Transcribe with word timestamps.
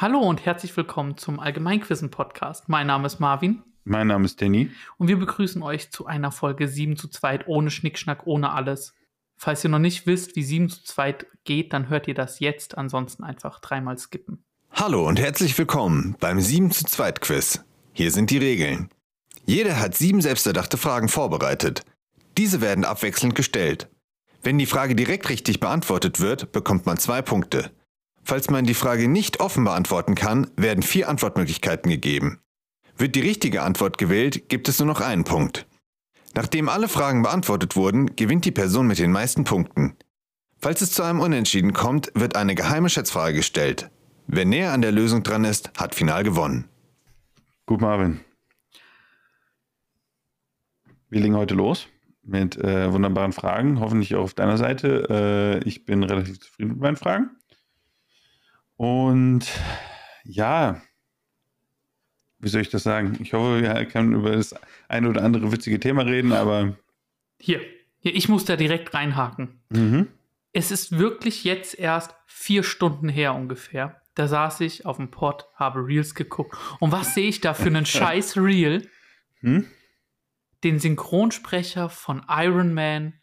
Hallo 0.00 0.20
und 0.20 0.46
herzlich 0.46 0.76
willkommen 0.76 1.16
zum 1.16 1.40
Allgemeinquissen-Podcast. 1.40 2.68
Mein 2.68 2.86
Name 2.86 3.06
ist 3.06 3.18
Marvin 3.18 3.64
Mein 3.82 4.06
Name 4.06 4.26
ist 4.26 4.40
Danny. 4.40 4.70
und 4.96 5.08
wir 5.08 5.18
begrüßen 5.18 5.60
euch 5.60 5.90
zu 5.90 6.06
einer 6.06 6.30
Folge 6.30 6.68
7 6.68 6.96
zu 6.96 7.08
2 7.08 7.48
ohne 7.48 7.68
Schnickschnack, 7.72 8.24
ohne 8.24 8.52
alles. 8.52 8.94
Falls 9.36 9.64
ihr 9.64 9.70
noch 9.70 9.80
nicht 9.80 10.06
wisst, 10.06 10.36
wie 10.36 10.44
7 10.44 10.68
zu 10.68 10.84
2 10.84 11.16
geht, 11.42 11.72
dann 11.72 11.88
hört 11.88 12.06
ihr 12.06 12.14
das 12.14 12.38
jetzt, 12.38 12.78
ansonsten 12.78 13.24
einfach 13.24 13.58
dreimal 13.58 13.98
skippen. 13.98 14.44
Hallo 14.70 15.04
und 15.04 15.18
herzlich 15.18 15.58
willkommen 15.58 16.14
beim 16.20 16.38
7 16.38 16.70
zu 16.70 16.84
2 16.84 17.10
Quiz. 17.10 17.64
Hier 17.92 18.12
sind 18.12 18.30
die 18.30 18.38
Regeln. 18.38 18.90
Jeder 19.46 19.80
hat 19.80 19.96
sieben 19.96 20.20
selbsterdachte 20.20 20.76
Fragen 20.76 21.08
vorbereitet. 21.08 21.82
Diese 22.36 22.60
werden 22.60 22.84
abwechselnd 22.84 23.34
gestellt. 23.34 23.90
Wenn 24.44 24.58
die 24.58 24.66
Frage 24.66 24.94
direkt 24.94 25.28
richtig 25.28 25.58
beantwortet 25.58 26.20
wird, 26.20 26.52
bekommt 26.52 26.86
man 26.86 26.98
zwei 26.98 27.20
Punkte. 27.20 27.72
Falls 28.28 28.50
man 28.50 28.66
die 28.66 28.74
Frage 28.74 29.08
nicht 29.08 29.40
offen 29.40 29.64
beantworten 29.64 30.14
kann, 30.14 30.50
werden 30.54 30.82
vier 30.82 31.08
Antwortmöglichkeiten 31.08 31.90
gegeben. 31.90 32.42
Wird 32.98 33.14
die 33.14 33.22
richtige 33.22 33.62
Antwort 33.62 33.96
gewählt, 33.96 34.50
gibt 34.50 34.68
es 34.68 34.78
nur 34.78 34.86
noch 34.86 35.00
einen 35.00 35.24
Punkt. 35.24 35.66
Nachdem 36.34 36.68
alle 36.68 36.88
Fragen 36.88 37.22
beantwortet 37.22 37.74
wurden, 37.74 38.16
gewinnt 38.16 38.44
die 38.44 38.50
Person 38.50 38.86
mit 38.86 38.98
den 38.98 39.12
meisten 39.12 39.44
Punkten. 39.44 39.96
Falls 40.58 40.82
es 40.82 40.92
zu 40.92 41.04
einem 41.04 41.20
Unentschieden 41.20 41.72
kommt, 41.72 42.12
wird 42.14 42.36
eine 42.36 42.54
geheime 42.54 42.90
Schätzfrage 42.90 43.36
gestellt. 43.36 43.90
Wer 44.26 44.44
näher 44.44 44.74
an 44.74 44.82
der 44.82 44.92
Lösung 44.92 45.22
dran 45.22 45.44
ist, 45.44 45.70
hat 45.78 45.94
final 45.94 46.22
gewonnen. 46.22 46.68
Gut, 47.64 47.80
Marvin. 47.80 48.20
Wir 51.08 51.22
legen 51.22 51.34
heute 51.34 51.54
los 51.54 51.88
mit 52.22 52.58
äh, 52.58 52.92
wunderbaren 52.92 53.32
Fragen, 53.32 53.80
hoffentlich 53.80 54.14
auch 54.16 54.24
auf 54.24 54.34
deiner 54.34 54.58
Seite. 54.58 55.62
Äh, 55.64 55.66
ich 55.66 55.86
bin 55.86 56.02
relativ 56.02 56.40
zufrieden 56.40 56.72
mit 56.72 56.80
meinen 56.80 56.96
Fragen. 56.96 57.30
Und 58.78 59.40
ja, 60.24 60.80
wie 62.38 62.48
soll 62.48 62.60
ich 62.62 62.70
das 62.70 62.84
sagen? 62.84 63.18
Ich 63.20 63.32
hoffe, 63.32 63.60
wir 63.60 63.84
können 63.86 64.14
über 64.14 64.30
das 64.30 64.54
eine 64.88 65.08
oder 65.08 65.22
andere 65.24 65.50
witzige 65.52 65.80
Thema 65.80 66.02
reden, 66.02 66.32
aber 66.32 66.76
Hier, 67.40 67.60
hier 67.98 68.14
ich 68.14 68.28
muss 68.28 68.44
da 68.44 68.56
direkt 68.56 68.94
reinhaken. 68.94 69.60
mhm. 69.68 70.08
Es 70.52 70.70
ist 70.70 70.98
wirklich 70.98 71.44
jetzt 71.44 71.78
erst 71.78 72.14
vier 72.26 72.62
Stunden 72.62 73.08
her 73.10 73.34
ungefähr. 73.34 74.00
Da 74.14 74.26
saß 74.28 74.60
ich 74.62 74.86
auf 74.86 74.96
dem 74.96 75.10
Pod, 75.10 75.44
habe 75.54 75.86
Reels 75.86 76.14
geguckt. 76.14 76.56
Und 76.80 76.90
was 76.90 77.14
sehe 77.14 77.28
ich 77.28 77.40
da 77.42 77.52
für 77.54 77.66
einen 77.66 77.84
scheiß 77.86 78.36
Reel? 78.38 78.88
Hm? 79.40 79.66
Den 80.64 80.78
Synchronsprecher 80.78 81.90
von 81.90 82.24
Iron 82.28 82.72
Man 82.72 83.20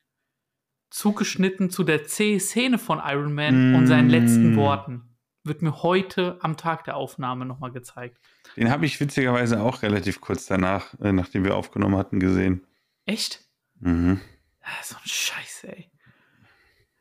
zugeschnitten 0.92 1.70
zu 1.72 1.84
der 1.84 2.06
C-Szene 2.06 2.78
von 2.78 3.02
Iron 3.04 3.34
Man 3.34 3.74
und 3.76 3.88
seinen 3.88 4.10
letzten 4.10 4.54
Mm. 4.54 4.58
Worten. 4.58 5.15
Wird 5.46 5.62
mir 5.62 5.84
heute 5.84 6.38
am 6.42 6.58
Tag 6.58 6.84
der 6.86 6.98
Aufnahme 6.98 7.46
nochmal 7.46 7.72
gezeigt. 7.72 8.20
den 8.58 8.70
habe 8.72 8.86
ich 8.86 9.00
witzigerweise 9.00 9.62
auch 9.62 9.84
relativ 9.84 10.20
kurz 10.20 10.46
danach, 10.48 10.94
äh, 11.00 11.12
nachdem 11.12 11.44
wir 11.44 11.56
aufgenommen 11.56 11.96
hatten, 11.98 12.20
gesehen. 12.20 12.66
Echt? 13.06 13.46
Mhm. 13.80 14.20
Ah, 14.62 14.84
So 14.84 14.96
ein 14.96 15.02
Scheiß, 15.08 15.66
ey. 15.66 15.92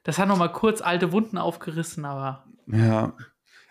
Das 0.02 0.18
hat 0.18 0.28
nochmal 0.28 0.52
kurz 0.52 0.82
alte 0.82 1.10
Wunden 1.12 1.38
aufgerissen, 1.38 2.04
aber 2.04 2.46
Ja, 2.66 3.16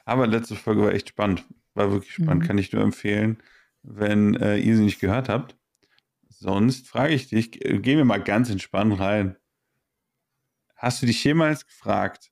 aber 0.05 0.25
letzte 0.25 0.55
Folge 0.55 0.81
war 0.81 0.91
echt 0.91 1.09
spannend. 1.09 1.45
War 1.75 1.91
wirklich 1.91 2.13
spannend, 2.13 2.44
Mhm. 2.44 2.47
kann 2.47 2.57
ich 2.57 2.71
nur 2.73 2.81
empfehlen, 2.81 3.41
wenn 3.83 4.35
äh, 4.35 4.57
ihr 4.57 4.75
sie 4.75 4.83
nicht 4.83 4.99
gehört 4.99 5.29
habt. 5.29 5.55
Sonst 6.29 6.88
frage 6.88 7.13
ich 7.13 7.29
dich, 7.29 7.63
äh, 7.63 7.77
gehen 7.77 7.97
wir 7.97 8.05
mal 8.05 8.21
ganz 8.23 8.49
entspannt 8.49 8.99
rein. 8.99 9.38
Hast 10.75 11.01
du 11.01 11.05
dich 11.05 11.23
jemals 11.23 11.66
gefragt, 11.67 12.31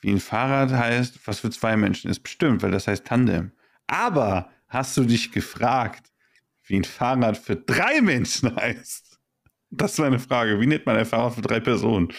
wie 0.00 0.10
ein 0.10 0.20
Fahrrad 0.20 0.70
heißt, 0.70 1.26
was 1.26 1.40
für 1.40 1.50
zwei 1.50 1.76
Menschen 1.76 2.10
ist? 2.10 2.20
Bestimmt, 2.20 2.62
weil 2.62 2.70
das 2.70 2.86
heißt 2.86 3.06
Tandem. 3.06 3.52
Aber 3.86 4.50
hast 4.68 4.96
du 4.96 5.04
dich 5.04 5.32
gefragt, 5.32 6.12
wie 6.64 6.76
ein 6.76 6.84
Fahrrad 6.84 7.36
für 7.38 7.56
drei 7.56 8.00
Menschen 8.00 8.54
heißt? 8.56 9.18
Das 9.70 9.92
ist 9.92 9.98
meine 9.98 10.18
Frage. 10.18 10.60
Wie 10.60 10.66
nennt 10.66 10.86
man 10.86 10.96
ein 10.96 11.06
Fahrrad 11.06 11.34
für 11.34 11.42
drei 11.42 11.60
Personen? 11.60 12.12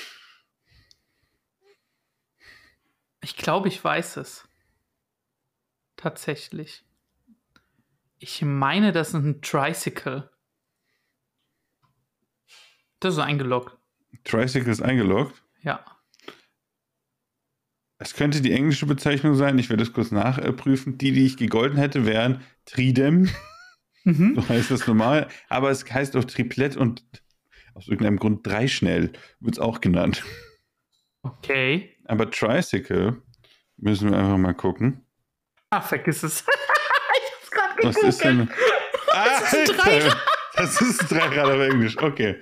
ich 3.28 3.35
glaube, 3.35 3.68
ich 3.68 3.84
weiß 3.84 4.18
es. 4.18 4.47
Tatsächlich. 5.97 6.85
Ich 8.19 8.41
meine, 8.41 8.94
das 8.94 9.09
ist 9.09 9.16
ein 9.16 9.41
Tricycle. 9.41 10.29
Das 13.02 13.16
ist 13.16 13.19
eingeloggt. 13.19 13.78
Tricycle 14.23 14.72
ist 14.72 14.81
eingeloggt. 14.81 15.44
Ja. 15.62 15.84
Es 18.00 18.13
könnte 18.13 18.41
die 18.41 18.52
englische 18.52 18.85
Bezeichnung 18.85 19.34
sein, 19.35 19.58
ich 19.58 19.69
werde 19.69 19.84
es 19.84 19.91
kurz 19.94 20.12
nachprüfen. 20.12 20.97
Die, 20.97 21.12
die 21.12 21.25
ich 21.25 21.38
gegolten 21.38 21.78
hätte, 21.80 22.06
wären 22.06 22.41
Tridem, 22.66 23.30
Mhm. 24.03 24.35
so 24.35 24.47
heißt 24.47 24.72
das 24.72 24.88
normal. 24.88 25.28
Aber 25.50 25.69
es 25.69 25.84
heißt 25.91 26.16
auch 26.16 26.24
Triplett 26.24 26.78
und 26.78 27.03
aus 27.74 27.88
irgendeinem 27.88 28.18
Grund 28.19 28.46
dreischnell 28.47 29.12
wird 29.41 29.56
es 29.56 29.59
auch 29.59 29.81
genannt. 29.81 30.24
Okay. 31.24 31.97
Aber 32.06 32.31
Tricycle 32.31 33.22
müssen 33.78 34.12
wir 34.12 34.18
einfach 34.18 34.38
mal 34.38 34.53
gucken. 34.53 35.06
Ah, 35.72 35.81
vergiss 35.81 36.24
es. 36.24 36.41
ich 36.47 37.31
hab's 37.34 37.52
gerade 37.52 37.84
Was 37.84 37.97
ist 38.03 38.24
denn. 38.24 38.50
Das 39.12 39.53
ist 39.53 39.72
ein 39.72 39.79
Alter, 39.81 40.18
Das 40.56 40.81
ist 40.81 41.02
ein 41.02 41.08
Dreirad 41.09 41.46
auf 41.53 41.59
Englisch, 41.59 41.97
okay. 41.97 42.40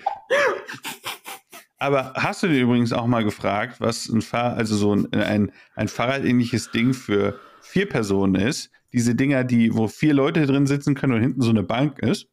Aber 1.77 2.13
hast 2.15 2.41
du 2.43 2.47
dir 2.47 2.61
übrigens 2.61 2.93
auch 2.93 3.05
mal 3.05 3.23
gefragt, 3.23 3.81
was 3.81 4.07
ein 4.07 4.21
Fahr 4.21 4.53
also 4.55 4.75
so 4.75 4.95
ein, 4.95 5.11
ein, 5.13 5.51
ein 5.75 5.87
Fahrradähnliches 5.87 6.71
Ding 6.71 6.93
für 6.93 7.39
vier 7.61 7.87
Personen 7.87 8.35
ist? 8.35 8.71
Diese 8.93 9.13
Dinger, 9.13 9.43
die, 9.43 9.73
wo 9.73 9.87
vier 9.87 10.13
Leute 10.13 10.45
drin 10.45 10.67
sitzen 10.67 10.95
können 10.95 11.13
und 11.13 11.21
hinten 11.21 11.41
so 11.41 11.49
eine 11.49 11.63
Bank 11.63 11.99
ist? 11.99 12.27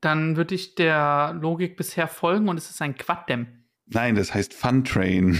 Dann 0.00 0.36
würde 0.36 0.54
ich 0.54 0.76
der 0.76 1.36
Logik 1.40 1.76
bisher 1.76 2.06
folgen 2.06 2.48
und 2.48 2.58
es 2.58 2.70
ist 2.70 2.80
ein 2.80 2.96
Quaddem. 2.96 3.48
Nein, 3.86 4.14
das 4.14 4.32
heißt 4.32 4.54
Fun 4.54 4.84
Train. 4.84 5.38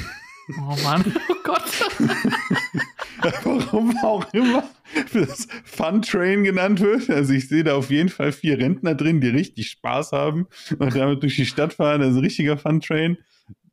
Oh 0.59 0.77
Mann. 0.83 1.05
Oh 1.29 1.35
Gott. 1.43 1.63
Warum 3.45 3.97
auch 3.99 4.33
immer 4.33 4.65
das 5.13 5.49
Fun 5.65 6.03
Train 6.03 6.45
genannt 6.45 6.81
wird. 6.81 7.11
Also 7.11 7.33
ich 7.33 7.49
sehe 7.49 7.65
da 7.65 7.75
auf 7.75 7.91
jeden 7.91 8.09
Fall 8.09 8.33
vier 8.33 8.59
Rentner 8.59 8.95
drin, 8.95 9.21
die 9.21 9.29
richtig 9.29 9.71
Spaß 9.71 10.13
haben 10.13 10.47
und 10.79 10.95
damit 10.95 11.23
durch 11.23 11.37
die 11.37 11.47
Stadt 11.47 11.75
fahren. 11.75 12.01
Das 12.01 12.11
ist 12.11 12.17
ein 12.17 12.25
richtiger 12.25 12.57
Fun 12.57 12.81
Train. 12.81 13.19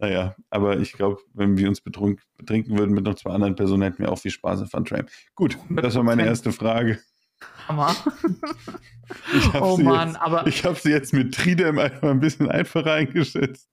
Naja, 0.04 0.36
aber 0.50 0.80
ich 0.80 0.92
glaube, 0.92 1.22
wenn 1.34 1.56
wir 1.58 1.70
uns 1.70 1.80
betrunk, 1.80 2.22
betrinken 2.38 2.78
würden 2.78 2.94
mit 2.94 3.06
noch 3.06 3.16
zwei 3.16 3.30
anderen 3.32 3.56
Personen, 3.56 3.84
hätten 3.84 4.00
wir 4.00 4.12
auch 4.12 4.20
viel 4.20 4.32
Spaß 4.32 4.60
im 4.60 4.68
Fun 4.68 4.84
Train. 4.84 5.06
Gut, 5.34 5.58
das 5.70 5.96
war 5.96 6.04
meine 6.04 6.24
100%. 6.24 6.26
erste 6.26 6.52
Frage. 6.52 7.00
Hammer. 7.70 7.96
Ich 9.34 9.54
habe 9.54 9.66
Oh 9.66 9.76
sie, 9.78 9.84
Mann, 9.84 10.10
jetzt- 10.10 10.22
aber 10.22 10.48
ich 10.48 10.66
hab 10.66 10.78
sie 10.80 10.90
jetzt 10.90 11.14
mit 11.14 11.34
Tridem 11.36 11.78
einfach 11.78 12.10
ein 12.10 12.20
bisschen 12.22 12.50
einfacher 12.50 12.94
eingeschätzt. 12.94 13.70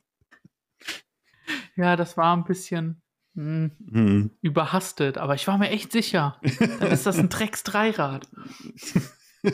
ja, 1.77 1.97
das 1.97 2.17
war 2.17 2.37
ein 2.37 2.45
bisschen 2.45 3.01
hm, 3.35 3.71
Hm. 3.91 4.31
überhastet, 4.43 5.19
aber 5.19 5.35
ich 5.37 5.47
war 5.47 5.57
mir 5.59 5.71
echt 5.71 5.93
sicher. 5.93 6.41
Dann 6.81 6.91
ist 6.93 7.07
das 7.07 7.19
ein 7.19 7.29
Drecks-Dreirad. 7.31 8.29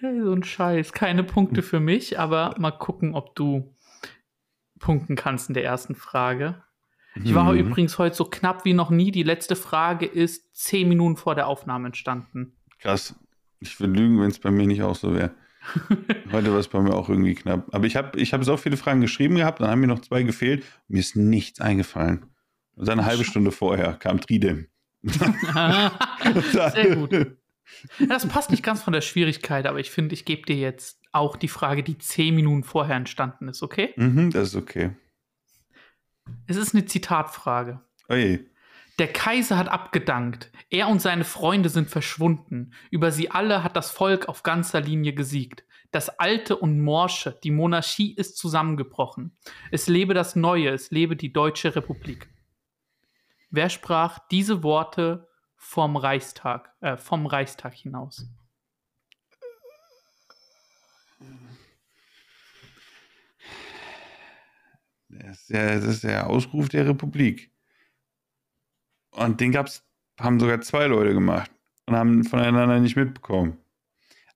So 0.00 0.32
ein 0.32 0.44
Scheiß. 0.44 0.92
Keine 0.92 1.24
Punkte 1.24 1.62
für 1.62 1.80
mich, 1.80 2.18
aber 2.18 2.54
mal 2.58 2.70
gucken, 2.70 3.14
ob 3.14 3.34
du 3.34 3.74
punkten 4.78 5.16
kannst 5.16 5.48
in 5.48 5.54
der 5.54 5.64
ersten 5.64 5.94
Frage. 5.94 6.62
Ich 7.24 7.34
war 7.34 7.50
Mhm. 7.52 7.58
übrigens 7.58 7.98
heute 7.98 8.14
so 8.14 8.24
knapp 8.26 8.64
wie 8.64 8.74
noch 8.74 8.90
nie. 8.90 9.10
Die 9.10 9.22
letzte 9.22 9.56
Frage 9.56 10.04
ist 10.06 10.54
zehn 10.54 10.88
Minuten 10.88 11.16
vor 11.16 11.34
der 11.34 11.46
Aufnahme 11.46 11.86
entstanden. 11.86 12.56
Krass. 12.80 13.14
Ich 13.60 13.80
würde 13.80 13.94
lügen, 13.94 14.20
wenn 14.20 14.30
es 14.30 14.38
bei 14.38 14.50
mir 14.50 14.66
nicht 14.66 14.82
auch 14.82 14.94
so 14.96 15.14
wäre. 15.14 15.30
Heute 16.30 16.52
war 16.52 16.58
es 16.60 16.68
bei 16.68 16.80
mir 16.80 16.94
auch 16.94 17.08
irgendwie 17.08 17.34
knapp. 17.34 17.74
Aber 17.74 17.86
ich 17.86 17.96
habe 17.96 18.20
ich 18.20 18.32
hab 18.34 18.44
so 18.44 18.56
viele 18.58 18.76
Fragen 18.76 19.00
geschrieben 19.00 19.36
gehabt, 19.36 19.60
dann 19.60 19.68
haben 19.70 19.80
mir 19.80 19.86
noch 19.86 20.00
zwei 20.00 20.22
gefehlt. 20.22 20.64
Mir 20.88 21.00
ist 21.00 21.16
nichts 21.16 21.60
eingefallen. 21.60 22.26
Und 22.76 22.86
dann 22.86 22.98
eine 23.00 23.08
halbe 23.08 23.24
Stunde 23.24 23.50
vorher 23.50 23.94
kam 23.94 24.20
Tridem. 24.20 24.66
Sehr 25.02 26.96
gut. 26.96 27.36
Das 28.08 28.28
passt 28.28 28.50
nicht 28.50 28.62
ganz 28.62 28.82
von 28.82 28.92
der 28.92 29.00
Schwierigkeit, 29.00 29.66
aber 29.66 29.80
ich 29.80 29.90
finde, 29.90 30.14
ich 30.14 30.24
gebe 30.24 30.42
dir 30.42 30.56
jetzt 30.56 31.00
auch 31.16 31.36
die 31.36 31.48
Frage, 31.48 31.82
die 31.82 31.98
zehn 31.98 32.34
Minuten 32.34 32.64
vorher 32.64 32.96
entstanden 32.96 33.48
ist, 33.48 33.62
okay? 33.62 33.92
Mhm, 33.96 34.30
das 34.30 34.48
ist 34.48 34.56
okay. 34.56 34.90
Es 36.46 36.56
ist 36.56 36.74
eine 36.74 36.86
Zitatfrage. 36.86 37.80
Oje. 38.08 38.46
Der 38.98 39.12
Kaiser 39.12 39.58
hat 39.58 39.68
abgedankt. 39.68 40.50
Er 40.70 40.88
und 40.88 41.02
seine 41.02 41.24
Freunde 41.24 41.68
sind 41.68 41.90
verschwunden. 41.90 42.72
Über 42.90 43.10
sie 43.10 43.30
alle 43.30 43.62
hat 43.62 43.76
das 43.76 43.90
Volk 43.90 44.28
auf 44.28 44.42
ganzer 44.42 44.80
Linie 44.80 45.12
gesiegt. 45.12 45.64
Das 45.92 46.08
Alte 46.18 46.56
und 46.56 46.80
Morsche, 46.80 47.38
die 47.44 47.50
Monarchie 47.50 48.14
ist 48.14 48.38
zusammengebrochen. 48.38 49.36
Es 49.70 49.86
lebe 49.86 50.14
das 50.14 50.34
Neue, 50.34 50.70
es 50.70 50.90
lebe 50.90 51.14
die 51.14 51.32
Deutsche 51.32 51.76
Republik. 51.76 52.28
Wer 53.50 53.68
sprach 53.68 54.18
diese 54.30 54.62
Worte 54.62 55.28
vom 55.56 55.96
Reichstag, 55.96 56.72
äh, 56.80 56.96
vom 56.96 57.26
Reichstag 57.26 57.74
hinaus? 57.74 58.26
Das 65.08 65.40
ist, 65.40 65.50
der, 65.50 65.80
das 65.80 65.84
ist 65.84 66.04
der 66.04 66.28
Ausruf 66.28 66.68
der 66.68 66.86
Republik. 66.86 67.50
Und 69.10 69.40
den 69.40 69.52
gab's, 69.52 69.84
haben 70.20 70.40
sogar 70.40 70.60
zwei 70.60 70.86
Leute 70.86 71.14
gemacht 71.14 71.50
und 71.86 71.96
haben 71.96 72.24
voneinander 72.24 72.80
nicht 72.80 72.96
mitbekommen. 72.96 73.58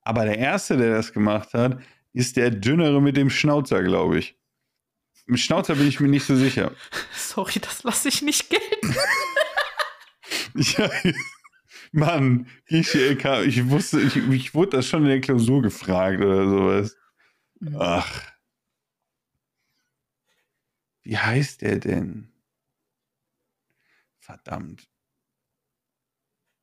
Aber 0.03 0.25
der 0.25 0.39
erste, 0.39 0.77
der 0.77 0.93
das 0.93 1.13
gemacht 1.13 1.53
hat, 1.55 1.81
ist 2.13 2.37
der 2.37 2.51
dünnere 2.51 3.01
mit 3.01 3.17
dem 3.17 3.31
Schnauzer, 3.31 3.83
glaube 3.83 4.19
ich. 4.19 4.37
Mit 5.27 5.41
Schnauzer 5.41 5.75
bin 5.75 5.87
ich 5.87 6.01
mir 6.01 6.09
nicht 6.09 6.25
so 6.25 6.35
sicher. 6.35 6.73
Sorry, 7.15 7.61
das 7.61 7.83
lasse 7.83 8.09
ich 8.09 8.23
nicht 8.23 8.51
gelten. 8.51 8.97
Ja, 10.55 10.91
Mann, 11.93 12.47
ich, 12.67 12.95
ich 12.95 13.71
wusste, 13.71 14.01
ich, 14.01 14.17
ich 14.17 14.55
wurde 14.55 14.77
das 14.77 14.87
schon 14.87 15.03
in 15.03 15.09
der 15.09 15.21
Klausur 15.21 15.63
gefragt 15.63 16.21
oder 16.21 16.49
sowas. 16.49 16.97
Ach. 17.79 18.23
Wie 21.11 21.19
heißt 21.19 21.63
der 21.63 21.81
denn? 21.81 22.31
Verdammt. 24.21 24.89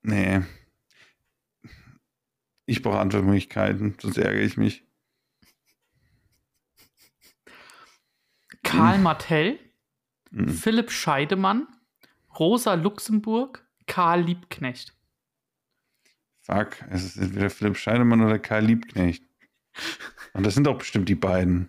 Nee. 0.03 0.41
Ich 2.65 2.81
brauche 2.81 2.97
Antwortmöglichkeiten, 2.97 3.97
sonst 4.01 4.15
ärgere 4.17 4.43
ich 4.43 4.55
mich. 4.55 4.87
Karl 8.63 8.99
Martell, 8.99 9.59
Hm. 10.31 10.47
Philipp 10.47 10.91
Scheidemann, 10.91 11.67
Rosa 12.39 12.75
Luxemburg, 12.75 13.67
Karl 13.85 14.21
Liebknecht. 14.21 14.95
Fuck, 16.39 16.81
es 16.89 17.03
ist 17.03 17.17
entweder 17.17 17.49
Philipp 17.49 17.75
Scheidemann 17.75 18.21
oder 18.21 18.39
Karl 18.39 18.63
Liebknecht. 18.63 19.25
Und 20.31 20.45
das 20.45 20.53
sind 20.53 20.63
doch 20.63 20.77
bestimmt 20.77 21.09
die 21.09 21.15
beiden. 21.15 21.67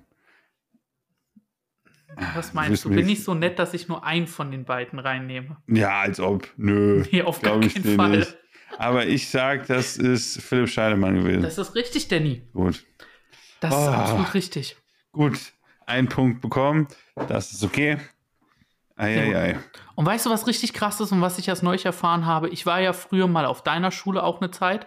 Was 2.16 2.34
Das 2.34 2.54
meinst 2.54 2.84
du? 2.84 2.90
Bin 2.90 3.08
ich 3.08 3.22
so 3.22 3.34
nett, 3.34 3.58
dass 3.58 3.74
ich 3.74 3.86
nur 3.88 4.04
einen 4.04 4.26
von 4.26 4.50
den 4.50 4.64
beiden 4.64 4.98
reinnehme? 4.98 5.58
Ja, 5.68 6.00
als 6.00 6.18
ob. 6.20 6.48
Nö. 6.56 7.04
Nee, 7.12 7.22
auf 7.22 7.40
gar 7.42 7.60
keinen 7.60 7.96
Fall. 7.96 8.18
nicht. 8.18 8.36
Aber 8.78 9.06
ich 9.06 9.28
sag, 9.28 9.66
das 9.66 9.96
ist 9.96 10.40
Philipp 10.42 10.68
Scheidemann 10.68 11.16
gewesen. 11.16 11.42
Das 11.42 11.58
ist 11.58 11.74
richtig, 11.74 12.08
Danny. 12.08 12.42
Gut. 12.52 12.84
Das 13.60 13.72
ist 13.74 13.80
Oh. 13.88 13.90
absolut 13.90 14.34
richtig. 14.34 14.76
Gut. 15.12 15.38
Ein 15.86 16.08
Punkt 16.08 16.40
bekommen. 16.40 16.86
Das 17.28 17.52
ist 17.52 17.62
okay. 17.64 17.98
Eieiei. 18.96 19.58
Und 19.94 20.06
weißt 20.06 20.26
du, 20.26 20.30
was 20.30 20.46
richtig 20.46 20.72
krass 20.72 21.00
ist 21.00 21.12
und 21.12 21.20
was 21.20 21.38
ich 21.38 21.48
erst 21.48 21.62
neulich 21.62 21.84
erfahren 21.86 22.26
habe? 22.26 22.48
Ich 22.48 22.66
war 22.66 22.80
ja 22.80 22.92
früher 22.92 23.26
mal 23.28 23.46
auf 23.46 23.62
deiner 23.62 23.90
Schule 23.90 24.22
auch 24.22 24.40
eine 24.40 24.50
Zeit. 24.50 24.86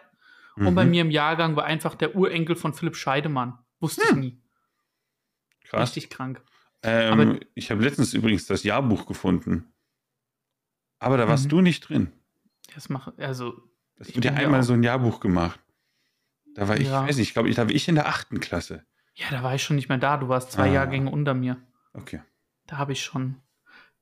Und 0.58 0.76
bei 0.76 0.84
Mhm. 0.84 0.92
mir 0.92 1.02
im 1.02 1.12
Jahrgang 1.12 1.56
war 1.56 1.64
einfach 1.64 1.96
der 1.96 2.16
Urenkel 2.16 2.56
von 2.56 2.74
Philipp 2.74 2.96
Scheidemann. 2.98 3.58
Wusste 3.80 4.02
ich 4.10 4.16
nie. 4.16 4.42
Krass. 5.66 5.82
Richtig 5.96 6.10
krank. 6.10 6.42
Ähm, 6.84 7.40
ich 7.54 7.70
habe 7.72 7.84
letztens 7.84 8.14
übrigens 8.14 8.46
das 8.48 8.64
Jahrbuch 8.64 9.06
gefunden. 9.06 9.72
Aber 11.00 11.18
da 11.18 11.28
warst 11.28 11.46
Mhm. 11.46 11.50
du 11.50 11.62
nicht 11.62 11.88
drin. 11.90 12.12
Das 12.76 12.90
mache, 12.90 13.14
also, 13.18 13.62
Ich 14.00 14.16
wird 14.16 14.26
ja 14.26 14.34
einmal 14.34 14.62
auch- 14.62 14.64
so 14.64 14.74
ein 14.74 14.84
Jahrbuch 14.84 15.20
gemacht. 15.20 15.60
Da 16.56 16.68
war 16.68 16.78
ich, 16.78 16.88
Ja. 16.88 17.06
weiß 17.08 17.18
nicht, 17.18 17.28
ich 17.30 17.34
glaube, 17.34 17.50
ich- 17.50 17.56
da 17.56 17.64
war 17.68 17.72
ich 17.76 17.88
in 17.88 17.96
der 17.96 18.08
achten 18.08 18.40
Klasse. 18.40 18.86
ja, 19.14 19.26
da 19.30 19.44
war 19.44 19.54
ich 19.56 19.62
schon 19.64 19.76
nicht 19.76 19.90
mehr 19.90 19.98
da. 19.98 20.18
Du 20.18 20.30
warst 20.30 20.52
zwei 20.54 20.70
Ah. 20.70 20.74
Jahrgänge 20.74 21.10
unter 21.12 21.34
mir. 21.34 21.58
Okay. 21.94 22.22
Da 22.68 22.78
habe 22.78 22.94
ich 22.94 23.04
schon, 23.04 23.36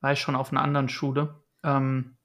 war 0.01 0.13
ich 0.13 0.19
schon 0.19 0.35
auf 0.35 0.51
einer 0.51 0.61
anderen 0.61 0.87
Schule. 0.89 1.43
Ähm, 1.63 2.15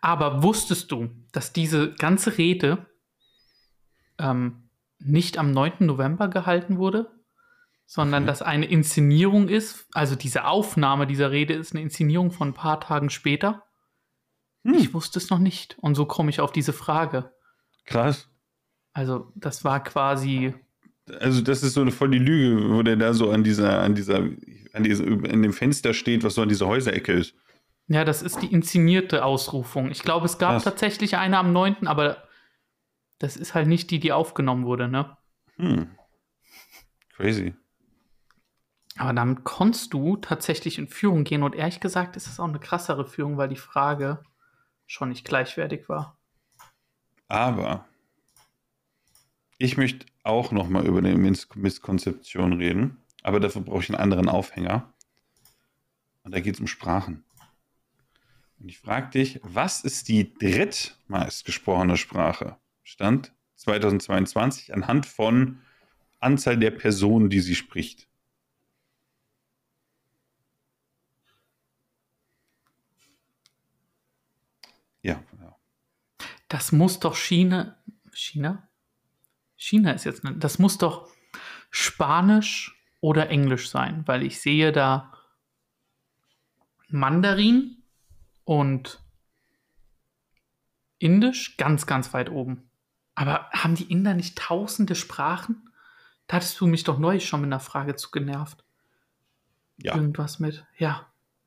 aber 0.00 0.42
wusstest 0.42 0.90
du, 0.92 1.10
dass 1.32 1.52
diese 1.52 1.92
ganze 1.94 2.38
Rede 2.38 2.86
ähm, 4.18 4.68
nicht 4.98 5.38
am 5.38 5.50
9. 5.52 5.86
November 5.86 6.28
gehalten 6.28 6.78
wurde, 6.78 7.10
sondern 7.90 8.26
dass 8.26 8.42
eine 8.42 8.66
Inszenierung 8.66 9.48
ist, 9.48 9.86
also 9.94 10.14
diese 10.14 10.44
Aufnahme 10.44 11.06
dieser 11.06 11.30
Rede 11.30 11.54
ist 11.54 11.72
eine 11.72 11.80
Inszenierung 11.80 12.30
von 12.30 12.48
ein 12.48 12.54
paar 12.54 12.80
Tagen 12.80 13.08
später? 13.08 13.64
Hm. 14.62 14.74
Ich 14.74 14.92
wusste 14.92 15.18
es 15.18 15.30
noch 15.30 15.38
nicht. 15.38 15.78
Und 15.80 15.94
so 15.94 16.04
komme 16.04 16.28
ich 16.28 16.40
auf 16.40 16.52
diese 16.52 16.74
Frage. 16.74 17.32
Krass. 17.86 18.28
Also, 18.92 19.32
das 19.34 19.64
war 19.64 19.82
quasi. 19.82 20.54
Also, 21.18 21.40
das 21.40 21.62
ist 21.62 21.72
so 21.72 21.80
eine 21.80 21.90
voll 21.90 22.10
die 22.10 22.18
Lüge, 22.18 22.74
wo 22.74 22.82
der 22.82 22.96
da 22.96 23.14
so 23.14 23.30
an 23.30 23.42
dieser, 23.42 23.80
an 23.80 23.94
dieser, 23.94 24.18
an 24.74 24.82
dieser, 24.82 25.06
in 25.06 25.42
dem 25.42 25.54
Fenster 25.54 25.94
steht, 25.94 26.24
was 26.24 26.34
so 26.34 26.42
an 26.42 26.50
dieser 26.50 26.66
Häuserecke 26.66 27.14
ist. 27.14 27.34
Ja, 27.86 28.04
das 28.04 28.20
ist 28.20 28.42
die 28.42 28.52
inszenierte 28.52 29.24
Ausrufung. 29.24 29.90
Ich 29.90 30.02
glaube, 30.02 30.26
es 30.26 30.36
gab 30.36 30.52
Krass. 30.52 30.64
tatsächlich 30.64 31.16
eine 31.16 31.38
am 31.38 31.54
9., 31.54 31.86
aber 31.86 32.22
das 33.18 33.38
ist 33.38 33.54
halt 33.54 33.66
nicht 33.66 33.90
die, 33.90 33.98
die 33.98 34.12
aufgenommen 34.12 34.66
wurde, 34.66 34.88
ne? 34.88 35.16
Hm. 35.56 35.88
Crazy. 37.16 37.54
Aber 38.98 39.12
damit 39.12 39.44
konntest 39.44 39.94
du 39.94 40.16
tatsächlich 40.16 40.78
in 40.78 40.88
Führung 40.88 41.24
gehen 41.24 41.42
und 41.44 41.54
ehrlich 41.54 41.80
gesagt 41.80 42.16
ist 42.16 42.26
das 42.26 42.40
auch 42.40 42.48
eine 42.48 42.58
krassere 42.58 43.06
Führung, 43.06 43.36
weil 43.36 43.48
die 43.48 43.56
Frage 43.56 44.22
schon 44.86 45.10
nicht 45.10 45.24
gleichwertig 45.24 45.88
war. 45.88 46.18
Aber 47.28 47.86
ich 49.58 49.76
möchte 49.76 50.06
auch 50.22 50.50
noch 50.50 50.68
mal 50.68 50.86
über 50.86 50.98
eine 50.98 51.14
Miss 51.16 51.48
Misskonzeption 51.54 52.54
reden. 52.54 52.98
Aber 53.22 53.40
dafür 53.40 53.62
brauche 53.62 53.82
ich 53.82 53.90
einen 53.90 54.00
anderen 54.00 54.28
Aufhänger. 54.28 54.92
Und 56.22 56.34
da 56.34 56.40
geht 56.40 56.54
es 56.54 56.60
um 56.60 56.66
Sprachen. 56.66 57.24
Und 58.58 58.68
ich 58.68 58.78
frage 58.78 59.10
dich, 59.10 59.40
was 59.42 59.82
ist 59.82 60.08
die 60.08 60.34
drittmeist 60.34 61.44
gesprochene 61.44 61.96
Sprache? 61.96 62.56
Stand 62.82 63.32
2022 63.56 64.74
anhand 64.74 65.06
von 65.06 65.60
Anzahl 66.20 66.56
der 66.56 66.72
Personen, 66.72 67.30
die 67.30 67.40
sie 67.40 67.54
spricht. 67.54 68.08
Ja, 75.02 75.22
ja. 75.40 75.56
Das 76.48 76.72
muss 76.72 76.98
doch 76.98 77.16
China. 77.16 77.76
China? 78.12 78.68
China 79.56 79.92
ist 79.92 80.04
jetzt. 80.04 80.24
Ne, 80.24 80.34
das 80.36 80.58
muss 80.58 80.78
doch 80.78 81.08
Spanisch 81.70 82.74
oder 83.00 83.28
Englisch 83.28 83.68
sein, 83.68 84.02
weil 84.06 84.22
ich 84.22 84.40
sehe 84.40 84.72
da 84.72 85.12
Mandarin 86.88 87.82
und 88.44 89.02
Indisch 90.98 91.56
ganz, 91.58 91.86
ganz 91.86 92.12
weit 92.12 92.30
oben. 92.30 92.70
Aber 93.14 93.50
haben 93.50 93.74
die 93.74 93.90
Inder 93.90 94.14
nicht 94.14 94.38
tausende 94.38 94.94
Sprachen? 94.94 95.70
Da 96.26 96.36
hattest 96.36 96.60
du 96.60 96.66
mich 96.66 96.84
doch 96.84 96.98
neulich 96.98 97.26
schon 97.26 97.40
mit 97.40 97.48
einer 97.48 97.60
Frage 97.60 97.94
zu 97.96 98.10
genervt. 98.10 98.64
ja. 99.76 99.94
Irgendwas 99.94 100.38
mit. 100.38 100.66
Ja, 100.76 101.06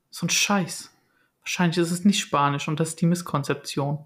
so 0.09 0.25
ein 0.25 0.29
Scheiß. 0.29 0.93
Wahrscheinlich 1.41 1.77
ist 1.77 1.91
es 1.91 2.05
nicht 2.05 2.19
Spanisch 2.19 2.67
und 2.67 2.79
das 2.79 2.89
ist 2.89 3.01
die 3.01 3.07
Misskonzeption. 3.07 4.05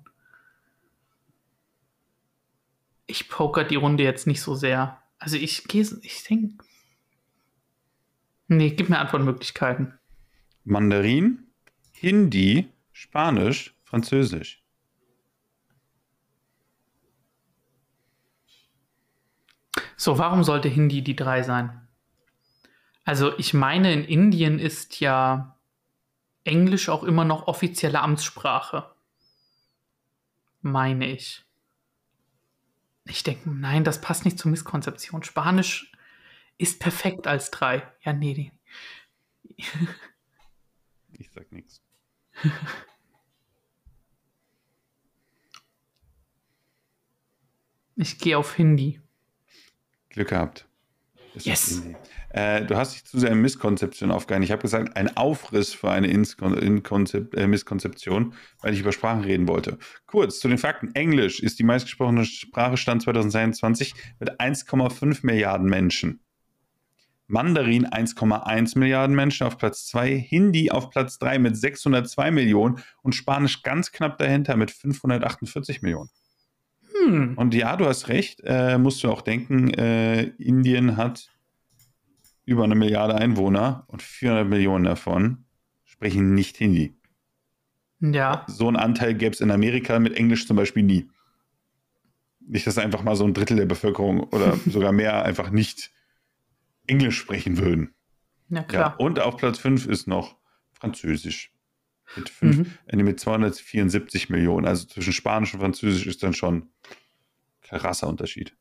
Ich 3.08 3.30
poker 3.30 3.64
die 3.64 3.76
Runde 3.76 4.04
jetzt 4.04 4.28
nicht 4.28 4.42
so 4.42 4.56
sehr. 4.56 5.02
Also 5.20 5.38
ich 5.38 5.66
gehe, 5.66 5.88
ich 6.02 6.24
denke. 6.24 6.64
Nee, 8.48 8.72
gib 8.72 8.90
mir 8.90 9.00
Antwortmöglichkeiten. 9.00 9.98
Mandarin, 10.64 11.48
Hindi, 11.94 12.70
Spanisch, 12.92 13.76
Französisch. 13.84 14.64
So, 19.98 20.18
warum 20.18 20.44
sollte 20.44 20.68
Hindi 20.68 21.02
die 21.02 21.16
drei 21.16 21.44
sein? 21.44 21.88
Also, 23.06 23.38
ich 23.38 23.54
meine, 23.54 23.94
in 23.94 24.04
Indien 24.04 24.60
ist 24.60 25.00
ja 25.00 25.58
Englisch 26.44 26.90
auch 26.90 27.04
immer 27.04 27.24
noch 27.24 27.48
offizielle 27.48 28.02
Amtssprache. 28.02 28.92
Meine 30.62 31.08
ich. 31.08 31.45
Ich 33.08 33.24
denke, 33.24 33.50
nein, 33.50 33.84
das 33.84 34.02
passt 34.02 34.26
nicht 34.26 34.40
zur 34.40 34.52
Misskonzeption. 34.52 35.24
Spanisch 35.24 35.92
ist 36.58 36.80
perfekt 36.80 37.28
als 37.28 37.52
drei. 37.52 37.84
Ja, 38.02 38.14
nee, 38.14 38.34
nee. 38.34 39.58
Ich 41.18 41.32
sag 41.32 41.50
nichts. 41.54 41.82
Ich 47.96 48.20
gehe 48.20 48.38
auf 48.38 48.54
Hindi. 48.56 49.00
Glück 50.10 50.28
gehabt. 50.28 50.68
Ist 51.36 51.46
Yes. 51.46 51.82
Äh, 52.30 52.66
du 52.66 52.76
hast 52.76 52.94
dich 52.94 53.06
zu 53.06 53.20
sehr 53.20 53.32
in 53.32 53.42
Misskonzeption 53.42 54.12
aufgehalten. 54.12 54.44
Ich 54.44 54.52
habe 54.52 54.62
gesagt, 54.62 54.96
ein 54.98 55.16
Aufriss 55.16 55.74
für 55.74 55.90
eine 55.90 56.08
Inskon 56.08 56.58
Inkonzep 56.58 57.34
äh, 57.36 57.48
Misskonzeption, 57.48 58.34
weil 58.62 58.74
ich 58.74 58.82
über 58.82 58.92
Sprachen 58.92 59.22
reden 59.22 59.48
wollte. 59.48 59.78
Kurz 60.06 60.40
zu 60.40 60.48
den 60.48 60.58
Fakten. 60.58 60.94
Englisch 60.96 61.40
ist 61.40 61.60
die 61.60 61.64
meistgesprochene 61.64 62.26
Sprache 62.26 62.78
Stand 62.78 63.04
2022 63.04 63.94
mit 64.20 64.40
1,5 64.40 65.20
Milliarden 65.26 65.70
Menschen. 65.70 66.20
Mandarin 67.28 67.88
1,1 67.88 68.78
Milliarden 68.78 69.16
Menschen 69.16 69.48
auf 69.48 69.58
Platz 69.58 69.88
2, 69.88 70.16
Hindi 70.18 70.70
auf 70.72 70.90
Platz 70.92 71.18
3 71.18 71.40
mit 71.40 71.58
602 71.58 72.32
Millionen 72.32 72.80
und 73.02 73.16
Spanisch 73.16 73.64
ganz 73.64 73.92
knapp 73.92 74.18
dahinter 74.20 74.58
mit 74.58 74.72
548 74.72 75.82
Millionen. 75.82 76.10
Hm. 77.06 77.38
Und 77.38 77.54
ja, 77.54 77.76
du 77.78 77.86
hast 77.86 78.08
recht, 78.08 78.42
äh, 78.44 78.78
musst 78.78 79.04
du 79.04 79.10
auch 79.10 79.22
denken, 79.22 79.74
äh, 79.74 80.24
Indien 80.24 80.98
hat 80.98 81.30
über 82.46 82.64
eine 82.64 82.76
Milliarde 82.76 83.16
Einwohner 83.16 83.86
und 83.88 84.02
400 84.02 84.48
Millionen 84.48 84.86
davon 84.86 85.46
sprechen 85.84 86.34
nicht 86.34 86.58
Hindi. 86.58 86.96
Ja. 88.02 88.46
So 88.48 88.68
einen 88.68 88.76
Anteil 88.76 89.16
gäbe 89.16 89.34
es 89.34 89.42
in 89.42 89.52
Amerika 89.52 90.00
mit 90.00 90.14
Englisch 90.14 90.48
zum 90.48 90.58
Beispiel 90.58 90.84
nie. 90.84 91.10
Nicht, 92.48 92.68
dass 92.68 92.78
einfach 92.78 93.02
mal 93.02 93.16
so 93.16 93.26
ein 93.26 93.34
Drittel 93.34 93.58
der 93.58 93.66
Bevölkerung 93.66 94.22
oder 94.24 94.58
sogar 94.68 94.92
mehr 94.92 95.24
einfach 95.24 95.50
nicht 95.50 95.92
Englisch 96.88 97.18
sprechen 97.18 97.58
würden. 97.58 97.94
Ja, 98.50 98.58
Ja, 98.58 98.64
klar. 98.64 99.00
und 99.00 99.20
auf 99.20 99.38
Platz 99.38 99.58
5 99.58 99.88
ist 99.88 100.08
noch 100.08 100.36
Französisch. 100.74 101.52
Mit, 102.16 102.30
fünf, 102.30 102.58
Mhm. 102.58 102.78
äh, 102.88 102.96
mit 103.04 103.20
274 103.20 104.30
Millionen. 104.30 104.68
Also 104.68 104.86
zwischen 104.88 105.14
Spanisch 105.14 105.54
und 105.54 105.60
Französisch 105.60 106.06
ist 106.08 106.24
dann 106.24 106.34
schon 106.34 106.70
krasser 107.62 108.08
Unterschied. 108.08 108.56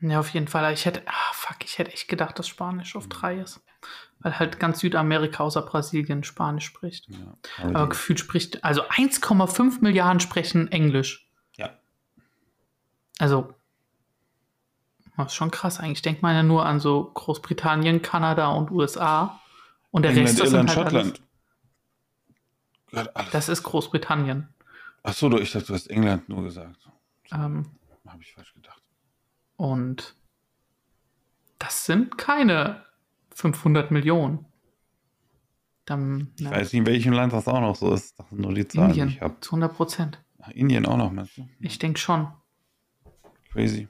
Ja, 0.00 0.20
auf 0.20 0.28
jeden 0.30 0.46
Fall. 0.48 0.72
Ich 0.74 0.84
hätte, 0.84 1.02
ah, 1.06 1.32
fuck, 1.32 1.56
ich 1.64 1.78
hätte 1.78 1.92
echt 1.92 2.08
gedacht, 2.08 2.38
dass 2.38 2.46
Spanisch 2.48 2.94
auf 2.96 3.08
drei 3.08 3.38
ist. 3.38 3.60
Weil 4.20 4.38
halt 4.38 4.58
ganz 4.60 4.80
Südamerika 4.80 5.42
außer 5.42 5.62
Brasilien 5.62 6.22
Spanisch 6.24 6.64
spricht. 6.66 7.08
Ja, 7.08 7.36
Aber 7.58 7.76
aber 7.80 7.88
gefühlt 7.90 8.20
spricht, 8.20 8.62
also 8.64 8.82
1,5 8.88 9.80
Milliarden 9.80 10.20
sprechen 10.20 10.70
Englisch. 10.70 11.30
ja. 11.56 11.70
Also, 13.18 13.54
das 15.16 15.28
ist 15.28 15.34
schon 15.34 15.50
krass 15.50 15.80
eigentlich. 15.80 16.02
Denkt 16.02 16.20
man 16.22 16.34
ja 16.34 16.42
nur 16.42 16.66
an 16.66 16.78
so 16.80 17.10
Großbritannien, 17.14 18.02
Kanada 18.02 18.48
und 18.48 18.70
USA. 18.70 19.40
Und 19.90 20.02
der 20.02 20.10
England, 20.10 20.28
Rest 20.28 20.38
Irland, 20.44 20.68
sind 20.70 20.76
halt 20.76 20.90
Schottland. 20.92 21.18
Alles. 21.18 21.25
Das 23.32 23.48
ist 23.48 23.62
Großbritannien. 23.62 24.48
Achso, 25.02 25.30
ich 25.38 25.52
dachte, 25.52 25.66
du 25.68 25.74
hast 25.74 25.86
England 25.88 26.28
nur 26.28 26.42
gesagt. 26.44 26.88
Ähm, 27.32 27.66
Habe 28.06 28.22
ich 28.22 28.32
falsch 28.32 28.52
gedacht. 28.54 28.82
und 29.56 30.14
das 31.58 31.86
sind 31.86 32.18
keine 32.18 32.84
500 33.34 33.90
Millionen. 33.90 34.44
Dann 35.86 36.32
Ich 36.38 36.50
weiß 36.50 36.72
nicht, 36.72 36.80
in 36.80 36.86
welchem 36.86 37.12
Land 37.12 37.32
das 37.32 37.48
auch 37.48 37.60
noch 37.60 37.76
so 37.76 37.94
ist. 37.94 38.18
Das 38.18 38.28
sind 38.28 38.40
nur 38.40 38.52
die 38.52 38.66
Zahlen, 38.68 38.92
die 38.92 39.00
Indien 39.00 39.08
ich 39.16 39.20
habe. 39.22 39.40
zu 39.40 39.52
100 39.52 39.74
Prozent. 39.74 40.22
Indien 40.52 40.84
auch 40.86 40.96
noch, 40.96 41.10
meinst 41.10 41.36
du? 41.38 41.48
Ich 41.60 41.78
denke 41.78 41.98
schon. 41.98 42.28
Crazy. 43.52 43.88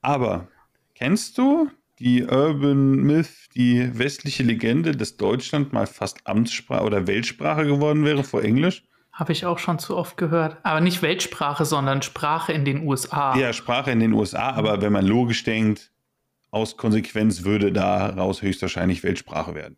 Aber 0.00 0.48
kennst 0.94 1.36
du 1.38 1.70
die 1.98 2.24
Urban 2.24 2.96
Myth, 2.96 3.28
die 3.54 3.98
westliche 3.98 4.42
Legende, 4.42 4.92
dass 4.92 5.16
Deutschland 5.16 5.72
mal 5.72 5.86
fast 5.86 6.26
Amtssprache 6.26 6.84
oder 6.84 7.06
Weltsprache 7.06 7.64
geworden 7.64 8.04
wäre 8.04 8.22
vor 8.24 8.42
Englisch? 8.42 8.84
Habe 9.12 9.32
ich 9.32 9.46
auch 9.46 9.58
schon 9.58 9.78
zu 9.78 9.96
oft 9.96 10.18
gehört. 10.18 10.58
Aber 10.62 10.80
nicht 10.82 11.00
Weltsprache, 11.00 11.64
sondern 11.64 12.02
Sprache 12.02 12.52
in 12.52 12.66
den 12.66 12.86
USA. 12.86 13.34
Ja, 13.36 13.54
Sprache 13.54 13.90
in 13.90 14.00
den 14.00 14.12
USA, 14.12 14.50
aber 14.50 14.82
wenn 14.82 14.92
man 14.92 15.06
logisch 15.06 15.42
denkt, 15.42 15.90
aus 16.50 16.76
Konsequenz 16.76 17.44
würde 17.44 17.72
daraus 17.72 18.42
höchstwahrscheinlich 18.42 19.02
Weltsprache 19.02 19.54
werden. 19.54 19.76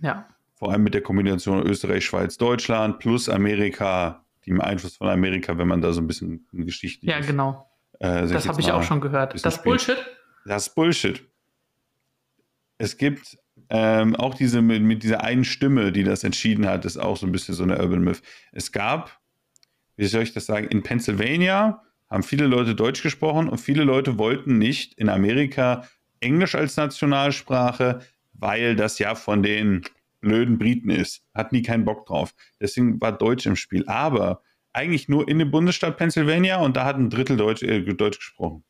ja. 0.00 0.26
Vor 0.56 0.70
allem 0.70 0.84
mit 0.84 0.94
der 0.94 1.02
Kombination 1.02 1.66
Österreich, 1.66 2.06
Schweiz, 2.06 2.38
Deutschland 2.38 3.00
plus 3.00 3.28
Amerika, 3.28 4.24
dem 4.46 4.60
Einfluss 4.60 4.96
von 4.96 5.08
Amerika, 5.08 5.58
wenn 5.58 5.66
man 5.66 5.82
da 5.82 5.92
so 5.92 6.00
ein 6.00 6.06
bisschen 6.06 6.46
Geschichte 6.52 7.04
Ja, 7.06 7.18
genau. 7.20 7.68
Äh, 7.98 8.28
Das 8.28 8.46
habe 8.46 8.60
ich 8.60 8.70
auch 8.70 8.82
schon 8.84 9.00
gehört. 9.00 9.44
Das. 9.44 9.62
Bullshit? 9.62 9.96
Das 10.46 10.72
Bullshit. 10.72 11.24
Es 12.78 12.96
gibt 12.96 13.38
ähm, 13.70 14.16
auch 14.16 14.34
diese 14.34 14.62
mit, 14.62 14.82
mit 14.82 15.02
dieser 15.02 15.22
einen 15.22 15.44
Stimme, 15.44 15.92
die 15.92 16.04
das 16.04 16.24
entschieden 16.24 16.66
hat, 16.66 16.84
ist 16.84 16.98
auch 16.98 17.16
so 17.16 17.26
ein 17.26 17.32
bisschen 17.32 17.54
so 17.54 17.62
eine 17.62 17.78
Urban 17.78 18.02
Myth. 18.02 18.22
Es 18.52 18.72
gab, 18.72 19.18
wie 19.96 20.06
soll 20.06 20.22
ich 20.22 20.32
das 20.32 20.46
sagen, 20.46 20.68
in 20.68 20.82
Pennsylvania 20.82 21.82
haben 22.10 22.22
viele 22.22 22.46
Leute 22.46 22.74
Deutsch 22.74 23.02
gesprochen 23.02 23.48
und 23.48 23.58
viele 23.58 23.84
Leute 23.84 24.18
wollten 24.18 24.58
nicht 24.58 24.94
in 24.94 25.08
Amerika 25.08 25.88
Englisch 26.20 26.54
als 26.54 26.76
Nationalsprache, 26.76 28.00
weil 28.32 28.76
das 28.76 28.98
ja 28.98 29.14
von 29.14 29.42
den 29.42 29.82
blöden 30.20 30.58
Briten 30.58 30.90
ist. 30.90 31.22
Hatten 31.34 31.54
die 31.54 31.62
keinen 31.62 31.84
Bock 31.84 32.06
drauf. 32.06 32.34
Deswegen 32.60 33.00
war 33.00 33.12
Deutsch 33.12 33.46
im 33.46 33.56
Spiel. 33.56 33.86
Aber 33.86 34.42
eigentlich 34.72 35.08
nur 35.08 35.28
in 35.28 35.38
dem 35.38 35.50
Bundesstaat 35.50 35.96
Pennsylvania 35.96 36.60
und 36.60 36.76
da 36.76 36.84
hat 36.84 36.96
ein 36.96 37.10
Drittel 37.10 37.36
Deutsch, 37.36 37.62
äh, 37.62 37.80
Deutsch 37.80 38.18
gesprochen. 38.18 38.64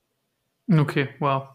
Okay, 0.71 1.09
wow. 1.19 1.49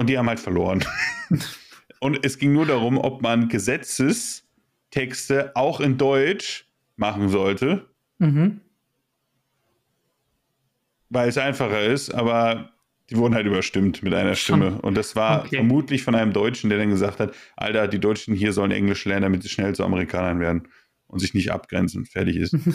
Und 0.00 0.08
die 0.08 0.16
haben 0.16 0.28
halt 0.30 0.40
verloren. 0.40 0.82
und 2.00 2.24
es 2.24 2.38
ging 2.38 2.54
nur 2.54 2.64
darum, 2.64 2.96
ob 2.96 3.20
man 3.20 3.50
Gesetzestexte 3.50 5.54
auch 5.54 5.78
in 5.80 5.98
Deutsch 5.98 6.66
machen 6.96 7.28
sollte, 7.28 7.84
Mhm. 8.18 8.62
weil 11.10 11.28
es 11.28 11.36
einfacher 11.36 11.82
ist, 11.82 12.14
aber 12.14 12.70
die 13.10 13.16
wurden 13.16 13.34
halt 13.34 13.46
überstimmt 13.46 14.02
mit 14.02 14.14
einer. 14.14 14.34
Stimme. 14.36 14.80
Und 14.80 14.96
das 14.96 15.16
war 15.16 15.40
Okay. 15.40 15.56
vermutlich 15.56 16.02
von 16.02 16.14
einem 16.14 16.32
Deutschen, 16.32 16.70
der 16.70 16.78
dann 16.78 16.88
gesagt 16.88 17.20
hat, 17.20 17.34
Alter, 17.56 17.86
die 17.86 17.98
Deutschen 17.98 18.34
hier 18.34 18.54
sollen 18.54 18.70
Englisch 18.70 19.04
lernen, 19.04 19.24
damit 19.24 19.42
sie 19.42 19.50
schnell 19.50 19.74
zu 19.74 19.84
Amerikanern 19.84 20.40
werden 20.40 20.66
und 21.10 21.18
sich 21.18 21.34
nicht 21.34 21.50
abgrenzen. 21.50 22.06
Fertig 22.06 22.36
ist. 22.36 22.56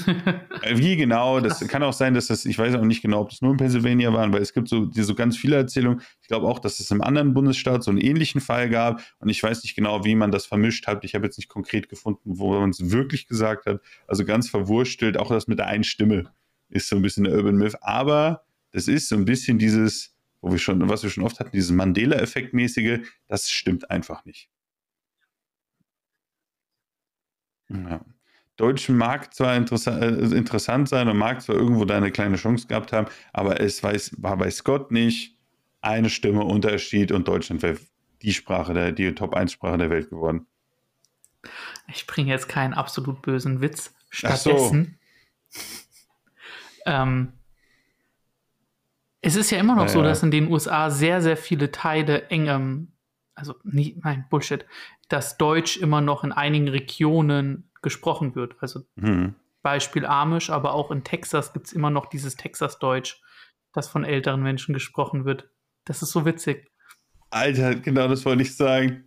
Äh, 0.61 0.77
Wie 0.77 0.95
genau, 0.95 1.39
das 1.39 1.59
kann 1.67 1.83
auch 1.83 1.93
sein, 1.93 2.13
dass 2.13 2.27
das, 2.27 2.45
ich 2.45 2.57
weiß 2.57 2.75
auch 2.75 2.83
nicht 2.83 3.01
genau, 3.01 3.21
ob 3.21 3.29
das 3.29 3.41
nur 3.41 3.51
in 3.51 3.57
Pennsylvania 3.57 4.13
waren, 4.13 4.33
weil 4.33 4.41
es 4.41 4.53
gibt 4.53 4.67
so, 4.67 4.89
so 4.91 5.15
ganz 5.15 5.37
viele 5.37 5.57
Erzählungen. 5.57 6.01
Ich 6.21 6.27
glaube 6.27 6.47
auch, 6.47 6.59
dass 6.59 6.79
es 6.79 6.89
im 6.91 7.01
anderen 7.01 7.33
Bundesstaat 7.33 7.83
so 7.83 7.91
einen 7.91 7.99
ähnlichen 7.99 8.41
Fall 8.41 8.69
gab 8.69 9.01
und 9.19 9.29
ich 9.29 9.41
weiß 9.41 9.63
nicht 9.63 9.75
genau, 9.75 10.05
wie 10.05 10.15
man 10.15 10.31
das 10.31 10.45
vermischt 10.45 10.87
hat. 10.87 11.03
Ich 11.03 11.13
habe 11.13 11.25
jetzt 11.25 11.37
nicht 11.37 11.49
konkret 11.49 11.89
gefunden, 11.89 12.21
wo 12.23 12.57
man 12.59 12.69
es 12.69 12.91
wirklich 12.91 13.27
gesagt 13.27 13.65
hat. 13.65 13.81
Also 14.07 14.25
ganz 14.25 14.49
verwurstelt, 14.49 15.17
auch 15.17 15.29
das 15.29 15.47
mit 15.47 15.59
der 15.59 15.67
einen 15.67 15.83
Stimme 15.83 16.31
ist 16.69 16.87
so 16.87 16.95
ein 16.95 17.01
bisschen 17.01 17.25
der 17.25 17.35
Urban 17.35 17.55
Myth, 17.55 17.77
aber 17.81 18.45
das 18.71 18.87
ist 18.87 19.09
so 19.09 19.15
ein 19.15 19.25
bisschen 19.25 19.59
dieses, 19.59 20.15
wo 20.41 20.51
wir 20.51 20.57
schon, 20.57 20.87
was 20.89 21.03
wir 21.03 21.09
schon 21.09 21.23
oft 21.23 21.39
hatten, 21.39 21.51
dieses 21.51 21.71
Mandela-Effekt-mäßige, 21.71 22.99
das 23.27 23.49
stimmt 23.49 23.91
einfach 23.91 24.25
nicht. 24.25 24.49
Ja. 27.69 28.14
Deutsch 28.57 28.89
mag 28.89 29.33
zwar 29.33 29.55
interessa 29.55 29.97
äh, 29.99 30.37
interessant 30.37 30.87
sein 30.87 31.07
und 31.09 31.17
mag 31.17 31.41
zwar 31.41 31.55
irgendwo 31.55 31.85
da 31.85 31.97
eine 31.97 32.11
kleine 32.11 32.37
Chance 32.37 32.67
gehabt 32.67 32.93
haben, 32.93 33.07
aber 33.33 33.59
es 33.59 33.83
weiß, 33.83 34.15
war 34.17 34.37
bei 34.37 34.49
Scott 34.49 34.91
nicht 34.91 35.35
eine 35.81 36.09
Stimme 36.09 36.43
Unterschied 36.43 37.11
und 37.11 37.27
Deutschland 37.27 37.61
wäre 37.61 37.77
die 38.21 38.33
Sprache, 38.33 38.73
der, 38.73 38.91
die 38.91 39.13
Top-1-Sprache 39.13 39.77
der 39.77 39.89
Welt 39.89 40.09
geworden. 40.09 40.47
Ich 41.87 42.07
bringe 42.07 42.31
jetzt 42.31 42.49
keinen 42.49 42.73
absolut 42.73 43.21
bösen 43.21 43.61
Witz. 43.61 43.93
Ach 44.23 44.35
so. 44.35 44.49
Stattdessen. 44.49 44.99
ähm, 46.85 47.33
es 49.21 49.35
ist 49.35 49.51
ja 49.51 49.59
immer 49.59 49.75
noch 49.75 49.83
Ja, 49.83 49.89
so, 49.89 50.01
dass 50.01 50.23
in 50.23 50.31
den 50.31 50.51
USA 50.51 50.89
sehr, 50.89 51.21
sehr 51.21 51.37
viele 51.37 51.71
Teile 51.71 52.29
engem, 52.29 52.91
also 53.35 53.55
nie, 53.63 53.99
nein, 54.03 54.25
Bullshit, 54.29 54.65
dass 55.09 55.37
Deutsch 55.37 55.77
immer 55.77 56.01
noch 56.01 56.23
in 56.23 56.31
einigen 56.31 56.67
Regionen 56.67 57.69
gesprochen 57.85 58.35
wird. 58.35 58.55
Also 58.59 58.81
Hm. 58.99 59.35
Beispiel 59.61 60.05
Amish, 60.05 60.49
aber 60.49 60.73
auch 60.73 60.91
in 60.91 61.03
Texas 61.03 61.53
gibt 61.53 61.67
es 61.67 61.73
immer 61.73 61.89
noch 61.89 62.07
dieses 62.07 62.35
Texas-Deutsch, 62.35 63.21
das 63.73 63.87
von 63.87 64.03
älteren 64.03 64.43
Menschen 64.43 64.73
gesprochen 64.73 65.23
wird. 65.23 65.49
Das 65.85 66.01
ist 66.01 66.11
so 66.11 66.25
witzig. 66.25 66.69
Alter, 67.29 67.75
genau 67.75 68.07
das 68.07 68.25
wollte 68.25 68.43
ich 68.43 68.55
sagen. 68.55 69.05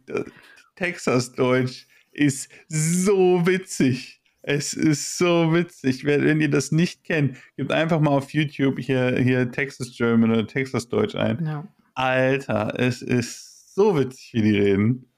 Texas-Deutsch 0.74 1.86
ist 2.12 2.50
so 2.68 3.46
witzig. 3.46 4.20
Es 4.42 4.72
ist 4.72 5.18
so 5.18 5.52
witzig. 5.52 6.04
Wenn 6.04 6.24
wenn 6.24 6.40
ihr 6.40 6.50
das 6.50 6.72
nicht 6.72 7.04
kennt, 7.04 7.36
gebt 7.56 7.70
einfach 7.70 8.00
mal 8.00 8.10
auf 8.10 8.32
YouTube 8.32 8.78
hier, 8.78 9.18
hier 9.18 9.50
Texas 9.50 9.94
German 9.96 10.30
oder 10.30 10.46
Texas 10.46 10.88
Deutsch 10.88 11.14
ein. 11.14 11.44
Ja. 11.44 11.68
Alter, 11.94 12.78
es 12.78 13.02
ist 13.02 13.74
so 13.74 13.96
witzig, 13.96 14.30
wie 14.32 14.42
die 14.42 14.58
reden. 14.58 15.12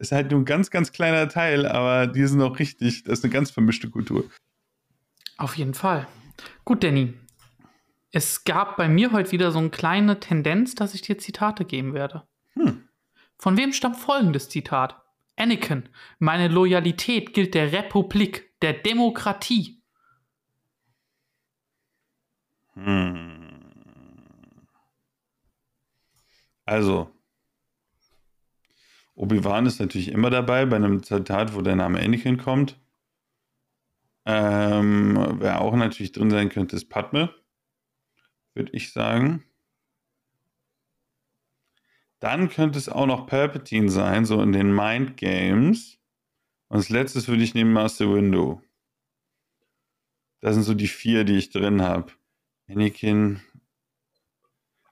Ist 0.00 0.12
halt 0.12 0.30
nur 0.30 0.40
ein 0.40 0.46
ganz, 0.46 0.70
ganz 0.70 0.92
kleiner 0.92 1.28
Teil, 1.28 1.66
aber 1.66 2.06
die 2.06 2.24
sind 2.24 2.40
auch 2.40 2.58
richtig. 2.58 3.04
Das 3.04 3.18
ist 3.18 3.24
eine 3.24 3.34
ganz 3.34 3.50
vermischte 3.50 3.90
Kultur. 3.90 4.24
Auf 5.36 5.58
jeden 5.58 5.74
Fall. 5.74 6.08
Gut, 6.64 6.82
Danny. 6.82 7.12
Es 8.10 8.44
gab 8.44 8.78
bei 8.78 8.88
mir 8.88 9.12
heute 9.12 9.30
wieder 9.30 9.52
so 9.52 9.58
eine 9.58 9.68
kleine 9.68 10.18
Tendenz, 10.18 10.74
dass 10.74 10.94
ich 10.94 11.02
dir 11.02 11.18
Zitate 11.18 11.66
geben 11.66 11.92
werde. 11.92 12.26
Hm. 12.54 12.88
Von 13.36 13.58
wem 13.58 13.74
stammt 13.74 13.98
folgendes 13.98 14.48
Zitat? 14.48 14.96
Anakin, 15.36 15.86
meine 16.18 16.48
Loyalität 16.48 17.34
gilt 17.34 17.52
der 17.52 17.70
Republik, 17.70 18.58
der 18.62 18.72
Demokratie. 18.72 19.82
Hm. 22.72 23.50
Also, 26.64 27.10
Obi-Wan 29.20 29.66
ist 29.66 29.80
natürlich 29.80 30.12
immer 30.12 30.30
dabei 30.30 30.64
bei 30.64 30.76
einem 30.76 31.02
Zitat, 31.02 31.54
wo 31.54 31.60
der 31.60 31.76
Name 31.76 32.00
Anakin 32.00 32.38
kommt. 32.38 32.80
Ähm, 34.24 35.36
wer 35.40 35.60
auch 35.60 35.76
natürlich 35.76 36.12
drin 36.12 36.30
sein 36.30 36.48
könnte, 36.48 36.74
ist 36.76 36.88
Padme, 36.88 37.34
würde 38.54 38.72
ich 38.72 38.94
sagen. 38.94 39.44
Dann 42.18 42.48
könnte 42.48 42.78
es 42.78 42.88
auch 42.88 43.04
noch 43.04 43.26
Palpatine 43.26 43.90
sein, 43.90 44.24
so 44.24 44.40
in 44.40 44.52
den 44.52 44.74
Mind 44.74 45.18
Games. 45.18 45.98
Und 46.68 46.78
als 46.78 46.88
letztes 46.88 47.28
würde 47.28 47.42
ich 47.42 47.54
nehmen 47.54 47.74
Master 47.74 48.10
Window. 48.10 48.62
Das 50.40 50.54
sind 50.54 50.62
so 50.62 50.72
die 50.72 50.88
vier, 50.88 51.24
die 51.24 51.36
ich 51.36 51.50
drin 51.50 51.82
habe. 51.82 52.10
Anakin. 52.70 53.42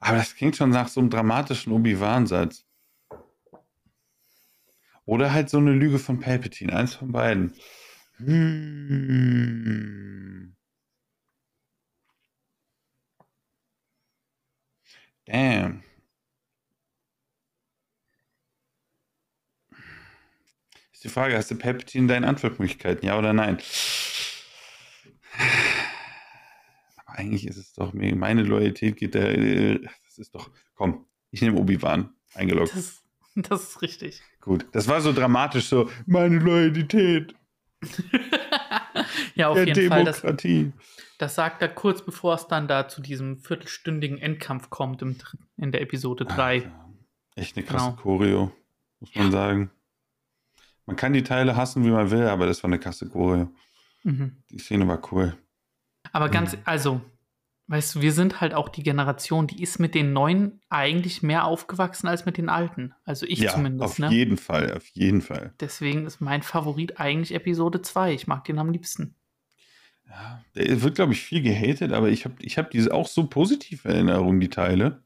Aber 0.01 0.19
das 0.19 0.37
klingt 0.37 0.57
schon 0.57 0.69
nach 0.69 0.89
so 0.89 1.01
einem 1.01 1.09
dramatischen 1.09 1.73
Obi-Wan-Satz. 1.73 2.68
Oder 5.09 5.33
halt 5.33 5.49
so 5.49 5.57
eine 5.57 5.73
Lüge 5.73 5.99
von 5.99 6.21
Palpatine. 6.21 6.77
Eins 6.77 6.95
von 6.95 7.11
beiden. 7.13 7.55
Hm. 8.19 9.35
Damn. 15.25 15.83
Ist 20.93 21.05
die 21.05 21.09
Frage, 21.09 21.39
hast 21.39 21.51
du 21.51 21.57
Palpatine 21.57 22.03
in 22.03 22.09
deinen 22.09 22.25
Antwortmöglichkeiten, 22.25 23.07
ja 23.07 23.19
oder 23.19 23.33
nein? 23.33 23.57
Aber 26.97 27.19
eigentlich 27.19 27.47
ist 27.47 27.57
es 27.57 27.73
doch, 27.73 27.95
meine 27.95 28.43
Loyalität 28.43 28.99
geht 28.99 29.15
da, 29.15 29.21
äh, 29.21 29.81
das 30.05 30.19
ist 30.19 30.35
doch, 30.35 30.51
komm, 30.75 31.07
ich 31.31 31.41
nehme 31.41 31.59
Obi-Wan, 31.59 32.11
eingeloggt. 32.35 32.77
Das, 32.77 33.03
das 33.37 33.71
ist 33.71 33.81
richtig. 33.81 34.23
Gut, 34.49 34.67
das 34.73 34.89
war 34.89 35.01
so 35.03 35.13
dramatisch, 35.13 35.67
so, 35.67 35.91
meine 36.07 36.39
Loyalität 36.39 37.35
ja, 39.35 39.49
auf 39.49 39.57
der 39.57 39.67
jeden 39.67 39.89
Fall. 39.91 40.05
Das, 40.05 40.23
Demokratie. 40.23 40.73
das 41.19 41.35
sagt 41.35 41.61
er 41.61 41.69
kurz 41.69 42.03
bevor 42.03 42.35
es 42.35 42.47
dann 42.49 42.67
da 42.67 42.89
zu 42.89 43.03
diesem 43.03 43.37
viertelstündigen 43.39 44.17
Endkampf 44.19 44.71
kommt 44.71 45.03
im, 45.03 45.17
in 45.59 45.71
der 45.71 45.83
Episode 45.83 46.25
3. 46.25 46.65
Alter, 46.65 46.89
Echt 47.37 47.57
eine 47.59 47.67
krasse 47.67 47.91
Genau. 47.91 48.03
Choreo, 48.03 48.53
muss 49.01 49.15
man 49.15 49.31
sagen. 49.31 49.71
Man 50.87 50.97
kann 50.97 51.13
die 51.13 51.23
Teile 51.23 51.55
hassen, 51.55 51.85
wie 51.85 51.91
man 51.91 52.11
will, 52.11 52.27
aber 52.27 52.47
das 52.47 52.63
war 52.63 52.69
eine 52.69 52.79
krasse 52.81 53.07
Choreo. 53.09 53.51
Mhm. 54.03 54.43
Die 54.51 54.59
Szene 54.59 54.89
war 54.89 55.01
cool. 55.13 55.37
Aber 56.13 56.31
ganz, 56.31 56.55
Mhm. 56.55 56.63
also, 56.65 57.01
weißt 57.69 57.95
du, 57.97 58.01
wir 58.01 58.13
sind 58.13 58.41
halt 58.41 58.55
auch 58.55 58.69
die 58.69 58.83
Generation, 58.83 59.47
die 59.47 59.63
ist 59.63 59.79
mit 59.79 59.95
den 59.95 60.13
Neuen 60.13 60.61
eigentlich 60.71 61.23
mehr 61.23 61.45
aufgewachsen 61.45 62.09
als 62.09 62.27
mit 62.27 62.37
den 62.39 62.49
Alten. 62.49 62.95
Also 63.05 63.27
ich 63.27 63.39
ja, 63.41 63.53
zumindest, 63.53 63.85
auf 63.85 63.99
ne? 63.99 64.11
jeden 64.11 64.37
Fall, 64.37 64.73
auf 64.75 64.87
jeden 64.89 65.23
Fall. 65.23 65.55
Deswegen 65.61 66.07
ist 66.07 66.21
mein 66.21 66.43
Favorit 66.43 66.99
eigentlich 66.99 67.35
Episode 67.35 67.83
2. 67.83 68.15
Ich 68.15 68.27
mag 68.27 68.45
den 68.45 68.59
am 68.59 68.71
liebsten. 68.71 69.15
Ja, 70.09 70.43
der 70.57 70.83
wird, 70.83 70.95
glaube 70.95 71.13
ich, 71.13 71.21
viel 71.21 71.43
gehatet, 71.43 71.93
aber 71.93 72.09
ich 72.09 72.25
habe 72.25 72.35
ich 72.41 72.57
hab 72.57 72.71
diese 72.71 72.95
auch 72.95 73.07
so 73.07 73.27
positive 73.27 73.87
Erinnerungen, 73.87 74.41
die 74.41 74.49
Teile, 74.49 75.03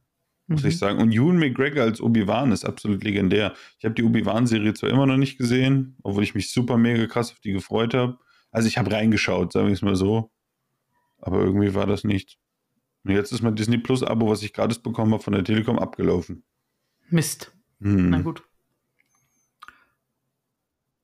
muss 0.47 0.63
Mhm. 0.63 0.69
ich 0.69 0.79
sagen. 0.79 1.01
Und 1.01 1.11
Ewan 1.13 1.39
McGregor 1.39 1.83
als 1.83 2.01
Obi-Wan 2.01 2.53
ist 2.53 2.65
absolut 2.65 3.03
legendär. 3.03 3.55
Ich 3.81 3.85
habe 3.85 3.97
die 3.97 4.05
Obi-Wan-Serie 4.05 4.75
zwar 4.75 4.91
immer 4.91 5.07
noch 5.07 5.17
nicht 5.17 5.39
gesehen, 5.39 5.97
obwohl 6.05 6.23
ich 6.23 6.37
mich 6.37 6.53
super 6.53 6.77
mega 6.79 7.07
krass 7.09 7.33
auf 7.33 7.41
die 7.41 7.51
gefreut 7.53 7.95
habe. 7.95 8.19
Also 8.53 8.69
ich 8.69 8.79
habe 8.79 8.93
reingeschaut, 8.93 9.53
sagen 9.53 9.67
wir 9.67 9.73
es 9.73 9.83
mal 9.83 9.97
so. 9.97 10.31
Aber 11.19 11.41
irgendwie 11.41 11.75
war 11.75 11.87
das 11.87 12.05
nicht. 12.05 12.39
Und 13.05 13.11
jetzt 13.11 13.33
ist 13.33 13.43
mein 13.43 13.57
Disney 13.57 13.79
Plus-Abo, 13.79 14.31
was 14.31 14.43
ich 14.43 14.53
gratis 14.53 14.79
bekommen 14.79 15.13
habe 15.13 15.23
von 15.23 15.33
der 15.33 15.45
Telekom, 15.45 15.79
abgelaufen. 15.79 16.45
Mist. 17.09 17.53
Hm. 17.81 18.11
Na 18.11 18.21
gut. 18.21 18.43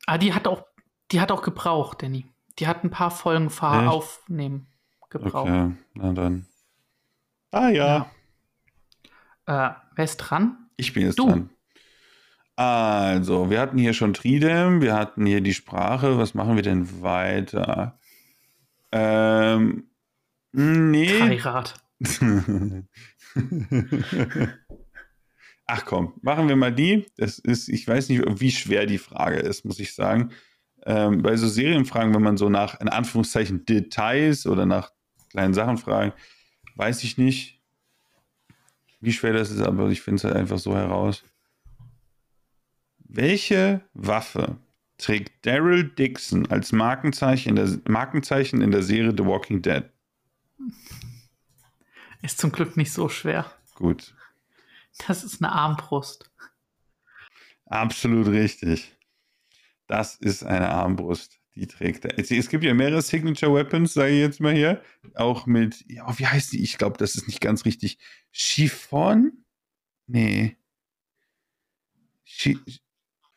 Ah, 0.07 0.17
die 0.17 0.33
hat 0.33 0.47
auch, 0.47 0.64
die 1.11 1.21
hat 1.21 1.33
auch 1.33 1.43
gebraucht, 1.43 2.02
Danny. 2.02 2.26
Die 2.59 2.67
hat 2.67 2.83
ein 2.85 2.90
paar 2.90 3.11
Folgen 3.11 3.50
Fahr 3.50 3.90
aufnehmen 3.90 4.67
gebraucht. 5.11 5.50
Okay, 5.50 5.73
na 5.95 6.12
dann. 6.12 6.47
Ah 7.50 7.69
ja. 7.69 8.11
Äh, 9.47 9.71
wer 9.95 10.05
ist 10.05 10.17
dran? 10.19 10.71
Ich 10.76 10.93
bin 10.93 11.05
jetzt 11.05 11.19
Du. 11.19 11.26
dran. 11.26 11.50
Also, 12.57 13.50
wir 13.50 13.61
hatten 13.61 13.78
hier 13.78 13.95
schon 13.95 14.14
Tridem, 14.14 14.81
wir 14.81 14.95
hatten 14.95 15.25
hier 15.25 15.40
die 15.40 15.55
Sprache. 15.55 16.19
Was 16.19 16.35
machen 16.35 16.57
wir 16.57 16.62
denn 16.62 17.02
weiter? 17.02 17.99
Ähm, 18.90 19.90
nee. 20.52 21.19
Dreirad. 21.19 21.75
Ach 25.67 25.85
komm, 25.85 26.14
machen 26.23 26.49
wir 26.49 26.57
mal 26.57 26.73
die. 26.73 27.07
Das 27.17 27.38
ist, 27.38 27.69
ich 27.69 27.87
weiß 27.87 28.09
nicht, 28.09 28.23
wie 28.40 28.50
schwer 28.50 28.87
die 28.87 28.99
Frage 28.99 29.37
ist, 29.37 29.64
muss 29.64 29.78
ich 29.81 29.95
sagen. 29.95 30.31
Ähm, 30.87 31.21
bei 31.23 31.37
so 31.37 31.47
Serienfragen, 31.47 32.14
wenn 32.14 32.23
man 32.23 32.38
so 32.38 32.49
nach, 32.49 32.81
in 32.81 32.88
Anführungszeichen, 32.88 33.67
Details 33.67 34.47
oder 34.47 34.64
nach 34.64 34.93
kleinen 35.30 35.52
Sachen 35.54 35.76
fragen, 35.76 36.13
weiß 36.76 37.04
ich 37.04 37.19
nicht, 37.19 37.61
wie 39.00 39.13
schwer 39.13 39.32
das 39.32 39.50
ist, 39.50 39.61
aber 39.61 39.91
ich 39.91 40.00
finde 40.00 40.17
es 40.17 40.25
halt 40.25 40.37
einfach 40.37 40.58
so 40.58 40.75
heraus. 40.75 41.23
Welche 42.99 43.82
Waffe 43.95 44.56
trägt 44.97 45.45
Daryl 45.47 45.84
Dixon 45.84 46.47
als 46.47 46.73
Markenzeichen 46.73 47.50
in, 47.50 47.56
der, 47.56 47.78
Markenzeichen 47.89 48.63
in 48.63 48.71
der 48.71 48.82
Serie 48.82 49.13
The 49.17 49.25
Walking 49.25 49.63
Dead? 49.63 49.84
Ist 52.23 52.39
zum 52.39 52.52
Glück 52.52 52.76
nicht 52.76 52.93
so 52.93 53.09
schwer. 53.09 53.50
Gut, 53.75 54.15
Das 55.07 55.23
ist 55.25 55.41
eine 55.43 55.52
Armbrust. 55.52 56.31
absolut 57.67 58.26
richtig. 58.28 58.95
Das 59.87 60.17
ist 60.17 60.43
eine 60.43 60.69
Armbrust, 60.69 61.39
die 61.54 61.67
trägt 61.67 62.04
er. 62.04 62.19
Es, 62.19 62.49
gibt 62.49 62.65
ja 62.65 62.75
mehrere 62.75 63.00
Signature 63.02 63.54
Weapons, 63.54 63.95
sage 63.95 64.11
ich 64.13 64.21
jetzt 64.21 64.41
mal 64.41 64.52
hier. 64.54 64.83
Auch 65.15 65.47
mit, 65.47 65.85
ja, 65.89 66.19
wie 66.19 66.26
heißt 66.26 66.52
die? 66.52 66.63
Ich 66.63 66.76
glaube, 66.76 66.99
das 66.99 67.15
ist 67.15 67.26
nicht 67.26 67.41
ganz 67.41 67.65
richtig. 67.65 67.99
Chiffon? 68.33 69.45
Nee. 70.07 70.57
Chi 72.25 72.59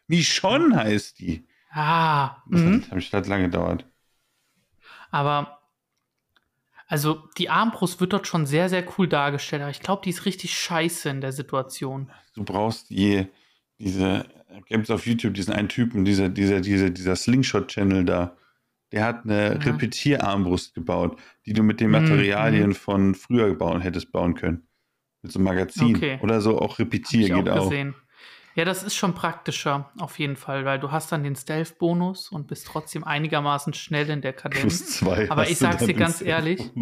Michonne 0.08 0.76
heißt 0.76 1.20
die. 1.20 1.48
Ah, 1.70 2.44
Das 2.50 2.60
mhm. 2.62 2.84
hat, 2.84 2.92
hat, 2.92 3.14
hat 3.14 3.28
lange 3.28 3.46
gedauert. 3.46 3.86
aber 5.10 5.61
also 6.92 7.24
die 7.38 7.50
Armbrust 7.50 8.02
wird 8.02 8.12
dort 8.14 8.28
schon 8.28 8.46
sehr, 8.46 8.68
sehr 8.70 8.84
cool 8.98 9.08
dargestellt. 9.08 9.62
Aber 9.62 9.72
ich 9.72 9.80
glaube, 9.80 10.02
die 10.04 10.10
ist 10.10 10.26
richtig 10.26 10.54
scheiße 10.54 11.10
in 11.10 11.22
der 11.22 11.32
Situation. 11.32 12.12
Du 12.36 12.44
brauchst 12.44 12.90
die, 12.90 13.28
diese, 13.80 14.26
gibt 14.68 14.84
es 14.84 14.92
auf 14.92 15.08
YouTube 15.08 15.34
diesen 15.34 15.54
einen 15.54 15.70
Typen, 15.70 16.04
dieser, 16.06 16.28
dieser, 16.30 16.60
dieser, 16.60 16.90
dieser 16.90 17.16
Slingshot-Channel 17.16 18.04
da. 18.06 18.36
Der 18.92 19.06
hat 19.06 19.24
eine 19.24 19.54
Ja. 19.54 19.60
Repetierarmbrust 19.72 20.74
gebaut, 20.76 21.18
die 21.46 21.54
du 21.54 21.64
mit 21.64 21.80
den 21.80 21.88
Mhm, 21.92 22.02
Materialien 22.02 22.70
mhm. 22.70 22.76
von 22.76 23.16
früher 23.16 23.56
bauen, 23.56 23.80
hättest 23.82 24.12
bauen 24.12 24.36
können. 24.36 24.68
Mit 25.22 25.32
so 25.32 25.40
einem 25.40 25.46
Magazin. 25.46 25.96
Okay. 25.96 26.20
Oder 26.22 26.42
so 26.42 26.60
auch 26.60 26.74
Hab 26.74 26.80
Repetier 26.80 27.26
ich 27.28 27.34
auch 27.34 27.38
geht 27.38 27.50
auch. 27.50 27.70
gesehen. 27.70 27.96
Ja, 28.56 28.66
das 28.66 28.84
ist 28.84 28.96
schon 28.96 29.14
praktischer, 29.14 29.92
auf 30.00 30.20
jeden 30.20 30.36
Fall, 30.36 30.66
weil 30.66 30.80
du 30.80 30.92
hast 30.92 31.12
dann 31.12 31.24
den 31.24 31.36
Stealth-Bonus 31.36 32.30
und 32.30 32.48
bist 32.48 32.68
trotzdem 32.68 33.04
einigermaßen 33.04 33.74
schnell 33.74 34.10
in 34.10 34.22
der 34.22 34.34
Plus 34.34 34.44
Kadenz. 34.44 34.98
zwei. 34.98 35.30
Aber 35.32 35.50
ich 35.50 35.58
sag's 35.58 35.86
dir 35.86 35.94
ganz 35.94 36.22
ehrlich. 36.22 36.72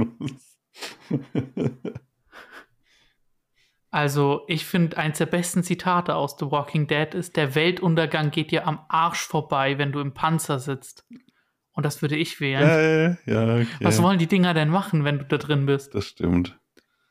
Also, 3.92 4.44
ich 4.48 4.66
finde, 4.66 4.98
eins 4.98 5.18
der 5.18 5.26
besten 5.26 5.64
Zitate 5.64 6.14
aus 6.14 6.36
The 6.40 6.52
Walking 6.52 6.86
Dead 6.86 7.16
ist, 7.16 7.36
der 7.38 7.56
Weltuntergang 7.56 8.30
geht 8.30 8.52
dir 8.52 8.68
am 8.68 8.82
Arsch 8.88 9.22
vorbei, 9.22 9.80
wenn 9.80 9.92
du 9.92 10.00
im 10.00 10.14
Panzer 10.14 10.60
sitzt. 10.60 11.08
Und 11.74 11.86
das 11.88 12.02
würde 12.02 12.16
ich 12.16 12.40
wählen. 12.40 13.18
ja, 13.26 13.46
ja, 13.46 13.56
okay. 13.56 13.68
Was 13.82 14.02
wollen 14.04 14.20
die 14.20 14.28
Dinger 14.28 14.54
denn 14.54 14.70
machen, 14.70 15.06
wenn 15.06 15.18
du 15.20 15.26
da 15.26 15.38
drin 15.38 15.66
bist? 15.66 15.96
das 15.96 16.06
stimmt. 16.06 16.60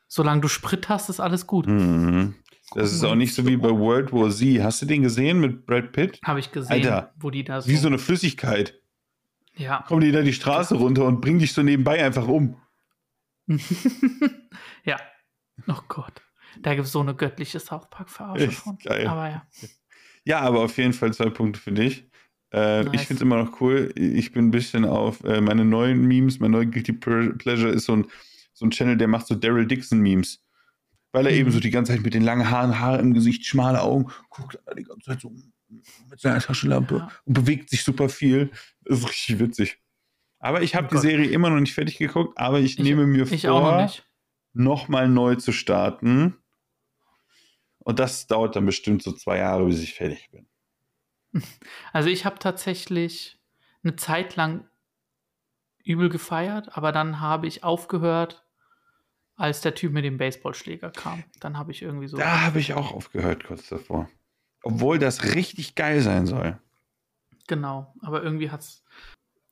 Solange 0.07 0.41
du 0.41 0.47
Sprit 0.47 0.89
hast, 0.89 1.09
ist 1.09 1.19
alles 1.19 1.47
gut. 1.47 1.67
Mhm. 1.67 2.35
Das 2.75 2.93
ist 2.93 3.03
auch 3.03 3.15
nicht 3.15 3.33
so 3.33 3.45
wie 3.47 3.57
bei 3.57 3.69
World 3.69 4.11
War 4.13 4.29
Z. 4.29 4.61
Hast 4.61 4.81
du 4.81 4.85
den 4.85 5.01
gesehen 5.03 5.39
mit 5.39 5.65
Brad 5.65 5.91
Pitt? 5.91 6.19
Habe 6.23 6.39
ich 6.39 6.51
gesehen, 6.51 6.71
Alter, 6.71 7.13
wo 7.19 7.29
die 7.31 7.43
da 7.43 7.61
so. 7.61 7.69
Wie 7.69 7.75
so 7.77 7.87
eine 7.87 7.97
Flüssigkeit. 7.97 8.79
ja. 9.55 9.83
Kommen 9.87 10.01
die 10.01 10.11
da 10.11 10.21
die 10.21 10.33
Straße 10.33 10.75
runter 10.75 11.05
und 11.05 11.19
bringen 11.21 11.39
dich 11.39 11.53
so 11.53 11.63
nebenbei 11.63 12.03
einfach 12.03 12.27
um. 12.27 12.57
ja. 14.85 14.97
Oh 15.67 15.79
Gott. 15.87 16.21
Da 16.61 16.73
gibt 16.75 16.85
es 16.85 16.91
so 16.91 16.99
eine 17.01 17.15
göttliche 17.15 17.59
South 17.59 17.89
Park-Verarsche 17.89 18.51
von. 18.51 18.77
geil. 18.83 19.07
Aber 19.07 19.29
ja. 19.29 19.47
Ja, 20.25 20.39
aber 20.41 20.61
auf 20.61 20.77
jeden 20.77 20.93
Fall 20.93 21.13
zwei 21.13 21.29
Punkte 21.29 21.59
für 21.59 21.71
dich. 21.71 22.07
Äh, 22.51 22.83
Nice. 22.83 22.93
Ich 22.93 23.01
finde 23.01 23.15
es 23.15 23.21
immer 23.21 23.37
noch 23.43 23.61
cool. 23.61 23.91
Ich 23.95 24.31
bin 24.31 24.47
ein 24.47 24.51
bisschen 24.51 24.85
auf 24.85 25.23
äh, 25.23 25.41
meine 25.41 25.65
neuen 25.65 26.05
Memes. 26.05 26.39
Mein 26.39 26.51
neuer 26.51 26.65
Guilty 26.65 26.93
Ple- 26.93 27.37
Pleasure 27.37 27.69
ist 27.71 27.85
so 27.85 27.93
ein, 27.93 28.07
so 28.53 28.65
ein 28.65 28.71
Channel, 28.71 28.97
der 28.97 29.07
macht 29.07 29.27
so 29.27 29.35
Daryl 29.35 29.67
Dixon 29.67 29.99
Memes. 29.99 30.43
Weil 31.11 31.25
er 31.25 31.31
Mhm. 31.33 31.37
eben 31.39 31.51
so 31.51 31.59
die 31.59 31.69
ganze 31.71 31.93
Zeit 31.93 32.01
mit 32.03 32.13
den 32.13 32.21
langen 32.23 32.49
Haaren, 32.51 32.79
Haare 32.79 32.99
im 32.99 33.13
Gesicht, 33.13 33.45
schmale 33.45 33.81
Augen, 33.81 34.11
guckt 34.29 34.59
die 34.77 34.83
ganze 34.83 35.05
Zeit 35.05 35.21
so 35.21 35.31
mit 36.09 36.19
seiner 36.19 36.39
Taschenlampe 36.39 36.97
Ja. 36.97 37.11
und 37.25 37.33
bewegt 37.33 37.69
sich 37.69 37.83
super 37.83 38.09
viel. 38.09 38.51
Das 38.85 38.99
ist 38.99 39.09
richtig 39.09 39.39
witzig. 39.39 39.79
Aber 40.39 40.61
ich 40.61 40.75
habe 40.75 40.85
Oh 40.87 40.89
die 40.89 40.95
Gott. 40.95 41.01
Serie 41.03 41.29
immer 41.29 41.49
noch 41.49 41.59
nicht 41.59 41.73
fertig 41.73 41.97
geguckt, 41.97 42.37
aber 42.37 42.59
ich, 42.59 42.77
Ich- 42.77 42.83
nehme 42.83 43.05
mir 43.07 43.31
Ich 43.31 43.41
vor, 43.45 43.89
nochmal 44.53 45.09
neu 45.09 45.35
zu 45.35 45.51
starten. 45.51 46.35
Und 47.79 47.99
das 47.99 48.27
dauert 48.27 48.55
dann 48.55 48.65
bestimmt 48.65 49.01
so 49.03 49.11
zwei 49.11 49.37
Jahre, 49.37 49.65
bis 49.65 49.81
ich 49.81 49.93
fertig 49.95 50.29
bin. 50.31 50.47
Also 51.93 52.09
ich 52.09 52.25
habe 52.25 52.39
tatsächlich 52.39 53.39
eine 53.83 53.95
Zeit 53.95 54.35
lang 54.35 54.67
übel 55.83 56.09
gefeiert, 56.09 56.75
aber 56.77 56.91
dann 56.91 57.19
habe 57.19 57.47
ich 57.47 57.63
aufgehört, 57.63 58.45
als 59.39 59.61
der 59.61 59.73
Typ 59.73 59.93
mit 59.93 60.03
dem 60.03 60.17
Baseballschläger 60.17 60.91
kam. 60.91 61.23
Dann 61.39 61.57
habe 61.57 61.71
ich 61.71 61.81
irgendwie 61.81 62.07
so. 62.07 62.17
Da 62.17 62.41
habe 62.41 62.59
ich 62.59 62.73
auch 62.73 62.91
aufgehört 62.91 63.45
kurz 63.45 63.69
davor. 63.69 64.09
Obwohl 64.63 64.99
das 64.99 65.23
richtig 65.35 65.75
geil 65.75 66.01
sein 66.01 66.25
soll. 66.25 66.59
Genau, 67.47 67.95
aber 68.01 68.21
irgendwie 68.21 68.51
hat 68.51 68.59
es 68.59 68.83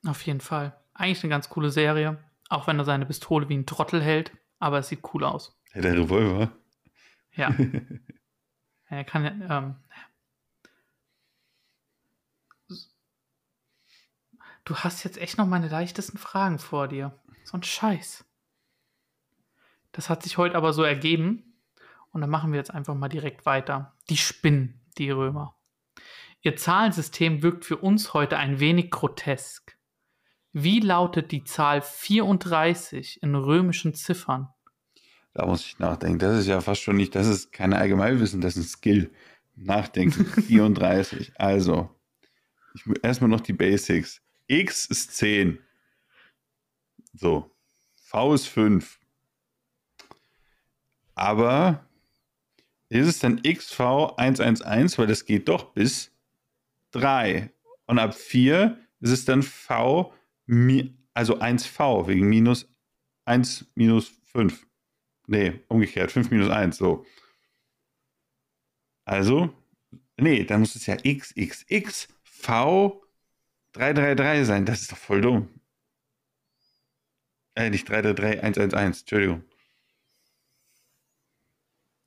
auf 0.05 0.21
jeden 0.23 0.41
Fall 0.41 0.77
eigentlich 0.93 1.23
eine 1.23 1.29
ganz 1.29 1.47
coole 1.49 1.71
Serie, 1.71 2.21
auch 2.49 2.67
wenn 2.67 2.77
er 2.77 2.85
seine 2.85 3.05
Pistole 3.05 3.47
wie 3.47 3.55
ein 3.55 3.65
Trottel 3.65 4.01
hält, 4.03 4.31
aber 4.59 4.79
es 4.79 4.89
sieht 4.89 5.01
cool 5.13 5.23
aus. 5.23 5.57
Ja, 5.73 5.81
der 5.81 5.93
Revolver. 5.93 6.51
Ja. 7.33 7.55
er 8.89 9.03
kann 9.05 9.23
ja, 9.23 9.57
ähm, 9.57 9.75
Du 14.65 14.75
hast 14.75 15.05
jetzt 15.05 15.17
echt 15.17 15.37
noch 15.37 15.47
meine 15.47 15.69
leichtesten 15.69 16.17
Fragen 16.17 16.59
vor 16.59 16.89
dir. 16.89 17.17
So 17.45 17.55
ein 17.55 17.63
Scheiß. 17.63 18.25
Das 19.97 20.11
hat 20.11 20.21
sich 20.21 20.37
heute 20.37 20.55
aber 20.55 20.73
so 20.73 20.83
ergeben. 20.83 21.55
Und 22.11 22.21
dann 22.21 22.29
machen 22.29 22.51
wir 22.51 22.59
jetzt 22.59 22.71
einfach 22.73 22.93
mal 22.93 23.09
direkt 23.09 23.47
weiter. 23.47 23.95
Die 24.11 24.17
spinnen, 24.17 24.79
die 24.99 25.09
Römer. 25.09 25.55
Ihr 26.43 26.55
Zahlensystem 26.55 27.41
wirkt 27.41 27.65
für 27.65 27.77
uns 27.77 28.13
heute 28.13 28.37
ein 28.37 28.59
wenig 28.59 28.91
grotesk. 28.91 29.75
Wie 30.53 30.81
lautet 30.81 31.31
die 31.31 31.43
Zahl 31.43 31.81
34 31.81 33.23
in 33.23 33.33
römischen 33.33 33.95
Ziffern? 33.95 34.49
Da 35.33 35.47
muss 35.47 35.65
ich 35.65 35.79
nachdenken. 35.79 36.19
Das 36.19 36.37
ist 36.37 36.47
ja 36.47 36.61
fast 36.61 36.81
schon 36.81 36.95
nicht, 36.95 37.15
das 37.15 37.25
ist 37.25 37.51
keine 37.51 37.77
Allgemeinwissen, 37.77 38.39
das 38.39 38.55
ist 38.55 38.65
ein 38.65 38.69
Skill. 38.69 39.11
Nachdenken. 39.55 40.25
34. 40.47 41.33
Also, 41.39 41.89
ich, 42.75 42.83
erstmal 43.01 43.31
noch 43.31 43.41
die 43.41 43.53
Basics. 43.53 44.21
X 44.45 44.85
ist 44.85 45.17
10. 45.17 45.57
So. 47.15 47.49
V 47.95 48.35
ist 48.35 48.45
5. 48.47 48.96
Aber 51.17 51.83
ist 52.89 53.07
es 53.07 53.17
dann 53.17 53.39
XV111, 53.41 54.99
weil 54.99 55.07
das 55.07 55.25
geht 55.25 55.49
doch 55.49 55.73
bis 55.73 56.11
3. 56.91 57.51
Und 57.87 57.97
ab 57.97 58.13
4 58.13 58.77
ist 58.99 59.09
es 59.09 59.25
dann 59.25 59.41
V, 59.41 60.13
also 61.15 61.39
1V 61.39 62.07
wegen 62.07 62.29
minus 62.29 62.69
1 63.25 63.65
minus 63.73 64.11
5. 64.25 64.67
Nee, 65.25 65.59
umgekehrt, 65.69 66.11
5 66.11 66.29
minus 66.29 66.51
1, 66.51 66.77
so. 66.77 67.03
Also, 69.03 69.51
nee, 70.17 70.43
dann 70.43 70.59
muss 70.59 70.75
es 70.75 70.85
ja 70.85 70.97
XXX 70.97 72.09
V 72.23 73.03
333 73.71 74.45
sein. 74.45 74.65
Das 74.65 74.81
ist 74.81 74.91
doch 74.91 74.97
voll 74.97 75.21
dumm. 75.21 75.49
Äh, 77.55 77.71
nicht 77.71 77.89
333, 77.89 78.43
111, 78.43 78.99
Entschuldigung. 78.99 79.46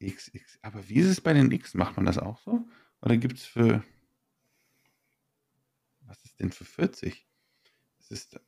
XX. 0.01 0.59
Aber 0.63 0.89
wie 0.89 0.97
ist 0.97 1.07
es 1.07 1.21
bei 1.21 1.33
den 1.33 1.51
X? 1.51 1.75
Macht 1.75 1.97
man 1.97 2.07
das 2.07 2.19
auch 2.19 2.39
so? 2.41 2.67
Oder 3.03 3.17
gibt 3.17 3.39
es 3.39 3.45
für. 3.45 3.85
Was 6.03 6.23
ist 6.25 6.41
denn 6.41 6.53
für 6.53 6.65
40? 6.65 7.27
Das 7.99 8.11
ist. 8.11 8.41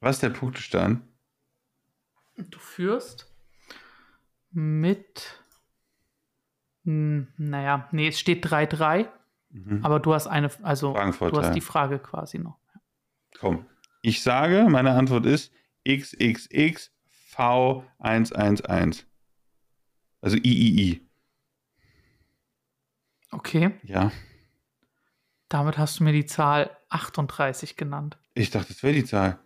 Was 0.00 0.16
ist 0.16 0.22
der 0.22 0.30
Punktestand? 0.30 1.02
Du 2.36 2.58
führst 2.58 3.32
mit. 4.50 5.44
Hm, 6.84 7.28
naja, 7.36 7.88
nee, 7.92 8.08
es 8.08 8.20
steht 8.20 8.44
3-3. 8.44 9.08
Mhm. 9.50 9.84
Aber 9.84 10.00
du 10.00 10.12
hast 10.12 10.26
eine, 10.26 10.50
also 10.64 10.92
du 10.92 11.40
hast 11.40 11.54
die 11.54 11.60
Frage 11.60 11.98
quasi 11.98 12.38
noch. 12.38 12.58
Komm, 13.38 13.66
ich 14.02 14.22
sage, 14.22 14.66
meine 14.68 14.92
Antwort 14.92 15.26
ist 15.26 15.52
XXX 15.88 16.93
V111. 17.36 19.04
Also 20.20 20.36
III. 20.36 21.00
Okay. 23.30 23.78
Ja. 23.82 24.12
Damit 25.48 25.76
hast 25.76 26.00
du 26.00 26.04
mir 26.04 26.12
die 26.12 26.26
Zahl 26.26 26.76
38 26.88 27.76
genannt. 27.76 28.16
Ich 28.34 28.50
dachte, 28.50 28.68
das 28.68 28.82
wäre 28.82 28.94
die 28.94 29.04
Zahl. 29.04 29.38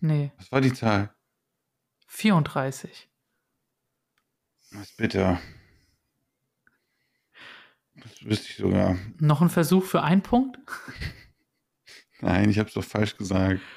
Nee. 0.00 0.32
Was 0.36 0.52
war 0.52 0.60
die 0.60 0.72
Zahl? 0.72 1.14
34. 2.06 3.08
Was 4.72 4.92
bitte? 4.92 5.38
Das 7.96 8.24
wüsste 8.24 8.48
ich 8.48 8.56
sogar. 8.56 8.96
Noch 9.18 9.40
ein 9.40 9.50
Versuch 9.50 9.84
für 9.84 10.02
einen 10.02 10.22
Punkt? 10.22 10.58
Nein, 12.20 12.50
ich 12.50 12.58
habe 12.58 12.68
es 12.68 12.74
doch 12.74 12.84
falsch 12.84 13.16
gesagt. 13.16 13.60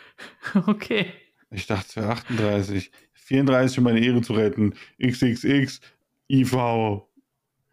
Okay. 0.53 1.11
Ich 1.51 1.67
dachte, 1.67 1.85
es 1.87 1.95
wäre 1.95 2.09
38. 2.09 2.91
34, 3.13 3.77
um 3.77 3.83
meine 3.83 3.99
Ehre 3.99 4.21
zu 4.21 4.33
retten. 4.33 4.73
XXX, 5.01 5.79
IV. 6.29 7.01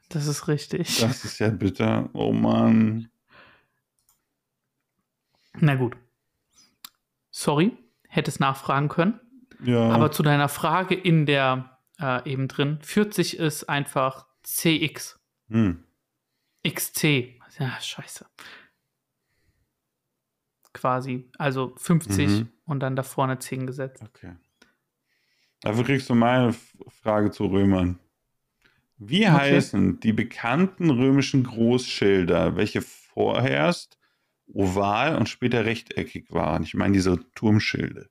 Das 0.09 0.27
ist 0.27 0.49
richtig. 0.49 1.01
Das 1.01 1.25
ist 1.25 1.39
ja 1.39 1.51
bitter. 1.51 2.11
Oh 2.13 2.33
Mann. 2.33 3.09
Na 5.61 5.75
gut. 5.75 5.97
Sorry, 7.31 7.77
hättest 8.09 8.41
nachfragen 8.41 8.89
können. 8.89 9.21
Ja. 9.63 9.91
Aber 9.91 10.13
zu 10.13 10.23
deiner 10.23 10.49
Frage 10.49 10.95
in 10.95 11.27
der 11.27 11.79
äh, 12.01 12.31
eben 12.31 12.49
drin, 12.49 12.79
40 12.81 13.39
ist 13.39 13.69
einfach 13.69 14.27
CX. 14.43 15.19
Hm. 15.49 15.85
XC. 16.67 17.35
Ja, 17.59 17.81
scheiße. 17.81 18.27
Quasi. 20.79 21.29
Also 21.39 21.75
50 21.77 22.29
mhm. 22.29 22.49
und 22.65 22.81
dann 22.81 22.97
da 22.97 23.03
vorne 23.03 23.39
10 23.39 23.67
gesetzt. 23.67 24.03
Okay. 24.03 24.35
Dafür 25.61 25.85
kriegst 25.85 26.09
du 26.09 26.15
meine 26.15 26.55
Frage 27.03 27.31
zu 27.31 27.47
Römern. 27.47 27.99
Wie 28.97 29.27
okay. 29.27 29.55
heißen 29.55 30.01
die 30.01 30.13
bekannten 30.13 30.91
römischen 30.91 31.45
Großschilder, 31.45 32.57
welche 32.57 32.83
vorherst 32.83 33.99
oval 34.47 35.17
und 35.17 35.29
später 35.29 35.65
rechteckig 35.65 36.33
waren? 36.33 36.63
Ich 36.63 36.75
meine 36.75 36.93
diese 36.93 37.19
Turmschilde. 37.35 38.09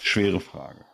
Schwere 0.00 0.40
Frage. 0.40 0.84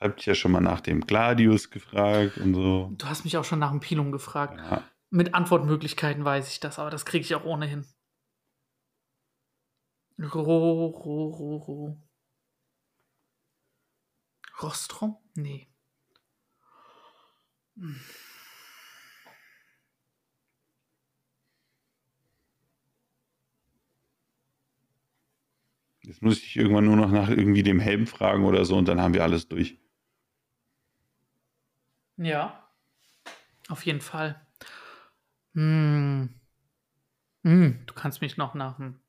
Hab 0.00 0.16
dich 0.16 0.26
ja 0.26 0.34
schon 0.34 0.52
mal 0.52 0.60
nach 0.60 0.80
dem 0.80 1.00
Gladius 1.06 1.70
gefragt 1.70 2.36
und 2.38 2.54
so. 2.54 2.92
Du 2.98 3.06
hast 3.06 3.24
mich 3.24 3.36
auch 3.36 3.44
schon 3.44 3.58
nach 3.58 3.70
dem 3.70 3.80
Pilum 3.80 4.12
gefragt. 4.12 4.58
Ja. 4.58 4.84
Mit 5.10 5.34
Antwortmöglichkeiten 5.34 6.24
weiß 6.24 6.48
ich 6.50 6.60
das, 6.60 6.78
aber 6.78 6.90
das 6.90 7.04
kriege 7.04 7.24
ich 7.24 7.34
auch 7.34 7.44
ohnehin. 7.44 7.84
Ro, 10.18 10.42
ro, 10.42 11.28
ro, 11.38 11.56
ro. 11.66 11.96
Rostrom? 14.62 15.16
Nee. 15.34 15.68
Hm. 17.76 18.00
Jetzt 26.02 26.22
muss 26.22 26.38
ich 26.38 26.56
irgendwann 26.56 26.84
nur 26.86 26.96
noch 26.96 27.10
nach 27.10 27.28
irgendwie 27.28 27.62
dem 27.62 27.80
Helm 27.80 28.06
fragen 28.06 28.44
oder 28.44 28.64
so 28.64 28.76
und 28.76 28.86
dann 28.88 29.00
haben 29.00 29.12
wir 29.12 29.22
alles 29.24 29.48
durch. 29.48 29.76
Ja, 32.18 32.70
auf 33.68 33.84
jeden 33.86 34.00
Fall. 34.00 34.45
Hm. 35.56 36.28
Hm, 37.42 37.82
du 37.86 37.94
kannst 37.94 38.20
mich 38.20 38.36
noch 38.36 38.52
nach 38.52 38.76
dem, 38.76 39.00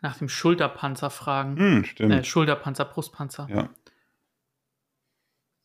nach 0.00 0.16
dem 0.16 0.28
Schulterpanzer 0.28 1.10
fragen. 1.10 1.56
Hm, 1.56 1.84
stimmt. 1.84 2.12
Äh, 2.12 2.22
Schulterpanzer, 2.22 2.84
Brustpanzer. 2.84 3.48
Ja. 3.50 3.68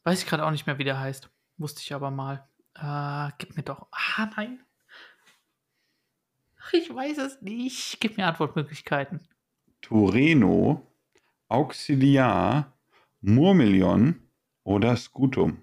Weiß 0.05 0.21
ich 0.23 0.27
gerade 0.27 0.43
auch 0.43 0.51
nicht 0.51 0.65
mehr, 0.65 0.79
wie 0.79 0.83
der 0.83 0.99
heißt. 0.99 1.29
Wusste 1.57 1.81
ich 1.81 1.93
aber 1.93 2.09
mal. 2.09 2.47
Äh, 2.73 3.31
gib 3.37 3.55
mir 3.55 3.61
doch. 3.63 3.87
Ah, 3.91 4.27
nein. 4.35 4.59
Ach, 6.59 6.73
ich 6.73 6.93
weiß 6.93 7.19
es 7.19 7.41
nicht. 7.41 8.01
Gib 8.01 8.17
mir 8.17 8.25
Antwortmöglichkeiten. 8.25 9.27
Tureno, 9.81 10.91
Auxiliar, 11.47 12.73
Murmelion 13.21 14.27
oder 14.63 14.97
Scutum. 14.97 15.62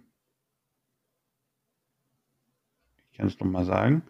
Kann 3.20 3.28
es 3.28 3.38
nochmal 3.38 3.66
sagen. 3.66 4.02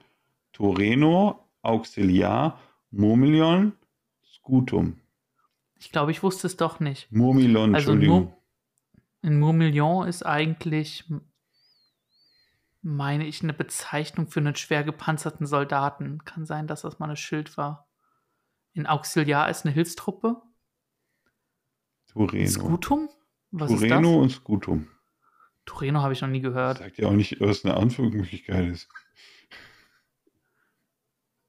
Toreno, 0.53 1.45
Auxiliar, 1.63 2.61
Murmelion, 2.93 3.73
Scutum. 4.25 5.01
Ich 5.75 5.91
glaube, 5.91 6.13
ich 6.13 6.23
wusste 6.23 6.47
es 6.47 6.57
doch 6.57 6.79
nicht. 6.79 7.11
Murmilon, 7.11 7.75
also 7.75 7.93
Entschuldigung. 7.93 8.37
ein 9.23 9.41
Murmelion 9.41 10.07
ist 10.07 10.25
eigentlich, 10.25 11.11
meine 12.83 13.27
ich, 13.27 13.43
eine 13.43 13.53
Bezeichnung 13.53 14.29
für 14.29 14.39
einen 14.39 14.55
schwer 14.55 14.85
gepanzerten 14.85 15.47
Soldaten. 15.47 16.25
Kann 16.25 16.47
sein, 16.47 16.69
dass 16.69 16.83
das 16.83 17.01
mal 17.01 17.11
ein 17.11 17.17
Schild 17.17 17.57
war. 17.57 17.89
Ein 18.77 18.87
Auxiliar 18.87 19.51
ist 19.51 19.65
eine 19.65 19.75
Hilfstruppe. 19.75 20.41
Toreno. 22.07 22.49
Scutum? 22.49 23.09
Was 23.51 23.73
Toreno 23.73 24.21
und 24.21 24.31
Scutum. 24.31 24.87
Toreno 25.67 26.01
habe 26.03 26.13
ich 26.13 26.21
noch 26.21 26.29
nie 26.29 26.41
gehört. 26.41 26.79
Sagt 26.79 26.99
ja 26.99 27.09
auch 27.09 27.13
nicht, 27.13 27.41
was 27.41 27.65
eine 27.65 27.77
Anführungsmöglichkeit 27.77 28.69
ist. 28.69 28.89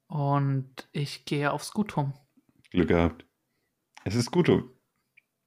Und 0.06 0.88
ich 0.92 1.24
gehe 1.24 1.50
auf 1.50 1.64
Skutum. 1.64 2.12
Glück 2.70 2.88
gehabt. 2.88 3.24
Es 4.04 4.14
ist 4.14 4.26
Skutum. 4.26 4.70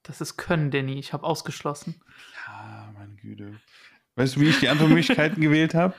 Das 0.02 0.20
ist 0.20 0.36
Können, 0.36 0.70
Danny. 0.70 0.98
Ich 0.98 1.12
habe 1.12 1.24
ausgeschlossen. 1.24 2.00
Ja, 2.46 2.92
meine 2.96 3.14
Güte. 3.16 3.60
Weißt 4.16 4.36
du, 4.36 4.40
wie 4.40 4.48
ich 4.48 4.60
die 4.60 4.68
Antwortmöglichkeiten 4.68 5.40
gewählt 5.40 5.74
habe? 5.74 5.94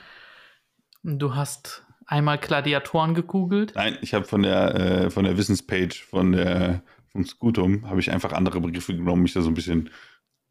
Du 1.02 1.34
hast 1.34 1.86
einmal 2.06 2.38
Gladiatoren 2.38 3.14
gegoogelt. 3.14 3.72
Nein, 3.74 3.98
ich 4.02 4.14
habe 4.14 4.24
von 4.24 4.42
der 4.42 4.74
äh, 4.74 5.10
von 5.10 5.24
der 5.24 5.36
Wissenspage 5.36 5.94
von 5.94 6.32
der 6.32 6.82
vom 7.06 7.24
Skutum 7.24 7.88
habe 7.88 8.00
ich 8.00 8.10
einfach 8.10 8.32
andere 8.32 8.60
Begriffe 8.60 8.94
genommen, 8.94 9.22
mich 9.22 9.32
da 9.32 9.42
so 9.42 9.48
ein 9.48 9.54
bisschen 9.54 9.90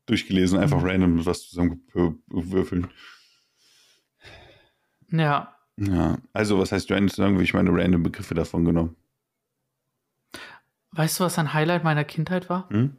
durchgelesen, 0.08 0.58
einfach 0.60 0.82
mhm. 0.82 0.88
random 0.88 1.26
was 1.26 1.48
zusammengewürfeln. 1.50 2.88
Ja, 5.10 5.56
Ja, 5.78 6.17
also 6.34 6.60
was 6.60 6.72
heißt 6.72 6.91
random 6.91 7.39
wie 7.39 7.43
ich 7.43 7.54
meine 7.54 7.72
random 7.72 8.04
Begriffe 8.04 8.34
davon 8.34 8.65
genommen? 8.65 8.96
Weißt 10.91 11.20
du, 11.20 11.24
was 11.26 11.38
ein 11.38 11.54
Highlight 11.54 11.84
meiner 11.84 12.04
Kindheit 12.04 12.50
war? 12.50 12.70
Hm? 12.70 12.98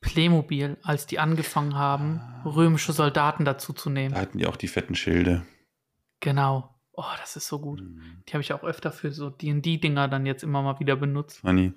Playmobil, 0.00 0.76
als 0.82 1.06
die 1.06 1.18
angefangen 1.18 1.74
haben, 1.74 2.20
römische 2.44 2.92
Soldaten 2.92 3.44
dazu 3.44 3.72
zu 3.72 3.88
Da 3.90 3.94
nehmen. 3.94 4.14
hatten 4.14 4.38
die 4.38 4.46
auch 4.46 4.56
die 4.56 4.68
fetten 4.68 4.94
Schilde. 4.94 5.44
Genau. 6.20 6.74
Oh, 6.92 7.04
das 7.20 7.36
ist 7.36 7.48
so 7.48 7.58
gut. 7.60 7.80
Hm, 7.80 8.22
Die 8.28 8.32
habe 8.32 8.40
ich 8.42 8.52
auch 8.52 8.62
öfter 8.62 8.90
für 8.92 9.10
so 9.12 9.28
D&D-Dinger 9.30 10.08
dann 10.08 10.24
jetzt 10.26 10.42
immer 10.42 10.62
mal 10.62 10.80
wieder 10.80 10.96
benutzt. 10.96 11.40
Funny. 11.40 11.72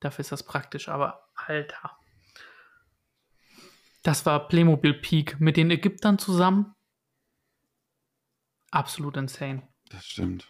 Dafür 0.00 0.20
ist 0.22 0.32
das 0.32 0.42
praktisch, 0.42 0.88
aber 0.88 1.28
Alter. 1.34 1.92
Das 4.08 4.24
war 4.24 4.48
Playmobil 4.48 4.94
Peak 4.94 5.38
mit 5.38 5.58
den 5.58 5.70
Ägyptern 5.70 6.18
zusammen. 6.18 6.74
Absolut 8.70 9.18
insane. 9.18 9.68
Das 9.90 10.06
stimmt. 10.06 10.48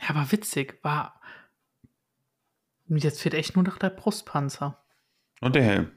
Ja, 0.00 0.10
aber 0.10 0.30
witzig. 0.30 0.78
War. 0.84 1.20
Jetzt 2.86 3.20
fehlt 3.20 3.34
echt 3.34 3.56
nur 3.56 3.64
noch 3.64 3.78
der 3.78 3.90
Brustpanzer. 3.90 4.80
Und 5.40 5.56
der 5.56 5.64
Helm. 5.64 5.90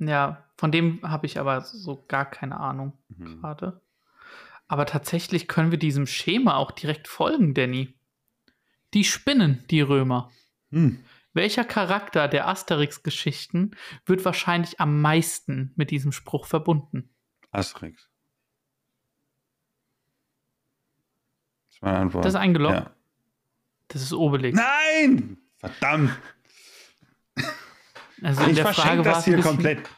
Ja, 0.00 0.42
von 0.56 0.72
dem 0.72 1.08
habe 1.08 1.26
ich 1.26 1.38
aber 1.38 1.60
so 1.60 2.04
gar 2.08 2.28
keine 2.28 2.58
Ahnung 2.58 2.92
Mhm. 3.10 3.40
gerade. 3.40 3.82
Aber 4.66 4.84
tatsächlich 4.86 5.46
können 5.46 5.70
wir 5.70 5.78
diesem 5.78 6.08
Schema 6.08 6.56
auch 6.56 6.72
direkt 6.72 7.06
folgen, 7.06 7.54
Danny. 7.54 7.94
Die 8.94 9.04
spinnen, 9.04 9.64
die 9.70 9.80
Römer. 9.80 10.32
Hm. 10.72 11.04
Welcher 11.34 11.64
Charakter 11.64 12.28
der 12.28 12.46
Asterix-Geschichten 12.46 13.72
wird 14.06 14.24
wahrscheinlich 14.24 14.80
am 14.80 15.00
meisten 15.00 15.72
mit 15.74 15.90
diesem 15.90 16.12
Spruch 16.12 16.46
verbunden? 16.46 17.10
Asterix. 17.50 18.08
Das 21.66 21.74
ist 21.74 21.82
meine 21.82 21.98
Antwort. 21.98 22.24
Das 22.24 22.34
ist 22.34 22.40
eingeloggt? 22.40 22.76
Ja. 22.76 22.96
Das 23.88 24.00
ist 24.00 24.12
Obelix. 24.12 24.56
Nein! 24.56 25.36
Verdammt! 25.58 26.16
Also 28.22 28.44
in 28.44 28.50
Ich 28.50 28.56
der 28.56 28.64
Frage 28.66 28.74
verschenke 28.74 29.04
war 29.04 29.14
das 29.14 29.24
hier 29.24 29.40
komplett. 29.40 29.90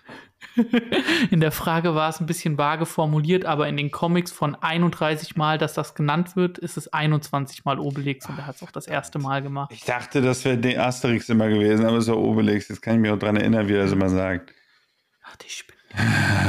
in 1.31 1.41
der 1.41 1.53
Frage 1.53 1.95
war 1.95 2.09
es 2.09 2.21
ein 2.21 2.27
bisschen 2.27 2.59
vage 2.59 2.87
formuliert, 2.87 3.45
aber 3.45 3.69
in 3.69 3.77
den 3.77 3.91
Comics 3.91 4.33
von 4.33 4.55
31 4.55 5.37
Mal, 5.37 5.59
dass 5.59 5.75
das 5.75 5.95
genannt 5.95 6.37
wird, 6.37 6.59
ist 6.59 6.77
es 6.77 6.93
21 6.93 7.65
Mal 7.65 7.79
Obelix 7.79 8.29
und 8.29 8.39
er 8.39 8.47
hat 8.47 8.57
es 8.57 8.63
auch 8.63 8.71
das 8.71 8.87
erste 8.87 9.19
Mal 9.19 9.43
gemacht. 9.43 9.71
Ich 9.73 9.85
dachte, 9.85 10.23
das 10.23 10.45
wäre 10.45 10.59
der 10.59 10.85
Asterix 10.87 11.29
immer 11.29 11.49
gewesen, 11.49 11.85
aber 11.85 11.99
es 11.99 12.09
war 12.09 12.19
Obelix. 12.19 12.69
Jetzt 12.69 12.83
kann 12.83 12.95
ich 12.95 13.01
mich 13.01 13.11
auch 13.11 13.19
dran 13.19 13.37
erinnern, 13.37 13.69
wie 13.69 13.75
er 13.75 13.83
das 13.83 13.93
immer 13.93 14.09
sagt. 14.09 14.53
Ach, 15.25 15.37
die 15.37 15.49
Spinne. 15.49 15.77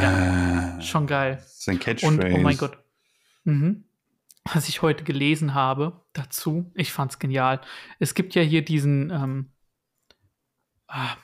Ja, 0.02 0.82
schon 0.82 1.08
geil. 1.08 1.36
Das 1.36 1.60
ist 1.60 1.70
ein 1.70 1.80
Catchphrase. 1.80 2.15
Und 2.15 2.34
oh 2.34 2.38
mein 2.38 2.58
Gott. 2.58 2.78
Mhm. 3.43 3.84
Was 4.54 4.70
ich 4.70 4.82
heute 4.82 5.04
gelesen 5.04 5.54
habe 5.54 6.02
dazu, 6.13 6.72
ich 6.74 6.93
fand's 6.93 7.20
genial. 7.20 7.60
Es 8.00 8.13
gibt 8.13 8.36
ja 8.36 8.41
hier 8.41 8.63
diesen 8.63 9.10
ähm, 9.10 9.52
ah, 10.88 11.17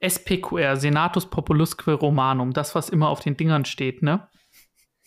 SPQR, 0.00 0.76
Senatus 0.76 1.28
Populusque 1.28 1.88
Romanum, 1.88 2.52
das, 2.52 2.74
was 2.74 2.88
immer 2.88 3.08
auf 3.08 3.20
den 3.20 3.36
Dingern 3.36 3.64
steht, 3.64 4.02
ne? 4.02 4.28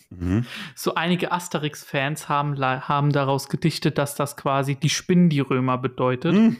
Mhm. 0.09 0.45
So 0.75 0.95
einige 0.95 1.31
Asterix-Fans 1.31 2.29
haben, 2.29 2.59
haben 2.59 3.11
daraus 3.11 3.49
gedichtet, 3.49 3.97
dass 3.97 4.15
das 4.15 4.37
quasi 4.37 4.75
die 4.75 4.89
Spinnen 4.89 5.29
die 5.29 5.39
Römer 5.39 5.77
bedeutet 5.77 6.35
Hm. 6.35 6.57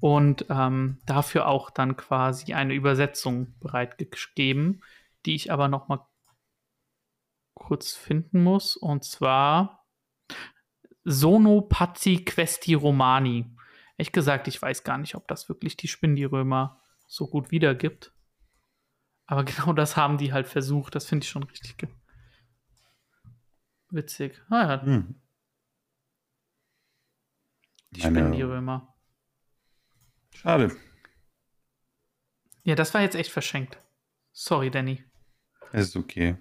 und 0.00 0.46
ähm, 0.50 0.98
dafür 1.06 1.46
auch 1.46 1.70
dann 1.70 1.96
quasi 1.96 2.54
eine 2.54 2.74
Übersetzung 2.74 3.54
bereitgegeben, 3.60 4.82
die 5.26 5.34
ich 5.34 5.52
aber 5.52 5.68
noch 5.68 5.88
mal 5.88 6.04
kurz 7.54 7.92
finden 7.92 8.42
muss. 8.42 8.76
Und 8.76 9.04
zwar 9.04 9.86
Sono 11.04 11.62
Pazzi 11.62 12.24
Questi 12.24 12.74
Romani. 12.74 13.46
Ehrlich 13.96 14.12
gesagt, 14.12 14.48
ich 14.48 14.60
weiß 14.60 14.84
gar 14.84 14.98
nicht, 14.98 15.14
ob 15.14 15.26
das 15.28 15.48
wirklich 15.48 15.76
die 15.76 15.88
Spinnen 15.88 16.16
die 16.16 16.24
Römer 16.24 16.80
so 17.08 17.26
gut 17.26 17.50
wiedergibt. 17.50 18.14
Aber 19.26 19.44
genau 19.44 19.72
das 19.72 19.96
haben 19.96 20.18
die 20.18 20.32
halt 20.32 20.46
versucht. 20.46 20.94
Das 20.94 21.06
finde 21.06 21.24
ich 21.24 21.30
schon 21.30 21.42
richtig 21.42 21.76
witzig. 23.90 24.40
Ah 24.50 24.68
ja, 24.68 24.82
Hm. 24.82 25.20
die 27.90 28.00
die 28.02 28.42
Römer. 28.42 28.94
Schade. 30.30 30.76
Ja, 32.62 32.74
das 32.74 32.92
war 32.92 33.00
jetzt 33.00 33.16
echt 33.16 33.32
verschenkt. 33.32 33.82
Sorry, 34.32 34.70
Danny. 34.70 35.02
Es 35.72 35.88
ist 35.88 35.96
okay. 35.96 36.36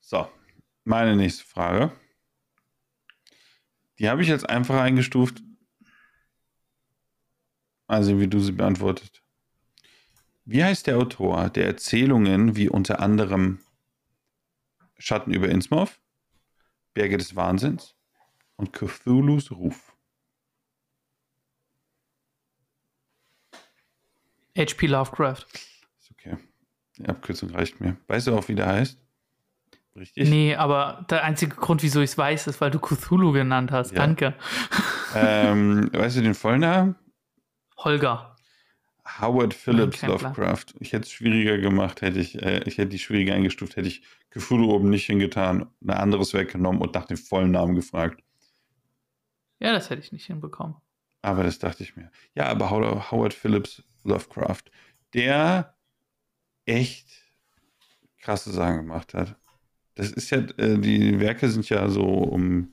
So, 0.00 0.30
meine 0.84 1.16
nächste 1.16 1.44
Frage. 1.44 1.92
Die 3.98 4.08
habe 4.08 4.22
ich 4.22 4.28
jetzt 4.28 4.48
einfach 4.48 4.80
eingestuft. 4.80 5.42
Also, 7.86 8.18
wie 8.18 8.28
du 8.28 8.40
sie 8.40 8.52
beantwortet. 8.52 9.22
Wie 10.44 10.62
heißt 10.62 10.86
der 10.86 10.96
Autor 10.98 11.50
der 11.50 11.66
Erzählungen 11.66 12.56
wie 12.56 12.68
unter 12.68 13.00
anderem 13.00 13.60
Schatten 14.98 15.32
über 15.32 15.48
Innsmouth, 15.48 16.00
Berge 16.94 17.18
des 17.18 17.34
Wahnsinns 17.34 17.94
und 18.56 18.72
Cthulhus 18.72 19.50
Ruf? 19.50 19.92
H.P. 24.56 24.86
Lovecraft. 24.86 25.44
Ist 25.98 26.10
okay. 26.12 26.36
Die 26.96 27.06
Abkürzung 27.06 27.50
reicht 27.50 27.80
mir. 27.80 27.96
Weißt 28.06 28.26
du 28.26 28.36
auch, 28.36 28.48
wie 28.48 28.54
der 28.54 28.66
heißt? 28.68 28.98
Richtig? 29.96 30.28
Nee, 30.28 30.54
aber 30.54 31.06
der 31.10 31.24
einzige 31.24 31.56
Grund, 31.56 31.82
wieso 31.82 32.00
ich 32.00 32.10
es 32.10 32.18
weiß, 32.18 32.46
ist, 32.46 32.60
weil 32.60 32.70
du 32.70 32.78
Cthulhu 32.78 33.32
genannt 33.32 33.70
hast. 33.72 33.92
Ja. 33.92 33.98
Danke. 33.98 34.34
Ähm, 35.14 35.90
weißt 35.92 36.18
du 36.18 36.22
den 36.22 36.34
Vollnamen? 36.34 36.96
Holger. 37.78 38.36
Howard 39.20 39.54
Phillips. 39.54 40.02
Lovecraft. 40.02 40.66
Ich 40.80 40.92
hätte 40.92 41.04
es 41.04 41.12
schwieriger 41.12 41.58
gemacht, 41.58 42.02
hätte 42.02 42.18
ich, 42.18 42.42
äh, 42.42 42.62
ich 42.64 42.78
hätte 42.78 42.88
die 42.88 42.98
schwieriger 42.98 43.34
eingestuft, 43.34 43.76
hätte 43.76 43.88
ich 43.88 44.02
Cthulhu 44.30 44.72
oben 44.72 44.90
nicht 44.90 45.06
hingetan, 45.06 45.70
ein 45.82 45.90
anderes 45.90 46.34
weggenommen 46.34 46.80
und 46.80 46.94
nach 46.94 47.06
dem 47.06 47.16
vollen 47.16 47.52
Namen 47.52 47.74
gefragt. 47.74 48.22
Ja, 49.60 49.72
das 49.72 49.88
hätte 49.90 50.02
ich 50.02 50.12
nicht 50.12 50.26
hinbekommen. 50.26 50.76
Aber 51.22 51.44
das 51.44 51.58
dachte 51.58 51.82
ich 51.82 51.96
mir. 51.96 52.10
Ja, 52.34 52.46
aber 52.46 52.70
Howard 52.70 53.10
Howard 53.10 53.34
Phillips 53.34 53.82
Lovecraft, 54.04 54.64
der 55.14 55.74
echt 56.66 57.08
krasse 58.20 58.52
Sachen 58.52 58.78
gemacht 58.78 59.14
hat. 59.14 59.36
Das 59.94 60.10
ist 60.10 60.30
ja, 60.30 60.38
äh, 60.38 60.78
die 60.78 61.18
Werke 61.20 61.48
sind 61.48 61.68
ja 61.68 61.88
so 61.88 62.04
um 62.04 62.72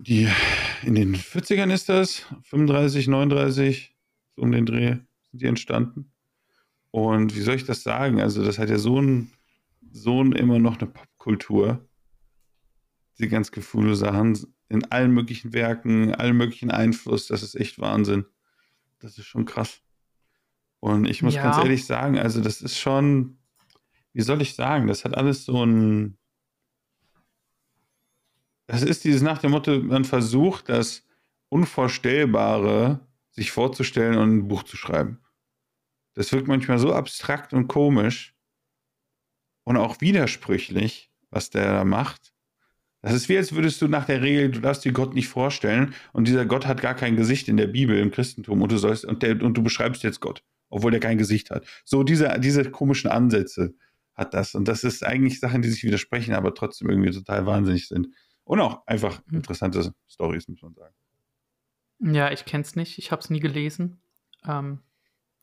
die, 0.00 0.28
in 0.82 0.94
den 0.94 1.14
40ern 1.16 1.72
ist 1.72 1.88
das, 1.88 2.26
35, 2.44 3.08
39, 3.08 3.96
so 4.36 4.42
um 4.42 4.52
den 4.52 4.66
Dreh 4.66 4.96
sind 5.30 5.42
die 5.42 5.46
entstanden. 5.46 6.12
Und 6.90 7.36
wie 7.36 7.40
soll 7.40 7.56
ich 7.56 7.64
das 7.64 7.82
sagen? 7.82 8.20
Also, 8.20 8.44
das 8.44 8.58
hat 8.58 8.70
ja 8.70 8.78
so 8.78 9.00
ein, 9.00 9.30
so 9.90 10.22
ein 10.22 10.32
immer 10.32 10.58
noch 10.58 10.78
eine 10.80 10.88
Popkultur. 10.90 11.86
Die 13.18 13.28
ganz 13.28 13.50
gefühle 13.50 13.96
Sachen 13.96 14.38
in 14.68 14.84
allen 14.92 15.12
möglichen 15.12 15.52
Werken, 15.52 16.14
allen 16.14 16.36
möglichen 16.36 16.70
Einfluss, 16.70 17.26
das 17.26 17.42
ist 17.42 17.56
echt 17.56 17.78
Wahnsinn. 17.78 18.26
Das 19.00 19.18
ist 19.18 19.26
schon 19.26 19.44
krass. 19.44 19.80
Und 20.80 21.06
ich 21.06 21.22
muss 21.22 21.34
Ja. 21.34 21.42
ganz 21.42 21.58
ehrlich 21.58 21.86
sagen, 21.86 22.18
also 22.18 22.40
das 22.40 22.60
ist 22.60 22.78
schon, 22.78 23.38
wie 24.12 24.22
soll 24.22 24.40
ich 24.42 24.54
sagen, 24.54 24.86
das 24.86 25.04
hat 25.04 25.16
alles 25.16 25.44
so 25.44 25.64
ein, 25.64 26.18
das 28.68 28.82
ist 28.82 29.04
dieses 29.04 29.22
nach 29.22 29.38
dem 29.38 29.50
Motto, 29.50 29.80
man 29.80 30.04
versucht, 30.04 30.68
das 30.68 31.02
Unvorstellbare 31.48 33.00
sich 33.30 33.50
vorzustellen 33.50 34.18
und 34.18 34.36
ein 34.36 34.48
Buch 34.48 34.62
zu 34.62 34.76
schreiben. 34.76 35.20
Das 36.14 36.32
wirkt 36.32 36.48
manchmal 36.48 36.78
so 36.78 36.92
abstrakt 36.92 37.54
und 37.54 37.66
komisch 37.66 38.34
und 39.64 39.78
auch 39.78 40.00
widersprüchlich, 40.00 41.10
was 41.30 41.48
der 41.50 41.72
da 41.72 41.84
macht. 41.84 42.34
Das 43.00 43.14
ist 43.14 43.28
wie, 43.28 43.38
als 43.38 43.54
würdest 43.54 43.80
du 43.80 43.88
nach 43.88 44.04
der 44.04 44.22
Regel, 44.22 44.50
du 44.50 44.60
darfst 44.60 44.84
dir 44.84 44.92
Gott 44.92 45.14
nicht 45.14 45.28
vorstellen 45.28 45.94
und 46.12 46.28
dieser 46.28 46.44
Gott 46.44 46.66
hat 46.66 46.82
gar 46.82 46.94
kein 46.94 47.16
Gesicht 47.16 47.48
in 47.48 47.56
der 47.56 47.68
Bibel, 47.68 47.98
im 47.98 48.10
Christentum 48.10 48.60
und 48.60 48.70
du 48.70 48.76
sollst, 48.76 49.06
und, 49.06 49.22
der, 49.22 49.40
und 49.40 49.56
du 49.56 49.62
beschreibst 49.62 50.02
jetzt 50.02 50.20
Gott, 50.20 50.42
obwohl 50.68 50.90
der 50.90 51.00
kein 51.00 51.16
Gesicht 51.16 51.50
hat. 51.50 51.64
So 51.84 52.02
diese, 52.02 52.38
diese 52.38 52.70
komischen 52.70 53.10
Ansätze 53.10 53.74
hat 54.14 54.34
das. 54.34 54.54
Und 54.54 54.68
das 54.68 54.84
ist 54.84 55.06
eigentlich 55.06 55.40
Sachen, 55.40 55.62
die 55.62 55.70
sich 55.70 55.84
widersprechen, 55.84 56.34
aber 56.34 56.52
trotzdem 56.54 56.90
irgendwie 56.90 57.12
total 57.12 57.46
wahnsinnig 57.46 57.88
sind. 57.88 58.08
Und 58.48 58.60
auch 58.60 58.86
einfach 58.86 59.20
Hm. 59.26 59.34
interessante 59.36 59.94
Stories, 60.08 60.48
muss 60.48 60.62
man 60.62 60.72
sagen. 60.72 60.94
Ja, 62.00 62.30
ich 62.32 62.46
kenn's 62.46 62.76
nicht. 62.76 62.96
Ich 62.96 63.12
habe 63.12 63.20
es 63.20 63.28
nie 63.28 63.40
gelesen. 63.40 64.00
Ähm, 64.46 64.80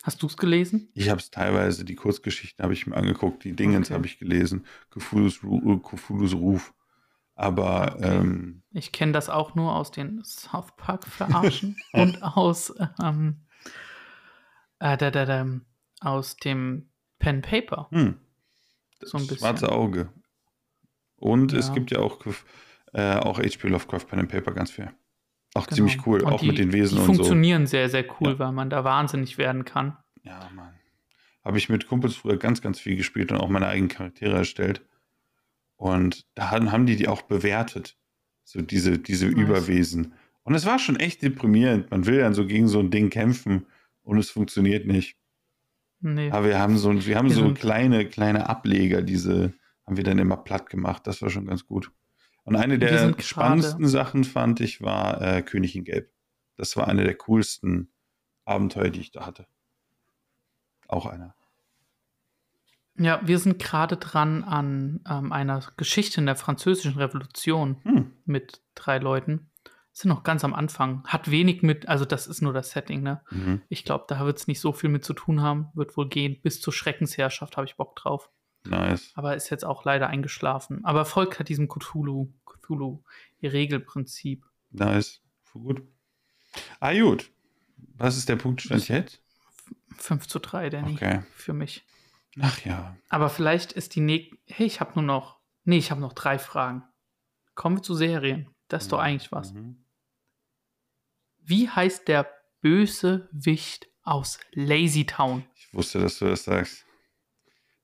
hast 0.02 0.24
du 0.24 0.26
es 0.28 0.38
gelesen? 0.38 0.90
Ich 0.96 1.10
habe 1.12 1.20
es 1.20 1.30
teilweise, 1.30 1.86
die 1.86 1.94
Kurzgeschichten 1.94 2.64
habe 2.64 2.74
ich 2.74 2.88
mir 2.88 2.96
angeguckt, 2.98 3.44
die 3.44 3.56
Dingens 3.56 3.88
Okay. 3.90 3.94
habe 3.94 4.08
ich 4.08 4.18
gelesen, 4.18 4.66
Cthulhu's, 4.90 5.44
Ru- 5.44 5.80
Cthulhu's 5.82 6.34
Ruf. 6.34 6.74
Aber 7.36 7.94
Okay. 7.98 8.18
ähm, 8.22 8.64
Ich 8.72 8.92
kenne 8.92 9.12
das 9.12 9.30
auch 9.30 9.54
nur 9.54 9.76
aus 9.76 9.92
den 9.92 10.24
South 10.24 10.76
Park 10.76 11.06
verarschen 11.08 11.76
und 11.92 12.24
aus 12.24 12.74
ähm, 13.04 13.46
äh, 14.80 14.98
da, 14.98 15.12
da, 15.12 15.26
da, 15.26 15.46
aus 16.02 16.38
dem 16.38 16.90
Pen 17.20 17.44
Paper. 17.44 17.88
hm, 17.92 18.16
So 19.04 19.20
ein 19.20 19.28
bisschen. 19.28 19.38
schwarze 19.38 19.72
Auge. 19.72 20.10
Und 21.18 21.54
es 21.54 21.68
Ja. 21.68 21.74
gibt 21.74 21.92
ja 21.92 22.00
auch, 22.00 22.20
äh, 22.96 23.16
auch 23.18 23.40
HP 23.40 23.68
Lovecraft 23.68 24.06
Pen 24.08 24.20
and 24.20 24.30
Paper 24.30 24.52
ganz 24.54 24.72
viel. 24.72 24.90
Auch 25.54 25.66
Genau. 25.68 25.76
ziemlich 25.76 26.06
cool, 26.08 26.22
Und 26.24 26.32
auch 26.34 26.40
die, 26.42 26.48
mit 26.48 26.58
den 26.58 26.74
Wesen 26.74 26.96
die 26.96 27.02
und 27.02 27.08
so. 27.08 27.14
funktionieren 27.16 27.68
sehr, 27.68 27.90
sehr 27.90 28.06
cool, 28.20 28.32
Ja. 28.34 28.40
weil 28.40 28.52
man 28.52 28.70
da 28.70 28.84
wahnsinnig 28.84 29.38
werden 29.38 29.66
kann. 29.66 29.98
Ja, 30.24 30.50
Mann. 30.54 30.74
Habe 31.44 31.58
ich 31.58 31.70
mit 31.70 31.88
Kumpels 31.88 32.16
früher 32.16 32.38
ganz, 32.38 32.62
ganz 32.62 32.80
viel 32.80 32.96
gespielt 32.96 33.32
und 33.32 33.38
auch 33.38 33.50
meine 33.50 33.68
eigenen 33.68 33.90
Charaktere 33.90 34.36
erstellt. 34.38 34.82
Und 35.78 36.26
da 36.36 36.52
haben 36.52 36.86
die 36.86 36.96
die 36.96 37.08
auch 37.08 37.22
bewertet. 37.22 37.98
So 38.44 38.62
diese, 38.62 38.98
diese 38.98 39.28
Nice. 39.28 39.38
Überwesen. 39.38 40.14
Und 40.44 40.56
es 40.56 40.66
war 40.66 40.80
schon 40.80 40.96
echt 40.98 41.22
deprimierend. 41.22 41.92
Man 41.92 42.06
will 42.06 42.20
dann 42.20 42.34
so 42.34 42.46
gegen 42.46 42.68
so 42.68 42.80
ein 42.80 42.92
Ding 42.92 43.10
kämpfen 43.10 43.66
und 44.04 44.18
es 44.18 44.30
funktioniert 44.30 44.86
nicht. 44.88 45.18
Nee. 46.00 46.30
Aber 46.32 46.48
wir 46.48 46.60
haben 46.60 46.78
so, 46.78 47.06
wir 47.06 47.18
haben 47.18 47.30
Wir 47.30 47.36
so 47.36 47.54
kleine, 47.54 48.06
kleine 48.08 48.48
Ableger, 48.50 49.02
diese 49.02 49.54
haben 49.86 49.98
wir 49.98 50.04
dann 50.04 50.20
immer 50.20 50.38
platt 50.38 50.70
gemacht. 50.70 51.06
Das 51.08 51.22
war 51.22 51.30
schon 51.30 51.46
ganz 51.46 51.66
gut. 51.66 51.92
Und 52.46 52.56
eine 52.56 52.78
der 52.80 53.20
spannendsten 53.20 53.88
Sachen 53.88 54.24
fand 54.24 54.62
ich 54.62 54.82
war 54.82 55.22
äh, 55.22 55.42
König 55.42 55.76
in 55.76 55.84
Gelb. 55.84 56.12
Das 56.58 56.78
war 56.78 56.88
eine 56.88 57.04
der 57.04 57.16
coolsten 57.16 57.92
Abenteuer, 58.46 58.90
die 58.90 59.02
ich 59.02 59.12
da 59.12 59.26
hatte. 59.26 59.48
Auch 60.88 61.08
einer. 61.08 61.36
Ja, 62.98 63.20
wir 63.26 63.40
sind 63.40 63.60
gerade 63.60 63.98
dran 63.98 64.44
an 64.44 65.02
ähm, 65.10 65.34
einer 65.34 65.62
Geschichte 65.76 66.22
in 66.22 66.28
der 66.28 66.36
Französischen 66.36 66.94
Revolution 66.98 67.78
Hm. 67.84 68.14
mit 68.26 68.62
drei 68.76 69.00
Leuten. 69.00 69.50
Sind 69.92 70.10
noch 70.10 70.24
ganz 70.24 70.44
am 70.44 70.54
Anfang. 70.54 71.04
Hat 71.06 71.32
wenig 71.32 71.62
mit, 71.62 71.88
also 71.90 72.06
das 72.06 72.28
ist 72.28 72.42
nur 72.42 72.54
das 72.54 72.72
Setting, 72.72 73.02
ne? 73.02 73.22
Mhm. 73.32 73.62
Ich 73.70 73.86
glaube, 73.86 74.06
da 74.08 74.26
wird 74.26 74.38
es 74.38 74.48
nicht 74.48 74.60
so 74.60 74.72
viel 74.74 74.90
mit 74.90 75.06
zu 75.06 75.14
tun 75.14 75.42
haben. 75.42 75.70
Wird 75.74 75.96
wohl 75.98 76.10
gehen. 76.10 76.40
Bis 76.42 76.60
zur 76.62 76.74
Schreckensherrschaft 76.74 77.56
habe 77.58 77.66
ich 77.66 77.78
Bock 77.78 77.96
drauf. 77.96 78.30
Nice. 78.66 79.12
Aber 79.16 79.36
ist 79.36 79.50
jetzt 79.50 79.66
auch 79.66 79.86
leider 79.86 80.08
eingeschlafen. 80.08 80.84
Aber 80.84 81.06
folgt 81.06 81.40
halt 81.40 81.50
diesem 81.50 81.68
Cthulhu, 81.68 82.32
Cthulhu, 82.46 83.04
Regelprinzip. 83.42 84.46
Nice. 84.72 85.22
Gut. 85.54 85.82
Ah, 86.80 86.94
gut. 86.94 87.32
Was 87.98 88.18
ist 88.18 88.28
der 88.28 88.36
Punktstand 88.36 88.88
jetzt? 88.90 89.22
5 89.98 90.28
zu 90.28 90.40
3, 90.40 90.70
Danny. 90.70 90.94
Okay. 90.94 91.24
Für 91.34 91.54
mich. 91.54 91.86
Ach 92.42 92.60
ja. 92.66 92.98
Aber 93.10 93.30
vielleicht 93.30 93.72
ist 93.72 93.96
die 93.96 94.02
nächste. 94.02 94.38
Hey, 94.48 94.66
ich 94.66 94.82
habe 94.82 94.94
nur 94.96 95.04
noch. 95.04 95.40
Nee, 95.64 95.78
ich 95.78 95.92
habe 95.92 96.02
noch 96.02 96.14
drei 96.14 96.38
Fragen. 96.38 96.84
Kommen 97.56 97.78
wir 97.78 97.84
zu 97.84 97.96
Serien. 97.96 98.50
Das 98.68 98.84
ist 98.84 98.92
doch 98.92 99.00
eigentlich 99.00 99.32
was. 99.32 99.54
Mhm. 99.54 99.84
Wie 101.40 101.70
heißt 101.70 102.08
der 102.08 102.30
Bösewicht 102.62 103.88
aus 104.04 104.40
Lazy 104.52 105.06
Town? 105.06 105.46
Ich 105.56 105.74
wusste, 105.74 106.00
dass 106.00 106.20
du 106.20 106.26
das 106.26 106.44
sagst. 106.44 106.85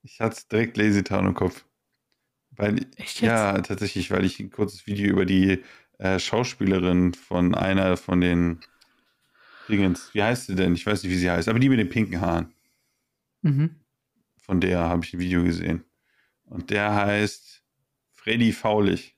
Ich 0.03 0.19
hatte 0.19 0.41
direkt 0.51 0.77
Lazy 0.77 1.03
Town 1.03 1.27
im 1.27 1.33
Kopf. 1.33 1.65
Weil, 2.51 2.85
Echt 2.97 3.21
jetzt? 3.21 3.21
ja, 3.21 3.59
tatsächlich, 3.61 4.11
weil 4.11 4.25
ich 4.25 4.39
ein 4.39 4.49
kurzes 4.51 4.85
Video 4.87 5.09
über 5.09 5.25
die 5.25 5.63
äh, 5.99 6.19
Schauspielerin 6.19 7.13
von 7.13 7.55
einer 7.55 7.95
von 7.97 8.19
den 8.21 8.59
Dingens, 9.69 10.13
wie 10.13 10.23
heißt 10.23 10.47
sie 10.47 10.55
denn? 10.55 10.73
Ich 10.73 10.85
weiß 10.85 11.03
nicht, 11.03 11.11
wie 11.11 11.17
sie 11.17 11.29
heißt, 11.31 11.47
aber 11.47 11.59
die 11.59 11.69
mit 11.69 11.79
den 11.79 11.89
pinken 11.89 12.19
Haaren. 12.19 12.53
Mhm. 13.41 13.75
Von 14.41 14.59
der 14.59 14.79
habe 14.79 15.05
ich 15.05 15.13
ein 15.13 15.19
Video 15.19 15.43
gesehen. 15.43 15.85
Und 16.45 16.71
der 16.71 16.93
heißt 16.93 17.63
Freddy 18.11 18.51
Faulig. 18.51 19.15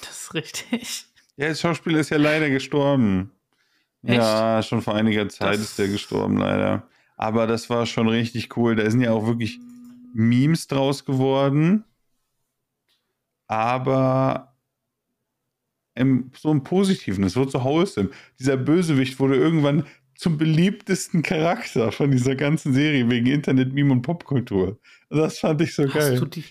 Das 0.00 0.22
ist 0.24 0.34
richtig. 0.34 1.06
Ja, 1.36 1.46
der 1.48 1.54
Schauspieler 1.54 2.00
ist 2.00 2.10
ja 2.10 2.18
leider 2.18 2.50
gestorben. 2.50 3.30
Echt? 4.02 4.18
Ja, 4.18 4.62
schon 4.62 4.82
vor 4.82 4.94
einiger 4.94 5.28
Zeit 5.28 5.54
Das- 5.54 5.60
ist 5.60 5.78
der 5.78 5.88
gestorben, 5.88 6.36
leider. 6.36 6.86
Aber 7.16 7.46
das 7.46 7.70
war 7.70 7.86
schon 7.86 8.08
richtig 8.08 8.56
cool. 8.56 8.76
Da 8.76 8.90
sind 8.90 9.00
ja 9.00 9.12
auch 9.12 9.26
wirklich 9.26 9.60
Memes 10.14 10.66
draus 10.68 11.04
geworden. 11.04 11.84
Aber 13.46 14.56
im, 15.94 16.30
so 16.36 16.50
im 16.50 16.62
Positiven, 16.62 17.24
es 17.24 17.36
wird 17.36 17.50
so 17.50 17.62
wholesome. 17.62 18.10
Dieser 18.38 18.56
Bösewicht 18.56 19.20
wurde 19.20 19.36
irgendwann 19.36 19.84
zum 20.16 20.38
beliebtesten 20.38 21.22
Charakter 21.22 21.92
von 21.92 22.10
dieser 22.10 22.36
ganzen 22.36 22.72
Serie 22.72 23.10
wegen 23.10 23.26
Internet, 23.26 23.72
Meme 23.72 23.92
und 23.92 24.02
Popkultur. 24.02 24.78
Das 25.10 25.40
fand 25.40 25.60
ich 25.60 25.74
so 25.74 25.84
geil. 25.86 26.12
Hast 26.12 26.20
du, 26.20 26.26
die, 26.26 26.44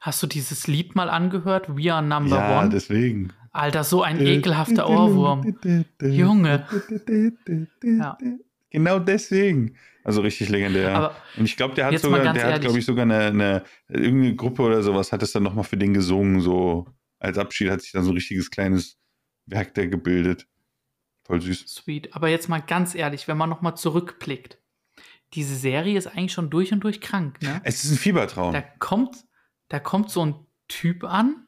hast 0.00 0.22
du 0.22 0.26
dieses 0.26 0.66
Lied 0.66 0.94
mal 0.94 1.08
angehört? 1.08 1.68
We 1.68 1.92
are 1.92 2.02
number 2.02 2.36
ja, 2.36 2.60
one? 2.60 2.70
deswegen. 2.70 3.32
Alter, 3.52 3.84
so 3.84 4.02
ein 4.02 4.20
ekelhafter 4.20 4.88
Ohrwurm. 4.88 5.56
Junge. 6.02 6.66
Ja. 7.82 8.18
Genau 8.70 8.98
deswegen. 8.98 9.76
Also 10.04 10.20
richtig 10.20 10.48
legendär. 10.48 10.94
Aber 10.94 11.16
Und 11.36 11.46
ich 11.46 11.56
glaube, 11.56 11.74
der 11.74 11.86
hat 11.86 11.98
sogar, 11.98 12.20
der 12.20 12.30
hat, 12.30 12.36
ehrlich. 12.36 12.60
glaube 12.60 12.78
ich, 12.78 12.84
sogar 12.84 13.02
eine, 13.02 13.24
eine 13.26 13.64
irgendeine 13.88 14.36
Gruppe 14.36 14.62
oder 14.62 14.82
sowas 14.82 15.12
hat 15.12 15.22
es 15.22 15.32
dann 15.32 15.42
nochmal 15.42 15.64
für 15.64 15.76
den 15.76 15.94
gesungen, 15.94 16.40
so 16.40 16.86
als 17.18 17.38
Abschied 17.38 17.70
hat 17.70 17.80
sich 17.80 17.92
dann 17.92 18.04
so 18.04 18.10
ein 18.10 18.16
richtiges 18.16 18.50
kleines 18.50 18.98
Werk 19.46 19.74
da 19.74 19.86
gebildet. 19.86 20.46
Voll 21.24 21.40
süß. 21.40 21.66
sweet. 21.66 22.14
Aber 22.14 22.28
jetzt 22.28 22.48
mal 22.48 22.60
ganz 22.60 22.94
ehrlich, 22.94 23.26
wenn 23.26 23.36
man 23.36 23.50
noch 23.50 23.62
mal 23.62 23.74
zurückblickt. 23.74 24.60
Diese 25.34 25.56
Serie 25.56 25.98
ist 25.98 26.06
eigentlich 26.06 26.32
schon 26.32 26.50
durch 26.50 26.72
und 26.72 26.80
durch 26.84 27.00
krank, 27.00 27.42
ne? 27.42 27.60
Es 27.64 27.84
ist 27.84 27.90
ein 27.90 27.96
Fiebertraum. 27.98 28.52
Da 28.52 28.60
kommt, 28.60 29.24
da 29.68 29.80
kommt 29.80 30.10
so 30.10 30.24
ein 30.24 30.34
Typ 30.68 31.02
an 31.02 31.45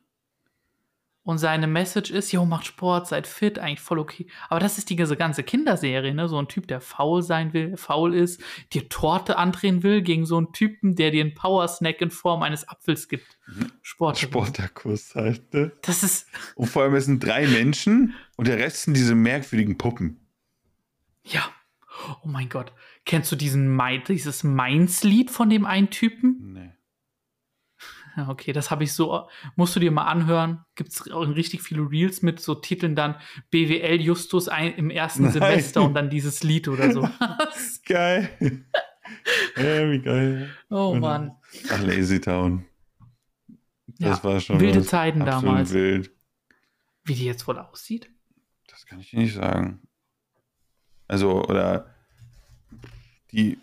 und 1.29 1.37
seine 1.37 1.67
Message 1.67 2.11
ist, 2.11 2.33
jo, 2.33 2.47
macht 2.47 2.65
Sport, 2.65 3.07
seid 3.07 3.27
fit, 3.27 3.59
eigentlich 3.59 3.81
voll 3.83 3.99
okay. 3.99 4.27
Aber 4.49 4.61
das 4.61 4.79
ist 4.79 4.89
die 4.89 4.97
ganze- 4.97 5.15
Kinderserie, 5.43 6.15
ne? 6.15 6.27
So 6.27 6.39
ein 6.41 6.49
Typ, 6.49 6.67
der 6.69 6.81
faul 6.81 7.23
sein 7.23 7.53
will, 7.53 7.77
faul 7.77 8.15
ist, 8.15 8.41
dir 8.73 8.89
Torte 8.89 9.37
andrehen 9.37 9.83
will 9.83 10.01
gegen 10.01 10.25
so 10.25 10.39
einen 10.39 10.55
Typen, 10.55 10.97
der 10.97 11.11
dir 11.11 11.23
einen 11.23 11.35
Power-Snack 11.35 12.01
in 12.01 12.11
Form 12.11 12.43
eines 12.43 12.67
Apfels 12.67 13.09
gibt. 13.09 13.39
Sport. 13.83 14.17
Sportakus 14.17 15.15
halt, 15.15 15.53
ne? 15.53 15.71
Das 15.83 16.03
ist, 16.03 16.29
Und 16.55 16.69
vor 16.69 16.85
allem, 16.85 16.95
es 16.95 17.05
sind 17.05 17.23
drei 17.23 17.47
Menschen 17.47 18.15
und 18.37 18.49
der 18.49 18.57
Rest 18.57 18.85
sind 18.85 18.95
diese 18.97 19.15
merkwürdigen 19.15 19.77
Puppen. 19.77 20.19
ja. 21.25 21.43
Oh 22.23 22.29
mein 22.29 22.49
Gott. 22.49 22.73
Kennst 23.05 23.31
du 23.33 23.37
diesen 23.37 23.77
dieses 24.15 24.45
Mainz-Lied 24.45 25.31
von 25.33 25.51
dem 25.51 25.67
einen 25.67 25.91
Typen? 25.91 26.53
Nee. 26.55 26.71
Ja, 28.17 28.29
okay, 28.29 28.53
das 28.53 28.71
habe 28.71 28.85
ich 28.85 28.93
so. 28.93 29.29
Musst 29.57 29.77
du 29.77 29.81
dir 29.81 29.91
mal 29.91 30.05
anhören. 30.07 30.65
Gibt 30.75 30.91
es 30.91 31.07
richtig 31.07 31.63
viele 31.63 31.83
Reels 31.91 32.23
mit 32.23 32.41
so 32.41 32.55
Titeln 32.55 32.97
dann 32.97 33.17
BWL 33.51 34.01
Justus 34.01 34.49
ein, 34.49 34.75
im 34.75 34.91
ersten 34.91 35.25
Nein. 35.25 35.33
Semester 35.33 35.83
und 35.83 35.95
dann 35.95 36.11
dieses 36.11 36.43
Lied 36.43 36.69
oder 36.69 36.93
so. 36.93 37.09
Geil. 37.87 38.31
ja, 39.57 39.91
wie 39.91 40.01
geil. 40.01 40.51
oh 40.71 40.95
Mhm. 40.95 41.01
Mann. 41.01 41.33
Ach, 41.71 41.83
Lazy 41.83 42.21
Town. 42.21 42.65
Das 43.99 44.19
Ja, 44.19 44.25
war 44.25 44.41
schon 44.41 44.61
wilde 44.61 44.83
Zeiten 44.83 45.25
damals. 45.25 45.73
wild. 45.73 46.11
Wie 47.05 47.15
die 47.15 47.25
jetzt 47.25 47.47
wohl 47.49 47.59
aussieht? 47.59 48.11
Das 48.69 48.85
kann 48.87 49.01
ich 49.01 49.11
dir 49.11 49.19
nicht 49.21 49.35
sagen. 49.35 49.81
Also, 51.09 51.43
oder 51.43 51.95
die, 53.33 53.59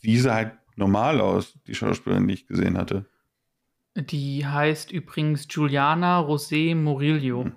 wie 0.00 0.18
sah 0.18 0.34
halt 0.34 0.52
normal 0.76 1.20
aus, 1.20 1.54
die 1.66 1.74
Schauspielerin, 1.74 2.26
die 2.26 2.34
ich 2.34 2.46
gesehen 2.46 2.76
hatte. 2.76 3.06
Die 3.96 4.46
heißt 4.46 4.92
übrigens 4.92 5.48
Giuliana 5.48 6.20
Rosé 6.20 6.74
Murillo. 6.74 7.44
Hm. 7.44 7.54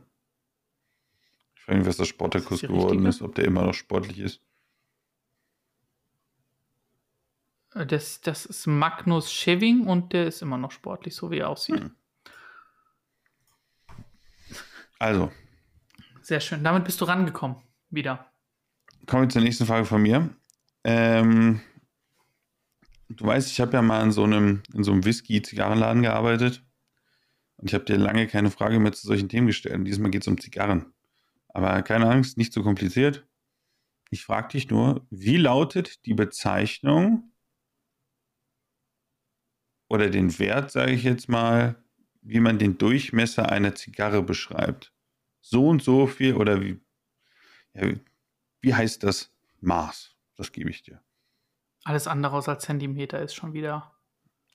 Ich 1.56 1.62
frage 1.62 1.78
mich, 1.80 1.88
was 1.88 1.98
das 1.98 2.08
Sportakus 2.08 2.62
geworden 2.62 3.06
ist, 3.06 3.22
ob 3.22 3.36
der 3.36 3.46
immer 3.46 3.63
noch 3.63 3.74
sportlich 3.74 4.19
ist. 4.19 4.41
Äh, 7.74 7.86
Das, 7.86 8.22
das 8.22 8.46
ist 8.46 8.67
Magnus 8.67 9.32
Schewing 9.32 9.86
und 9.88 10.13
der 10.13 10.28
ist 10.28 10.41
immer 10.41 10.58
noch 10.58 10.72
sportlich, 10.72 11.15
so 11.15 11.32
wie 11.32 11.39
er 11.39 11.50
aussieht. 11.50 11.80
Hm. 11.80 11.96
Also, 15.00 15.32
Sehr 16.22 16.39
schön. 16.39 16.63
Damit 16.63 16.86
bist 16.86 17.02
du 17.02 17.06
rangekommen. 17.06 17.58
Wieder. 17.89 18.26
kommen 19.06 19.24
wir 19.24 19.30
zur 19.30 19.41
nächsten 19.41 19.65
Frage 19.65 19.86
von 19.86 20.02
mir. 20.02 20.30
Ähm, 20.84 21.62
du 23.18 23.26
weißt, 23.26 23.49
ich 23.51 23.59
habe 23.61 23.74
ja 23.74 23.82
mal 23.82 24.03
in 24.03 24.11
so 24.11 24.24
einem, 24.24 24.64
in 24.74 24.84
so 24.84 24.91
einem 24.91 25.05
Whisky-Zigarrenladen 25.05 26.01
gearbeitet. 26.03 26.64
Und 27.57 27.70
ich 27.70 27.74
habe 27.74 27.86
dir 27.86 27.97
lange 27.97 28.28
keine 28.28 28.51
Frage 28.51 28.80
mehr 28.80 28.93
zu 28.93 29.07
solchen 29.07 29.30
Themen 29.30 29.47
gestellt. 29.47 29.76
Und 29.76 29.86
diesmal 29.86 30.11
geht 30.11 30.22
es 30.22 30.28
um 30.28 30.39
Zigarren. 30.39 30.93
Aber 31.49 31.82
keine 31.84 32.09
Angst, 32.09 32.38
nicht 32.38 32.53
so 32.53 32.64
kompliziert. 32.64 33.28
Ich 34.09 34.26
frage 34.26 34.49
dich 34.49 34.70
nur, 34.70 35.05
wie 35.09 35.38
lautet 35.38 36.05
die 36.05 36.14
Bezeichnung 36.14 37.32
oder 39.88 40.09
den 40.09 40.38
Wert, 40.39 40.72
sage 40.72 40.91
ich 40.91 41.03
jetzt 41.03 41.30
mal, 41.30 41.84
wie 42.22 42.39
man 42.39 42.57
den 42.57 42.78
Durchmesser 42.78 43.49
einer 43.49 43.76
Zigarre 43.76 44.24
beschreibt? 44.24 44.93
So 45.41 45.68
und 45.68 45.84
so 45.84 46.07
viel 46.07 46.36
oder 46.36 46.61
wie, 46.61 46.80
ja, 47.74 47.93
wie 48.61 48.74
heißt 48.74 49.03
das 49.03 49.32
Maß? 49.61 50.16
Das 50.36 50.51
gebe 50.51 50.70
ich 50.70 50.84
dir. 50.84 51.01
Alles 51.84 52.07
andere 52.07 52.36
außer 52.38 52.59
Zentimeter 52.59 53.21
ist 53.21 53.36
schon 53.36 53.53
wieder. 53.53 53.91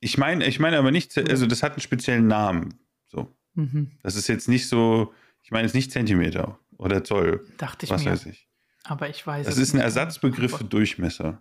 Ich 0.00 0.16
meine, 0.18 0.46
ich 0.46 0.58
meine 0.60 0.78
aber 0.78 0.90
nicht, 0.90 1.16
also 1.18 1.46
das 1.46 1.62
hat 1.62 1.72
einen 1.72 1.80
speziellen 1.80 2.26
Namen. 2.26 2.78
So, 3.06 3.34
Mhm. 3.54 3.90
das 4.02 4.14
ist 4.16 4.28
jetzt 4.28 4.48
nicht 4.48 4.68
so, 4.68 5.12
ich 5.42 5.50
meine 5.50 5.64
jetzt 5.66 5.74
nicht 5.74 5.90
Zentimeter 5.92 6.58
oder 6.78 7.02
Zoll, 7.04 7.46
Dachte 7.58 7.84
ich 7.86 7.90
was 7.90 8.04
mir. 8.04 8.12
weiß 8.12 8.26
ich. 8.26 8.48
Aber 8.84 9.08
ich 9.08 9.26
weiß 9.26 9.44
Das 9.46 9.56
es 9.56 9.60
ist 9.68 9.74
ein. 9.74 9.80
Ersatzbegriff 9.80 10.56
für 10.56 10.64
Durchmesser. 10.64 11.40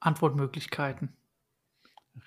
Antwortmöglichkeiten. 0.00 1.16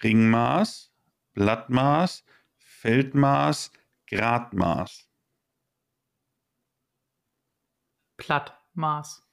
Ringmaß, 0.04 0.92
Blattmaß, 1.34 2.24
Feldmaß, 2.58 3.72
Gradmaß. 4.08 5.08
Plattmaß. 8.22 9.24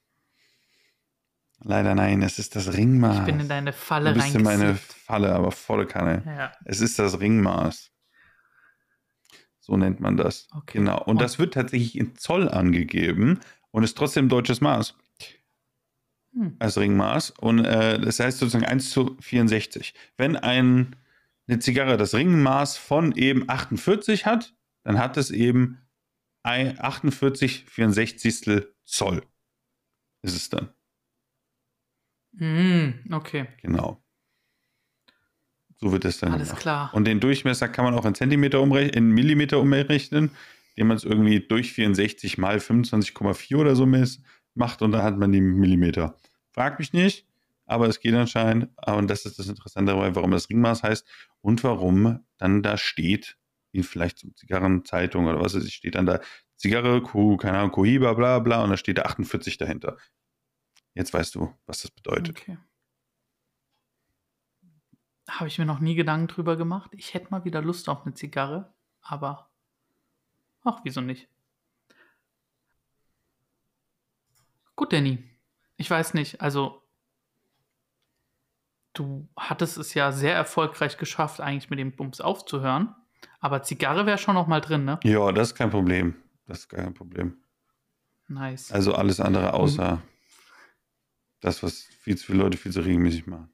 Leider 1.61 1.95
nein, 1.95 2.23
es 2.23 2.39
ist 2.39 2.55
das 2.57 2.73
Ringmaß. 2.73 3.19
Ich 3.21 3.25
bin 3.25 3.41
in 3.41 3.49
deine 3.49 3.73
Falle 3.73 4.13
du 4.15 4.21
bist 4.21 4.35
in 4.35 4.43
meine. 4.43 4.77
Falle, 4.77 5.35
aber 5.35 5.51
volle 5.51 5.87
Kanne. 5.87 6.23
Ja, 6.25 6.53
Es 6.65 6.81
ist 6.81 6.99
das 6.99 7.19
Ringmaß. 7.21 7.91
So 9.61 9.77
nennt 9.77 10.01
man 10.01 10.17
das. 10.17 10.47
okay. 10.55 10.79
Genau. 10.79 11.03
Und 11.03 11.21
das 11.21 11.39
wird 11.39 11.55
tatsächlich 11.55 11.97
in 11.99 12.17
Zoll 12.17 12.49
angegeben 12.49 13.41
und 13.71 13.83
ist 13.83 13.97
trotzdem 13.99 14.29
deutsches 14.29 14.61
Maß 14.61 14.95
Hm. 16.35 16.57
als 16.59 16.79
Ringmaß. 16.79 17.31
Und 17.31 17.65
äh, 17.65 17.99
das 18.01 18.21
heißt 18.21 18.39
sozusagen 18.39 18.65
1 18.65 18.91
zu 18.91 19.17
64. 19.21 19.95
Wenn 20.17 20.37
ein, 20.37 20.95
eine 21.49 21.59
Zigarre 21.59 21.97
das 21.97 22.15
Ringmaß 22.15 22.77
von 22.77 23.13
eben 23.17 23.49
48 23.49 24.27
hat, 24.27 24.55
dann 24.85 24.99
hat 24.99 25.17
es 25.17 25.31
eben 25.31 25.79
48 26.43 27.65
64 27.67 28.67
Zoll. 28.85 29.23
Ist 30.23 30.37
es 30.37 30.49
dann. 30.49 30.71
Hm, 32.37 33.05
okay, 33.13 33.49
Genau. 33.63 34.03
So 35.81 35.93
wird 35.93 36.05
es 36.05 36.19
dann 36.19 36.33
alles 36.33 36.49
gemacht. 36.49 36.63
klar. 36.63 36.91
Und 36.93 37.05
den 37.05 37.21
Durchmesser 37.21 37.69
kann 37.69 37.85
man 37.85 37.95
auch 37.95 38.05
in 38.05 38.15
Zentimeter 38.15 38.61
umrechnen, 38.61 38.95
in 38.95 39.11
Millimeter 39.11 39.61
umrechnen, 39.61 40.33
indem 40.75 40.89
man 40.89 40.97
es 40.97 41.05
irgendwie 41.05 41.41
durch 41.41 41.73
64 41.73 42.37
mal 42.37 42.59
25,4 42.59 43.57
oder 43.57 43.77
so 43.77 43.87
macht 44.55 44.83
und 44.83 44.93
dann 44.93 45.03
hat 45.03 45.17
man 45.19 45.31
die 45.31 45.41
Millimeter. 45.41 46.17
Frag 46.51 46.81
mich 46.81 46.93
nicht, 46.93 47.27
aber 47.67 47.87
es 47.87 48.01
geht 48.01 48.15
anscheinend. 48.15 48.71
Und 48.87 49.09
das 49.09 49.25
ist 49.25 49.39
das 49.39 49.49
Interessante 49.49 49.93
dabei, 49.93 50.15
warum 50.17 50.33
das 50.33 50.51
Ringmaß 50.51 50.83
heißt 50.83 51.07
und 51.43 51.63
warum 51.63 52.25
dann 52.39 52.63
da 52.63 52.77
steht, 52.77 53.38
wie 53.73 53.83
vielleicht 53.83 54.19
so 54.19 54.31
Zigarrenzeitung 54.31 55.27
oder 55.27 55.41
was 55.41 55.55
weiß 55.55 55.65
ich, 55.65 55.75
steht 55.75 55.95
dann 55.95 56.07
da 56.07 56.21
Zigarre, 56.57 57.01
Kuh, 57.03 57.37
keine 57.37 57.59
Ahnung, 57.59 57.73
Cohiba, 57.73 58.15
bla 58.15 58.41
bla, 58.41 58.65
und 58.65 58.71
da 58.71 58.77
steht 58.77 58.99
da 58.99 59.03
48 59.03 59.59
dahinter. 59.59 59.97
Jetzt 60.95 61.15
weißt 61.15 61.37
du, 61.37 61.55
was 61.67 61.83
das 61.83 61.91
bedeutet. 61.93 62.41
Okay. 62.41 62.59
Habe 65.29 65.47
ich 65.47 65.59
mir 65.59 65.67
noch 65.67 65.79
nie 65.79 65.95
Gedanken 65.95 66.27
drüber 66.27 66.57
gemacht. 66.57 66.91
Ich 66.95 67.15
hätte 67.15 67.29
mal 67.31 67.45
wieder 67.45 67.63
Lust 67.63 67.89
auf 67.89 68.05
eine 68.05 68.15
Zigarre, 68.15 68.75
aber 69.01 69.51
ach, 70.65 70.81
wieso 70.83 71.01
nicht? 71.01 71.29
Gut, 74.75 74.93
Danny. 74.93 75.23
Ich 75.77 75.91
weiß 75.91 76.15
nicht, 76.15 76.41
also 76.41 76.83
du 78.95 79.29
hattest 79.37 79.79
es 79.79 79.95
ja 79.95 80.11
sehr 80.13 80.35
erfolgreich 80.35 80.99
geschafft, 80.99 81.41
eigentlich 81.41 81.71
mit 81.71 81.79
dem 81.79 81.95
Bums 81.95 82.21
aufzuhören, 82.21 82.95
aber 83.41 83.63
Zigarre 83.63 84.07
wäre 84.07 84.19
schon 84.19 84.35
noch 84.35 84.47
mal 84.47 84.61
drin, 84.61 84.85
ne? 84.85 84.99
Ja, 85.05 85.33
das 85.33 85.49
ist 85.49 85.55
kein 85.55 85.71
Problem. 85.71 86.15
Das 86.47 86.61
ist 86.61 86.69
kein 86.69 86.95
Problem. 86.95 87.37
Nice. 88.29 88.73
Also 88.73 88.95
alles 88.95 89.21
andere 89.21 89.55
außer 89.55 90.03
das, 91.41 91.63
was 91.63 91.83
viel 91.83 92.17
zu 92.17 92.27
viele 92.27 92.39
Leute 92.39 92.59
viel 92.59 92.73
zu 92.73 92.81
regelmäßig 92.81 93.27
machen. 93.27 93.53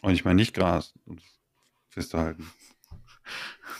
Und 0.00 0.12
ich 0.12 0.24
meine 0.24 0.36
nicht 0.36 0.54
Gras, 0.54 0.94
um 1.04 1.18
es 1.18 1.40
festzuhalten. 1.88 2.50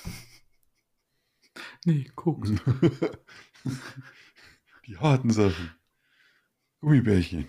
nee, 1.85 2.11
guck. 2.15 2.47
Die 4.87 4.99
harten 4.99 5.31
Sachen. 5.31 5.75
Gummibärchen. 6.81 7.49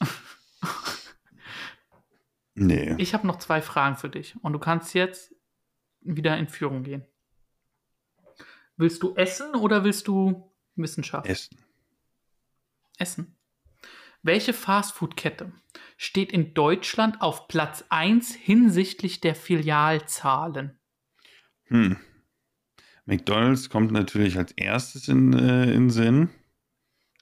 Nee. 2.56 2.94
Ich 2.98 3.14
habe 3.14 3.26
noch 3.26 3.40
zwei 3.40 3.60
Fragen 3.60 3.96
für 3.96 4.08
dich 4.08 4.36
und 4.42 4.52
du 4.52 4.60
kannst 4.60 4.94
jetzt 4.94 5.33
wieder 6.04 6.36
in 6.38 6.48
Führung 6.48 6.82
gehen. 6.82 7.04
Willst 8.76 9.02
du 9.02 9.14
essen 9.14 9.54
oder 9.54 9.84
willst 9.84 10.08
du 10.08 10.50
Wissenschaft? 10.76 11.26
Essen. 11.26 11.58
Essen. 12.98 13.36
Welche 14.22 14.52
Fastfood-Kette 14.52 15.52
steht 15.96 16.32
in 16.32 16.54
Deutschland 16.54 17.20
auf 17.20 17.46
Platz 17.46 17.84
1 17.90 18.34
hinsichtlich 18.34 19.20
der 19.20 19.34
Filialzahlen? 19.34 20.78
Hm. 21.64 21.98
McDonalds 23.04 23.68
kommt 23.68 23.92
natürlich 23.92 24.38
als 24.38 24.52
erstes 24.52 25.08
in, 25.08 25.34
äh, 25.34 25.70
in 25.72 25.90
Sinn. 25.90 26.30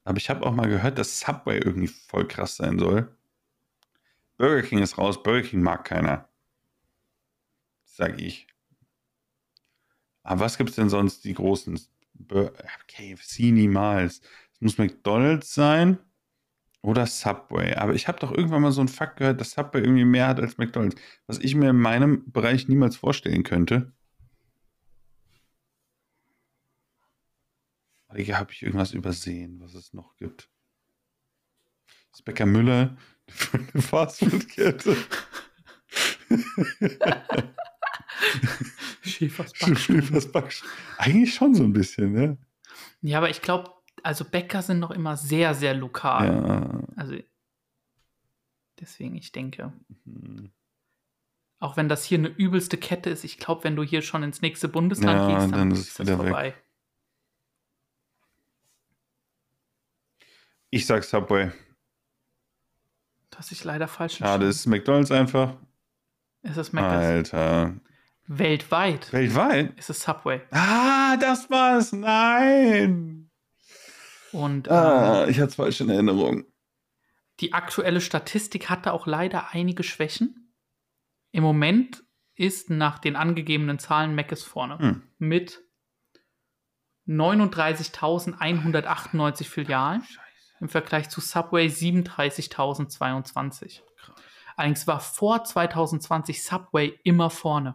Aber 0.05 0.19
ich 0.19 0.31
habe 0.31 0.47
auch 0.47 0.53
mal 0.53 0.69
gehört, 0.69 0.99
dass 0.99 1.21
Subway 1.21 1.59
irgendwie 1.59 1.89
voll 1.89 2.27
krass 2.27 2.57
sein 2.57 2.79
soll. 2.79 3.17
Burger 4.37 4.63
King 4.63 4.79
ist 4.79 4.99
raus. 4.99 5.23
Burger 5.23 5.47
King 5.47 5.63
mag 5.63 5.85
keiner. 5.85 6.29
Sag 7.85 8.21
ich. 8.21 8.47
Aber 10.23 10.41
was 10.41 10.59
gibt 10.59 10.71
es 10.71 10.77
denn 10.77 10.89
sonst, 10.89 11.25
die 11.25 11.35
großen? 11.35 11.79
KFC 12.89 13.53
niemals. 13.53 14.21
Es 14.53 14.61
muss 14.61 14.79
McDonalds 14.79 15.55
sein 15.55 15.99
oder 16.83 17.07
Subway. 17.07 17.75
Aber 17.75 17.95
ich 17.95 18.09
habe 18.09 18.19
doch 18.21 18.33
irgendwann 18.33 18.63
mal 18.63 18.73
so 18.73 18.81
einen 18.81 18.89
Fakt 18.89 19.19
gehört, 19.19 19.41
dass 19.41 19.53
Subway 19.53 19.81
irgendwie 19.81 20.05
mehr 20.05 20.29
hat 20.29 20.41
als 20.41 20.59
McDonalds. 20.59 20.97
Was 21.27 21.39
ich 21.39 21.55
mir 21.55 21.71
in 21.71 21.77
meinem 21.77 22.31
Bereich 22.31 22.69
niemals 22.69 22.97
vorstellen 22.97 23.43
könnte. 23.43 23.93
Hier 28.15 28.39
habe 28.39 28.53
ich 28.53 28.63
irgendwas 28.63 28.93
übersehen, 28.93 29.59
was 29.61 29.73
es 29.73 29.95
noch 29.95 30.17
gibt. 30.17 30.51
Das 32.11 32.21
ist 32.21 32.25
Bäcker 32.25 32.45
Müller, 32.45 32.99
eine 33.73 33.83
Fastfood-Kette. 33.83 34.97
Schäfers 39.11 39.53
Schäfers 39.57 40.31
Backstube. 40.31 40.71
Eigentlich 40.99 41.35
schon 41.35 41.55
so 41.55 41.65
ein 41.65 41.73
bisschen, 41.73 42.13
ne? 42.13 42.39
Ja, 43.01 43.19
aber 43.19 43.31
ich 43.31 43.43
glaube, 43.43 43.71
also 44.03 44.25
Bäcker 44.25 44.63
sind 44.63 44.79
noch 44.79 44.91
immer 44.91 45.17
sehr, 45.17 45.55
sehr 45.55 45.75
lokal. 45.75 46.27
Ja. 46.27 46.81
Also 46.97 47.17
deswegen, 48.81 49.17
ich 49.17 49.33
denke, 49.33 49.73
Hm. 50.05 50.51
auch 51.59 51.77
wenn 51.77 51.89
das 51.89 52.05
hier 52.05 52.19
eine 52.19 52.29
übelste 52.29 52.77
Kette 52.79 53.11
ist, 53.11 53.25
ich 53.25 53.39
glaube, 53.39 53.65
wenn 53.65 53.77
du 53.77 53.83
hier 53.83 54.03
schon 54.03 54.23
ins 54.23 54.41
nächste 54.43 54.69
Bundesland 54.69 55.19
Ja, 55.21 55.27
gehst, 55.29 55.53
dann, 55.53 55.59
dann 55.59 55.71
ist 55.73 55.81
ist 55.81 55.89
es 55.89 55.95
das 55.95 56.07
wieder 56.07 56.19
weg. 56.19 56.25
vorbei. 56.29 56.55
Ich 60.71 60.87
sag 60.87 61.05
Subway. 61.05 61.51
Hast 63.37 63.51
dich 63.51 63.65
leider 63.65 63.89
falsch 63.89 64.19
Schade, 64.19 64.47
ist 64.47 64.67
McDonalds 64.67 65.11
einfach. 65.11 65.57
Es 66.43 66.57
ist 66.57 66.73
Mc's. 66.73 66.83
Alter. 66.83 67.75
Weltweit 68.27 69.13
Weltweit? 69.13 69.79
ist 69.79 69.91
es 69.91 70.03
Subway. 70.03 70.41
Ah, 70.51 71.17
das 71.17 71.51
war's. 71.51 71.93
Nein. 71.93 73.31
Und 74.33 74.69
Ah, 74.71 75.25
ähm, 75.25 75.31
ich 75.31 75.41
hatte 75.41 75.55
falsch 75.55 75.81
in 75.81 75.89
Erinnerung. 75.91 76.45
die 77.41 77.53
aktuelle 77.53 78.01
Statistik 78.01 78.71
hatte 78.71 78.93
auch 78.93 79.07
leider 79.07 79.51
einige 79.53 79.83
Schwächen. 79.83 80.55
Im 81.33 81.43
Moment 81.43 82.03
ist 82.37 82.71
nach 82.71 82.99
den 82.99 83.17
angegebenen 83.17 83.79
Zahlen 83.79 84.15
Mc's 84.15 84.43
vorne 84.45 84.79
Hm. 84.79 85.03
mit 85.19 85.61
39.198 87.09 89.45
Filialen 89.49 90.03
im 90.61 90.69
Vergleich 90.69 91.09
zu 91.11 91.21
Subway 91.21 91.67
37.022. 91.67 93.81
Krass. 93.97 94.15
Allerdings 94.57 94.87
war 94.87 95.01
vor 95.01 95.43
2020 95.45 96.45
Subway 96.45 96.99
immer 97.03 97.29
vorne, 97.31 97.75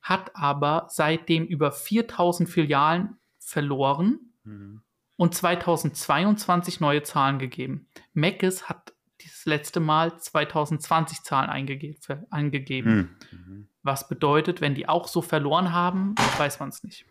hat 0.00 0.34
aber 0.36 0.86
seitdem 0.90 1.44
über 1.46 1.72
4000 1.72 2.48
Filialen 2.48 3.18
verloren 3.38 4.32
Hm. 4.44 4.82
und 5.16 5.34
2022 5.34 6.80
neue 6.80 7.02
Zahlen 7.02 7.38
gegeben. 7.38 7.88
Mc's 8.14 8.68
hat 8.68 8.94
das 9.24 9.44
letzte 9.46 9.80
Mal 9.80 10.18
2020 10.18 11.22
Zahlen 11.22 11.50
eingege 11.50 11.94
ver- 12.00 12.24
eingegeben. 12.30 13.16
Hm. 13.30 13.38
Mhm. 13.38 13.68
Was 13.82 14.08
bedeutet, 14.08 14.60
wenn 14.60 14.74
die 14.74 14.88
auch 14.88 15.08
so 15.08 15.22
verloren 15.22 15.72
haben, 15.72 16.14
weiß 16.38 16.60
man 16.60 16.68
es 16.68 16.82
nicht. 16.84 17.04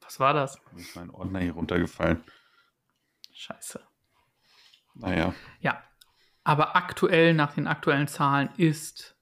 Was 0.00 0.20
war 0.20 0.32
das? 0.34 0.60
Ist 0.76 0.94
mein 0.94 1.10
Ordner 1.10 1.40
hier 1.40 1.52
runtergefallen. 1.52 2.22
Scheiße. 3.32 3.80
Naja. 4.94 5.34
Ja, 5.60 5.82
aber 6.44 6.76
aktuell, 6.76 7.34
nach 7.34 7.54
den 7.54 7.66
aktuellen 7.66 8.06
Zahlen, 8.08 8.48
ist 8.56 9.15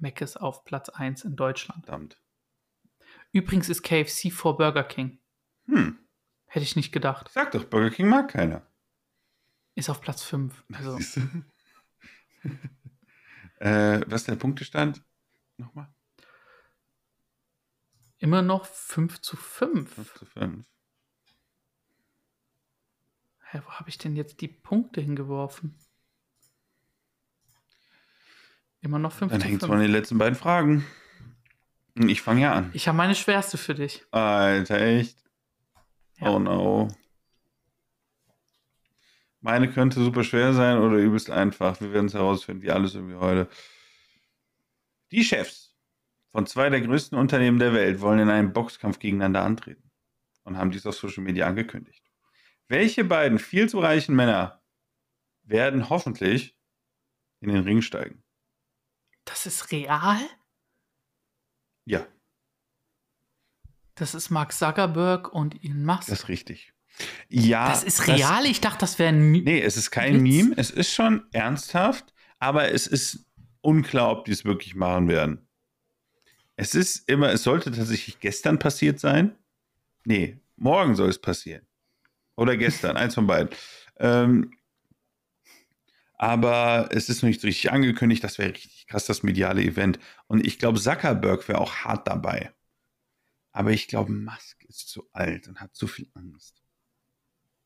Mc's 0.00 0.36
auf 0.36 0.64
Platz 0.64 0.88
1 0.88 1.24
in 1.24 1.36
Deutschland. 1.36 1.86
Verdammt. 1.86 2.20
Übrigens 3.32 3.68
ist 3.68 3.82
KFC 3.82 4.32
vor 4.32 4.56
Burger 4.56 4.84
King. 4.84 5.18
Hm. 5.66 5.98
Hätte 6.46 6.64
ich 6.64 6.76
nicht 6.76 6.92
gedacht. 6.92 7.28
Sag 7.30 7.50
doch, 7.52 7.64
Burger 7.64 7.90
King 7.90 8.08
mag 8.08 8.28
keiner. 8.30 8.66
Ist 9.74 9.90
auf 9.90 10.00
Platz 10.00 10.22
5. 10.22 10.64
Also, 10.72 10.98
äh, 13.58 14.00
was 14.06 14.22
ist 14.22 14.28
der 14.28 14.36
Punktestand? 14.36 15.02
Nochmal? 15.56 15.88
immer 18.18 18.42
noch 18.42 18.66
5 18.66 19.20
zu 19.20 19.36
5. 19.36 19.92
5 19.92 20.14
zu 20.14 20.26
5. 20.26 20.66
Hä, 23.50 23.62
wo 23.64 23.70
habe 23.70 23.88
ich 23.88 23.98
denn 23.98 24.16
jetzt 24.16 24.40
die 24.40 24.48
Punkte 24.48 25.00
hingeworfen? 25.00 25.78
Immer 28.80 28.98
noch 28.98 29.12
5 29.12 29.32
Dann 29.32 29.40
hängt 29.40 29.62
es 29.62 29.66
5. 29.66 29.72
von 29.72 29.80
den 29.80 29.90
letzten 29.90 30.18
beiden 30.18 30.36
Fragen. 30.36 30.84
Ich 31.94 32.22
fange 32.22 32.42
ja 32.42 32.52
an. 32.52 32.70
Ich 32.74 32.86
habe 32.86 32.96
meine 32.96 33.14
schwerste 33.14 33.58
für 33.58 33.74
dich. 33.74 34.04
Alter, 34.12 34.80
echt? 34.80 35.18
Ja. 36.18 36.30
Oh 36.30 36.38
no. 36.38 36.88
Meine 39.40 39.70
könnte 39.70 40.00
super 40.02 40.24
schwer 40.24 40.52
sein 40.52 40.78
oder 40.78 40.96
übelst 40.96 41.30
einfach. 41.30 41.80
Wir 41.80 41.92
werden 41.92 42.06
es 42.06 42.14
herausfinden, 42.14 42.62
wie 42.62 42.70
alles 42.70 42.94
irgendwie 42.94 43.16
heute. 43.16 43.48
Die 45.10 45.24
Chefs 45.24 45.76
von 46.32 46.46
zwei 46.46 46.70
der 46.70 46.80
größten 46.80 47.16
Unternehmen 47.18 47.58
der 47.58 47.72
Welt 47.72 48.00
wollen 48.00 48.18
in 48.18 48.30
einem 48.30 48.52
Boxkampf 48.52 48.98
gegeneinander 48.98 49.42
antreten 49.42 49.90
und 50.44 50.56
haben 50.56 50.70
dies 50.70 50.86
auf 50.86 50.94
Social 50.94 51.22
Media 51.22 51.46
angekündigt. 51.46 52.04
Welche 52.68 53.04
beiden 53.04 53.38
viel 53.38 53.68
zu 53.68 53.78
reichen 53.78 54.14
Männer 54.14 54.62
werden 55.42 55.88
hoffentlich 55.88 56.56
in 57.40 57.48
den 57.48 57.64
Ring 57.64 57.80
steigen? 57.80 58.22
Das 59.28 59.46
ist 59.46 59.70
real? 59.72 60.18
Ja, 61.84 62.06
Das 63.94 64.14
ist 64.14 64.30
Mark 64.30 64.52
Zuckerberg 64.52 65.32
und 65.32 65.62
Elon 65.64 65.84
Musk. 65.84 66.08
das 66.08 66.20
ist 66.20 66.28
richtig. 66.28 66.72
Ja, 67.28 67.68
das 67.68 67.84
ist 67.84 68.06
real? 68.08 68.44
ich 68.46 68.60
dachte, 68.60 68.78
das 68.80 68.98
wäre 68.98 69.10
ein. 69.10 69.30
Mi- 69.32 69.42
Nee, 69.42 69.60
es 69.62 69.76
ist 69.76 69.90
kein 69.90 70.14
Witz. 70.14 70.22
Meme, 70.22 70.54
es 70.56 70.70
ist 70.70 70.92
schon 70.92 71.26
ernsthaft, 71.32 72.12
aber 72.38 72.72
es 72.72 72.86
ist 72.86 73.26
unklar, 73.60 74.10
ob 74.10 74.24
die 74.24 74.32
es 74.32 74.44
wirklich 74.44 74.74
machen 74.74 75.08
werden. 75.08 75.46
Es 76.56 76.74
ist 76.74 77.08
immer, 77.08 77.30
es 77.30 77.44
sollte 77.44 77.70
tatsächlich 77.70 78.18
gestern 78.20 78.58
passiert 78.58 78.98
sein. 78.98 79.36
Nee, 80.04 80.40
morgen 80.56 80.96
soll 80.96 81.08
es 81.08 81.20
passieren. 81.20 81.66
Oder 82.36 82.56
gestern, 82.56 82.96
eins 82.96 83.14
von 83.14 83.26
beiden. 83.26 83.50
Ähm, 83.98 84.57
aber 86.18 86.88
es 86.90 87.08
ist 87.08 87.22
noch 87.22 87.28
nicht 87.28 87.44
richtig 87.44 87.70
angekündigt, 87.70 88.24
das 88.24 88.38
wäre 88.38 88.50
richtig 88.50 88.88
krass, 88.88 89.06
das 89.06 89.22
mediale 89.22 89.62
Event. 89.62 90.00
Und 90.26 90.44
ich 90.44 90.58
glaube, 90.58 90.80
Zuckerberg 90.80 91.48
wäre 91.48 91.60
auch 91.60 91.76
hart 91.76 92.08
dabei. 92.08 92.52
Aber 93.52 93.70
ich 93.70 93.86
glaube, 93.86 94.12
Musk 94.12 94.64
ist 94.64 94.88
zu 94.88 95.08
alt 95.12 95.46
und 95.46 95.60
hat 95.60 95.74
zu 95.76 95.86
viel 95.86 96.10
Angst. 96.14 96.60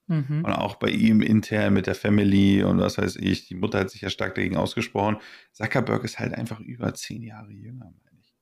Mhm. 0.07 0.45
Und 0.45 0.53
auch 0.53 0.75
bei 0.75 0.91
ihm 0.91 1.23
intern 1.23 1.73
mit 1.73 1.87
der 1.87 1.95
Family 1.95 2.63
und 2.63 2.79
was 2.79 2.99
weiß 2.99 3.17
ich. 3.17 3.49
Die 3.49 3.55
Mutter 3.55 3.81
hat 3.81 3.91
sich 3.91 4.03
ja 4.03 4.11
stark 4.11 4.35
dagegen 4.35 4.57
ausgesprochen. 4.57 5.17
Zuckerberg 5.53 6.05
ist 6.05 6.19
halt 6.19 6.35
einfach 6.35 6.61
über 6.61 6.93
zehn 6.93 7.23
Jahre 7.23 7.53
jünger, 7.53 7.87
meine 7.87 8.21
ich. 8.21 8.35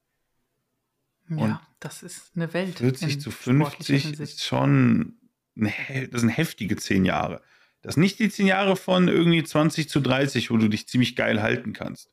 Ja, 1.38 1.62
das 1.78 2.02
ist 2.02 2.32
eine 2.34 2.52
Welt. 2.52 2.78
40 2.78 3.12
in 3.12 3.20
zu 3.20 3.30
sportlicher 3.30 3.70
50 3.70 4.02
Hinsicht. 4.02 4.20
ist 4.20 4.44
schon, 4.44 5.18
eine, 5.56 6.08
das 6.08 6.22
sind 6.22 6.30
heftige 6.30 6.76
zehn 6.76 7.04
Jahre. 7.04 7.42
Das 7.82 7.94
sind 7.94 8.02
nicht 8.02 8.18
die 8.18 8.28
zehn 8.28 8.46
Jahre 8.46 8.76
von 8.76 9.08
irgendwie 9.08 9.42
20 9.42 9.88
zu 9.88 10.00
30, 10.00 10.50
wo 10.50 10.56
du 10.56 10.68
dich 10.68 10.86
ziemlich 10.86 11.16
geil 11.16 11.42
halten 11.42 11.72
kannst. 11.72 12.10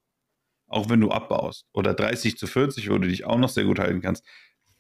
Auch 0.68 0.90
wenn 0.90 1.02
du 1.02 1.12
abbaust. 1.12 1.66
Oder 1.74 1.94
30 1.94 2.38
zu 2.38 2.48
40, 2.48 2.90
wo 2.90 2.98
du 2.98 3.08
dich 3.08 3.26
auch 3.26 3.38
noch 3.38 3.50
sehr 3.50 3.66
gut 3.66 3.80
halten 3.80 4.02
kannst. 4.02 4.26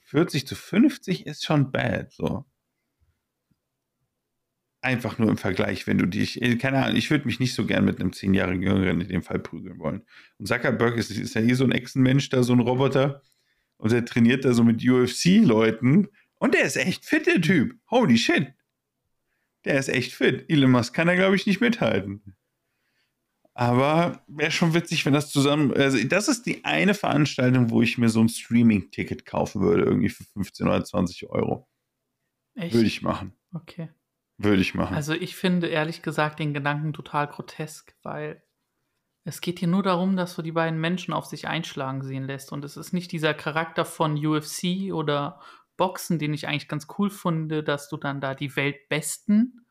40 0.01 0.47
zu 0.47 0.55
50 0.55 1.25
ist 1.25 1.45
schon 1.45 1.71
bad, 1.71 2.11
so. 2.11 2.45
Einfach 4.79 5.17
nur 5.17 5.29
im 5.29 5.37
Vergleich, 5.37 5.87
wenn 5.87 5.97
du 5.97 6.05
dich, 6.05 6.41
äh, 6.41 6.55
keine 6.55 6.83
Ahnung, 6.83 6.95
ich 6.95 7.09
würde 7.09 7.25
mich 7.25 7.39
nicht 7.39 7.55
so 7.55 7.65
gern 7.65 7.83
mit 7.83 7.99
einem 7.99 8.11
10-jährigen 8.11 8.61
Jüngeren 8.61 9.01
in 9.01 9.07
dem 9.09 9.23
Fall 9.23 9.39
prügeln 9.39 9.79
wollen. 9.79 10.03
Und 10.37 10.47
Zuckerberg 10.47 10.95
ist, 10.95 11.11
ist 11.11 11.33
ja 11.33 11.41
eh 11.41 11.53
so 11.53 11.65
ein 11.65 11.71
Echsenmensch, 11.71 12.29
da 12.29 12.43
so 12.43 12.53
ein 12.53 12.59
Roboter. 12.59 13.21
Und 13.77 13.91
der 13.91 14.05
trainiert 14.05 14.45
da 14.45 14.53
so 14.53 14.63
mit 14.63 14.81
UFC-Leuten. 14.81 16.07
Und 16.35 16.53
der 16.53 16.63
ist 16.63 16.77
echt 16.77 17.05
fit, 17.05 17.27
der 17.27 17.41
Typ. 17.41 17.75
Holy 17.89 18.17
shit. 18.17 18.53
Der 19.67 19.77
ist 19.77 19.89
echt 19.89 20.13
fit. 20.13 20.49
Elon 20.49 20.71
Musk 20.71 20.93
kann 20.93 21.07
da, 21.07 21.15
glaube 21.15 21.35
ich, 21.35 21.45
nicht 21.45 21.59
mithalten. 21.59 22.37
Aber 23.53 24.23
wäre 24.27 24.51
schon 24.51 24.73
witzig, 24.73 25.05
wenn 25.05 25.11
das 25.13 25.29
zusammen. 25.29 25.73
Also, 25.73 26.01
das 26.05 26.29
ist 26.29 26.45
die 26.45 26.63
eine 26.63 26.93
Veranstaltung, 26.93 27.69
wo 27.69 27.81
ich 27.81 27.97
mir 27.97 28.07
so 28.07 28.21
ein 28.21 28.29
Streaming-Ticket 28.29 29.25
kaufen 29.25 29.61
würde, 29.61 29.83
irgendwie 29.83 30.09
für 30.09 30.23
15 30.23 30.67
oder 30.67 30.83
20 30.85 31.29
Euro. 31.29 31.67
Echt? 32.55 32.73
Würde 32.73 32.87
ich 32.87 33.01
machen. 33.01 33.33
Okay. 33.51 33.89
Würde 34.37 34.61
ich 34.61 34.73
machen. 34.73 34.95
Also 34.95 35.13
ich 35.13 35.35
finde 35.35 35.67
ehrlich 35.67 36.01
gesagt 36.01 36.39
den 36.39 36.53
Gedanken 36.53 36.93
total 36.93 37.27
grotesk, 37.27 37.95
weil 38.03 38.43
es 39.25 39.41
geht 39.41 39.59
hier 39.59 39.67
nur 39.67 39.83
darum, 39.83 40.15
dass 40.15 40.35
du 40.35 40.43
die 40.43 40.51
beiden 40.51 40.79
Menschen 40.79 41.13
auf 41.13 41.25
sich 41.25 41.47
einschlagen 41.47 42.03
sehen 42.03 42.25
lässt. 42.25 42.53
Und 42.53 42.63
es 42.63 42.77
ist 42.77 42.93
nicht 42.93 43.11
dieser 43.11 43.33
Charakter 43.33 43.83
von 43.83 44.23
UFC 44.23 44.93
oder 44.93 45.41
Boxen, 45.77 46.19
den 46.19 46.33
ich 46.33 46.47
eigentlich 46.47 46.67
ganz 46.67 46.87
cool 46.97 47.09
finde, 47.09 47.63
dass 47.63 47.87
du 47.89 47.97
dann 47.97 48.19
da 48.19 48.33
die 48.35 48.55
Weltbesten 48.55 49.61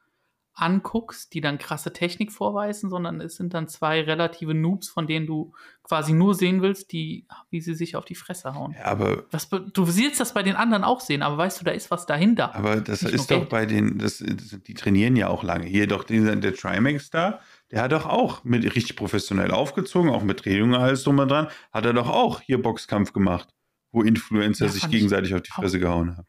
anguckst, 0.59 1.35
die 1.35 1.43
dann 1.43 1.59
krasse 1.59 1.93
Technik 1.93 2.33
vorweisen, 2.33 2.89
sondern 2.89 3.21
es 3.21 3.37
sind 3.37 3.53
dann 3.53 3.69
zwei 3.69 4.01
relative 4.01 4.55
Noobs, 4.55 4.89
von 4.89 5.07
denen 5.07 5.27
du 5.27 5.53
quasi 5.83 6.15
nur 6.15 6.35
sehen 6.35 6.63
willst, 6.63 6.93
die, 6.93 7.27
wie 7.51 7.61
sie 7.61 7.75
sich 7.75 7.95
auf 7.95 8.07
die 8.07 8.15
Fresse 8.15 8.55
hauen. 8.55 8.73
ja, 8.79 8.87
aber, 8.87 9.25
be- 9.51 9.71
du 9.71 9.87
willst 9.87 10.19
das 10.19 10.33
bei 10.33 10.43
den 10.43 10.57
anderen 10.57 10.83
auch 10.83 11.01
sehen, 11.01 11.21
aber 11.23 11.37
weißt 11.37 11.61
du, 11.61 11.65
da 11.67 11.73
ist 11.73 11.91
was 11.91 12.07
dahinter. 12.07 12.55
aber 12.55 12.81
das 12.81 13.03
Nicht 13.03 13.15
ist 13.17 13.31
doch 13.31 13.37
Geld. 13.41 13.49
bei 13.51 13.67
den. 13.67 13.99
Das, 13.99 14.25
das, 14.27 14.59
die 14.67 14.73
trainieren 14.73 15.15
ja 15.15 15.29
auch 15.29 15.43
lange. 15.43 15.67
Hier 15.67 15.87
doch 15.87 16.05
den, 16.05 16.41
der 16.41 16.55
Trimax 16.55 17.11
da, 17.11 17.41
der 17.71 17.83
hat 17.83 17.93
doch 17.93 18.07
auch 18.07 18.43
mit 18.45 18.65
richtig 18.65 18.97
professionell 18.97 19.51
aufgezogen, 19.51 20.09
auch 20.11 20.23
mit 20.23 20.41
Training 20.41 20.71
und 20.71 20.75
alles 20.77 21.03
drum 21.05 21.19
und 21.19 21.29
dran, 21.29 21.49
hat 21.71 21.85
er 21.85 21.93
doch 21.93 22.09
auch 22.09 22.41
hier 22.41 22.63
Boxkampf 22.63 23.13
gemacht, 23.13 23.49
wo 23.97 24.03
Influencer 24.03 24.67
Ja, 24.67 24.71
sich 24.73 24.89
gegenseitig 24.91 25.35
auf 25.35 25.43
die 25.43 25.51
auch. 25.53 25.57
Fresse 25.57 25.79
gehauen 25.81 26.17
haben. 26.17 26.27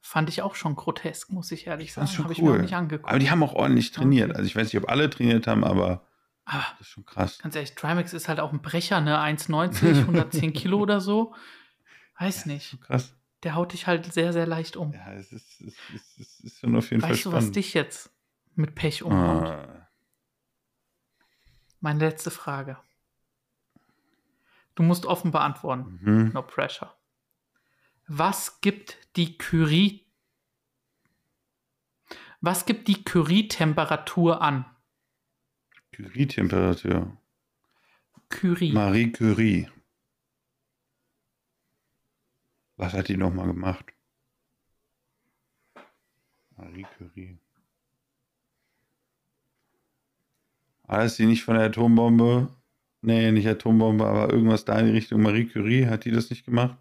Fand 0.00 0.28
ich 0.30 0.40
auch 0.42 0.54
schon 0.54 0.74
grotesk, 0.74 1.30
muss 1.30 1.52
ich 1.52 1.66
ehrlich 1.66 1.92
sagen. 1.92 2.06
schon 2.08 2.24
Habe 2.24 2.32
ich 2.32 2.40
mir 2.40 2.48
auch 2.50 2.54
cool. 2.54 2.62
nicht 2.62 2.74
angeguckt. 2.74 3.08
Aber 3.08 3.18
die 3.18 3.30
haben 3.30 3.42
auch 3.42 3.52
ordentlich 3.54 3.92
trainiert. 3.92 4.30
Also 4.34 4.46
ich 4.46 4.56
weiß 4.56 4.72
nicht, 4.72 4.82
ob 4.82 4.88
alle 4.88 5.10
trainiert 5.10 5.46
haben, 5.46 5.64
aber 5.64 6.06
Aber 6.46 6.64
das 6.78 6.86
ist 6.86 6.88
schon 6.88 7.04
krass. 7.04 7.38
ganz 7.40 7.54
ehrlich, 7.54 7.74
Trimax 7.74 8.14
ist 8.14 8.26
halt 8.28 8.40
auch 8.40 8.52
ein 8.52 8.62
Brecher, 8.62 9.00
ne? 9.02 9.18
1,90, 9.18 10.00
110 10.00 10.52
Kilo 10.54 10.78
oder 10.78 11.00
so. 11.00 11.34
Weiß 12.18 12.46
nicht. 12.46 12.70
Schon 12.70 12.80
krass. 12.80 13.12
Der 13.42 13.54
haut 13.54 13.72
dich 13.74 13.86
halt 13.86 14.10
sehr, 14.12 14.32
sehr 14.32 14.46
leicht 14.46 14.76
um. 14.76 14.92
Ja, 14.94 15.12
es 15.12 15.30
ist, 15.30 15.60
es 15.60 15.74
ist, 15.94 16.18
es 16.20 16.40
ist 16.40 16.60
schon 16.60 16.74
auf 16.74 16.90
jeden 16.90 17.02
weißt 17.02 17.24
du, 17.26 17.30
Fall 17.30 17.32
was 17.36 17.44
spannend. 17.44 17.56
dich 17.56 17.74
jetzt 17.74 18.10
mit 18.54 18.74
Pech 18.74 19.02
umhaut? 19.02 19.46
ah, 19.46 19.88
Meine 21.80 22.00
letzte 22.00 22.30
Frage. 22.30 22.78
Du 24.78 24.84
musst 24.84 25.06
offen 25.06 25.32
beantworten. 25.32 25.98
mhm. 26.00 26.30
No 26.34 26.40
pressure. 26.40 26.94
Was 28.06 28.60
gibt 28.60 28.96
die 29.16 29.36
Curie 29.36 30.06
Was 32.40 32.64
gibt 32.64 32.86
die 32.86 33.02
Curie-Temperatur 33.02 34.40
an? 34.40 34.66
Curie-Temperatur. 35.90 37.16
Curie. 38.28 38.72
Marie 38.72 39.10
Curie. 39.10 39.68
Was 42.76 42.92
hat 42.92 43.08
die 43.08 43.16
nochmal 43.16 43.48
gemacht? 43.48 43.92
Marie 46.56 46.86
Curie. 46.96 47.40
Das 50.86 51.16
die 51.16 51.26
nicht 51.26 51.42
von 51.42 51.56
der 51.56 51.64
Atombombe? 51.66 52.56
Nee, 53.00 53.30
nicht 53.30 53.46
Atombombe, 53.46 54.04
aber 54.06 54.32
irgendwas 54.32 54.64
da 54.64 54.78
in 54.78 54.86
die 54.86 54.92
Richtung 54.92 55.22
Marie 55.22 55.46
Curie. 55.46 55.86
Hat 55.86 56.04
die 56.04 56.10
das 56.10 56.30
nicht 56.30 56.44
gemacht? 56.44 56.76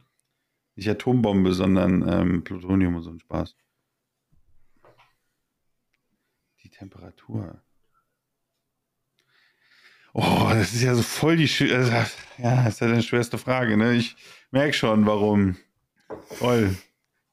Nicht 0.76 0.90
Atombombe, 0.90 1.54
sondern 1.54 2.08
ähm, 2.08 2.44
Plutonium 2.44 2.96
und 2.96 3.04
so 3.04 3.12
ein 3.12 3.20
Spaß. 3.20 3.56
Die 6.64 6.70
Temperatur. 6.70 7.62
Oh, 10.14 10.48
das 10.50 10.74
ist 10.74 10.82
ja 10.82 10.96
so 10.96 11.04
voll 11.04 11.38
die. 11.38 11.48
Schö- 11.48 11.70
äh, 11.72 12.06
Ja, 12.42 12.64
das 12.64 12.76
ist 12.76 12.80
ja 12.82 12.88
eine 12.88 13.04
schwerste 13.04 13.38
Frage, 13.38 13.78
ne? 13.78 13.94
Ich 13.94 14.16
merke 14.52 14.74
schon, 14.74 15.06
warum. 15.06 15.58
Toll. 16.40 16.76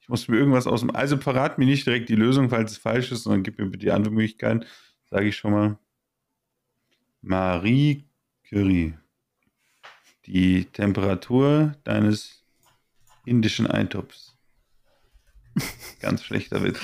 Ich 0.01 0.09
muss 0.11 0.29
mir 0.29 0.37
irgendwas 0.37 0.67
aus 0.67 0.81
dem. 0.81 0.95
Also 0.95 1.17
verrat 1.17 1.57
mir 1.59 1.65
nicht 1.65 1.87
direkt 1.87 2.11
die 2.11 2.15
Lösung, 2.17 2.51
falls 2.51 2.73
es 2.73 2.79
falsch 2.79 3.11
ist, 3.11 3.23
sondern 3.23 3.43
gib 3.43 3.59
mir 3.59 3.65
bitte 3.67 3.87
die 3.87 3.93
andere 3.93 4.13
Möglichkeit. 4.13 4.67
Sage 5.11 5.29
ich 5.29 5.37
schon 5.37 5.53
mal. 5.53 5.79
Marie 7.23 8.05
Curie. 8.55 8.95
Die 10.27 10.67
Temperatur 10.67 11.75
deines 11.83 12.45
indischen 13.25 13.67
Eintopfs. 13.67 14.39
Ganz 16.01 16.23
schlechter 16.23 16.63
Witz. 16.63 16.81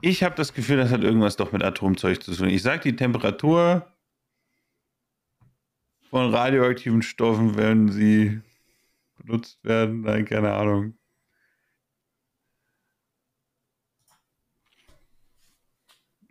Ich 0.00 0.24
habe 0.24 0.34
das 0.34 0.52
Gefühl, 0.52 0.78
das 0.78 0.90
hat 0.90 1.02
irgendwas 1.02 1.36
doch 1.36 1.52
mit 1.52 1.62
Atomzeug 1.62 2.20
zu 2.24 2.34
tun. 2.34 2.48
Ich 2.48 2.62
sage 2.62 2.82
die 2.82 2.96
Temperatur 2.96 3.86
von 6.10 6.34
radioaktiven 6.34 7.02
Stoffen, 7.02 7.56
wenn 7.56 7.92
sie 7.92 8.40
benutzt 9.16 9.62
werden. 9.62 10.00
Nein, 10.00 10.24
keine 10.24 10.54
Ahnung. 10.54 10.98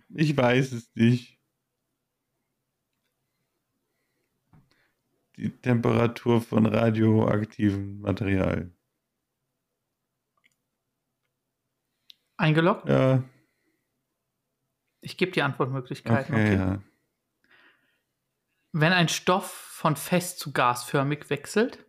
Ich 0.10 0.36
weiß 0.36 0.74
es 0.74 0.94
nicht. 0.96 1.37
Die 5.38 5.52
Temperatur 5.52 6.42
von 6.42 6.66
radioaktivem 6.66 8.02
Material. 8.02 8.72
Eingeloggt? 12.38 12.88
Ja, 12.88 13.24
Ich 15.02 15.18
gebe 15.18 15.32
die 15.32 15.42
Antwortmöglichkeiten. 15.42 16.34
okay, 16.36 16.54
Okay. 16.54 16.56
ja. 16.56 16.82
Wenn 18.74 18.94
ein 18.94 19.08
Stoff 19.10 19.50
von 19.52 19.96
fest 19.96 20.40
zu 20.40 20.52
gasförmig 20.52 21.30
wechselt, 21.30 21.86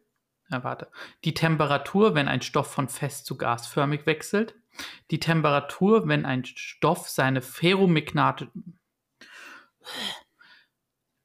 ja, 0.50 0.64
warte, 0.64 0.90
die 1.24 1.34
Temperatur, 1.34 2.14
wenn 2.14 2.28
ein 2.28 2.40
Stoff 2.40 2.70
von 2.72 2.88
fest 2.88 3.26
zu 3.26 3.36
gasförmig 3.36 4.06
wechselt, 4.06 4.54
die 5.10 5.20
Temperatur, 5.20 6.06
wenn 6.08 6.24
ein 6.24 6.44
Stoff 6.44 7.08
seine 7.08 7.42
Ferromagnate 7.42 8.50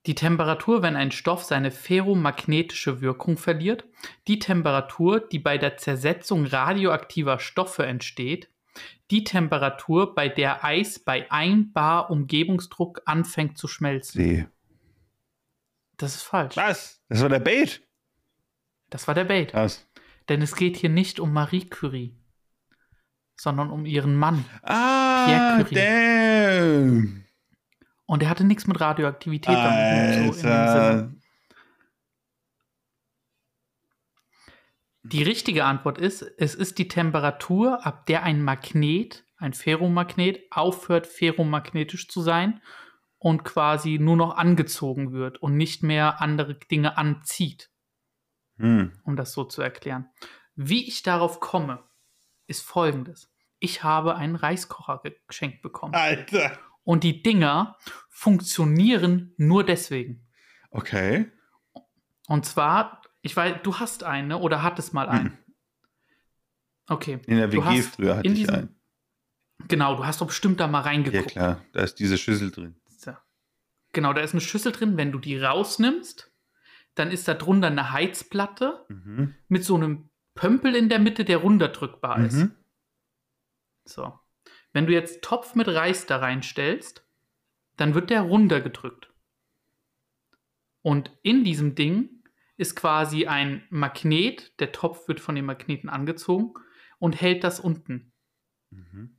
die 0.05 0.15
Temperatur, 0.15 0.81
wenn 0.81 0.95
ein 0.95 1.11
Stoff 1.11 1.43
seine 1.43 1.71
ferromagnetische 1.71 3.01
Wirkung 3.01 3.37
verliert, 3.37 3.85
die 4.27 4.39
Temperatur, 4.39 5.21
die 5.21 5.39
bei 5.39 5.57
der 5.57 5.77
Zersetzung 5.77 6.45
radioaktiver 6.45 7.39
Stoffe 7.39 7.85
entsteht, 7.85 8.49
die 9.11 9.23
Temperatur, 9.23 10.15
bei 10.15 10.27
der 10.27 10.63
Eis 10.63 10.99
bei 10.99 11.31
1 11.31 11.71
Bar 11.73 12.09
Umgebungsdruck 12.09 13.01
anfängt 13.05 13.57
zu 13.57 13.67
schmelzen. 13.67 14.21
See. 14.21 14.47
Das 15.97 16.15
ist 16.15 16.23
falsch. 16.23 16.57
Was? 16.57 17.01
Das 17.07 17.21
war 17.21 17.29
der 17.29 17.39
Bait. 17.39 17.87
Das 18.89 19.07
war 19.07 19.15
der 19.15 19.25
Bait. 19.25 19.51
Krass. 19.51 19.87
Denn 20.29 20.41
es 20.41 20.55
geht 20.55 20.77
hier 20.77 20.89
nicht 20.89 21.19
um 21.19 21.31
Marie 21.31 21.69
Curie, 21.69 22.17
sondern 23.35 23.69
um 23.69 23.85
ihren 23.85 24.15
Mann. 24.15 24.43
Ah, 24.63 25.25
Pierre 25.27 25.63
Curie. 25.63 25.75
damn. 25.75 27.22
Und 28.05 28.21
er 28.23 28.29
hatte 28.29 28.43
nichts 28.43 28.67
mit 28.67 28.79
Radioaktivität 28.79 29.55
am 29.55 30.25
Hut, 30.25 30.35
so 30.35 30.41
in 30.41 30.43
dem 30.43 30.51
Alter. 30.51 30.97
Sinne. 30.97 31.15
Die 35.03 35.23
richtige 35.23 35.65
Antwort 35.65 35.97
ist, 35.97 36.21
es 36.21 36.55
ist 36.55 36.77
die 36.77 36.87
Temperatur, 36.87 37.85
ab 37.85 38.05
der 38.05 38.23
ein 38.23 38.41
Magnet, 38.41 39.25
ein 39.37 39.53
Ferromagnet, 39.53 40.39
aufhört, 40.49 41.07
ferromagnetisch 41.07 42.07
zu 42.07 42.21
sein 42.21 42.61
und 43.17 43.43
quasi 43.43 43.99
nur 43.99 44.15
noch 44.15 44.37
angezogen 44.37 45.11
wird 45.11 45.41
und 45.41 45.57
nicht 45.57 45.83
mehr 45.83 46.21
andere 46.21 46.55
Dinge 46.55 46.97
anzieht, 46.97 47.69
Hm. 48.57 48.93
um 49.03 49.15
das 49.17 49.33
so 49.33 49.43
zu 49.43 49.61
erklären. 49.61 50.09
Wie 50.55 50.87
ich 50.87 51.03
darauf 51.03 51.39
komme, 51.41 51.83
ist 52.47 52.61
folgendes. 52.63 53.29
Ich 53.59 53.83
habe 53.83 54.15
einen 54.15 54.35
Reiskocher 54.35 54.99
ge- 55.03 55.17
geschenkt 55.27 55.61
bekommen. 55.61 55.95
Alter. 55.95 56.57
Und 56.83 57.03
die 57.03 57.23
Dinger 57.23 57.77
funktionieren 58.09 59.33
nur 59.37 59.63
deswegen. 59.65 60.27
Okay. 60.69 61.31
Und 62.27 62.45
zwar, 62.45 63.01
ich 63.21 63.35
weiß, 63.35 63.57
du 63.63 63.79
hast 63.79 64.03
einen, 64.03 64.29
ne? 64.29 64.37
oder 64.37 64.63
hattest 64.63 64.93
mal 64.93 65.07
einen. 65.09 65.37
Okay. 66.87 67.19
In 67.27 67.37
der 67.37 67.51
WG 67.51 67.81
früher 67.81 68.17
hatte 68.17 68.27
ich 68.29 68.49
einen. 68.49 68.79
Genau, 69.67 69.95
du 69.95 70.05
hast 70.05 70.19
doch 70.19 70.27
bestimmt 70.27 70.59
da 70.59 70.67
mal 70.67 70.79
Ja, 70.79 70.85
reingeguckt. 70.85 71.31
klar. 71.31 71.61
Da 71.71 71.81
ist 71.83 71.95
diese 71.99 72.17
Schüssel 72.17 72.51
drin. 72.51 72.75
Genau, 73.95 74.11
da 74.11 74.21
ist 74.21 74.31
eine 74.33 74.41
Schüssel 74.41 74.71
drin. 74.71 74.97
Wenn 74.97 75.11
du 75.11 75.19
die 75.19 75.37
rausnimmst, 75.37 76.31
dann 76.95 77.11
ist 77.11 77.27
da 77.27 77.35
drunter 77.35 77.67
eine 77.67 77.91
Heizplatte 77.91 78.85
Mhm. 78.89 79.35
mit 79.49 79.63
so 79.63 79.75
einem 79.75 80.09
Pömpel 80.33 80.75
in 80.75 80.89
der 80.89 80.97
Mitte, 80.97 81.23
der 81.23 81.37
runterdrückbar 81.37 82.25
ist. 82.25 82.33
Mhm. 82.37 82.55
So. 83.85 84.19
Wenn 84.73 84.87
du 84.87 84.93
jetzt 84.93 85.23
Topf 85.23 85.55
mit 85.55 85.67
Reis 85.67 86.05
da 86.05 86.17
reinstellst, 86.17 87.05
dann 87.77 87.93
wird 87.93 88.09
der 88.09 88.21
runtergedrückt. 88.21 89.11
Und 90.81 91.11
in 91.21 91.43
diesem 91.43 91.75
Ding 91.75 92.23
ist 92.57 92.75
quasi 92.75 93.25
ein 93.25 93.65
Magnet, 93.69 94.59
der 94.59 94.71
Topf 94.71 95.07
wird 95.07 95.19
von 95.19 95.35
dem 95.35 95.45
Magneten 95.45 95.89
angezogen 95.89 96.53
und 96.99 97.19
hält 97.19 97.43
das 97.43 97.59
unten. 97.59 98.11
Mhm. 98.69 99.15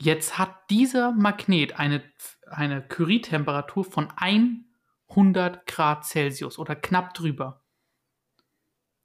Jetzt 0.00 0.36
hat 0.38 0.68
dieser 0.68 1.12
Magnet 1.12 1.78
eine, 1.78 2.02
eine 2.46 2.82
Curie-Temperatur 2.82 3.84
von 3.84 4.12
100 4.16 5.66
Grad 5.66 6.04
Celsius 6.04 6.58
oder 6.58 6.74
knapp 6.74 7.14
drüber. 7.14 7.64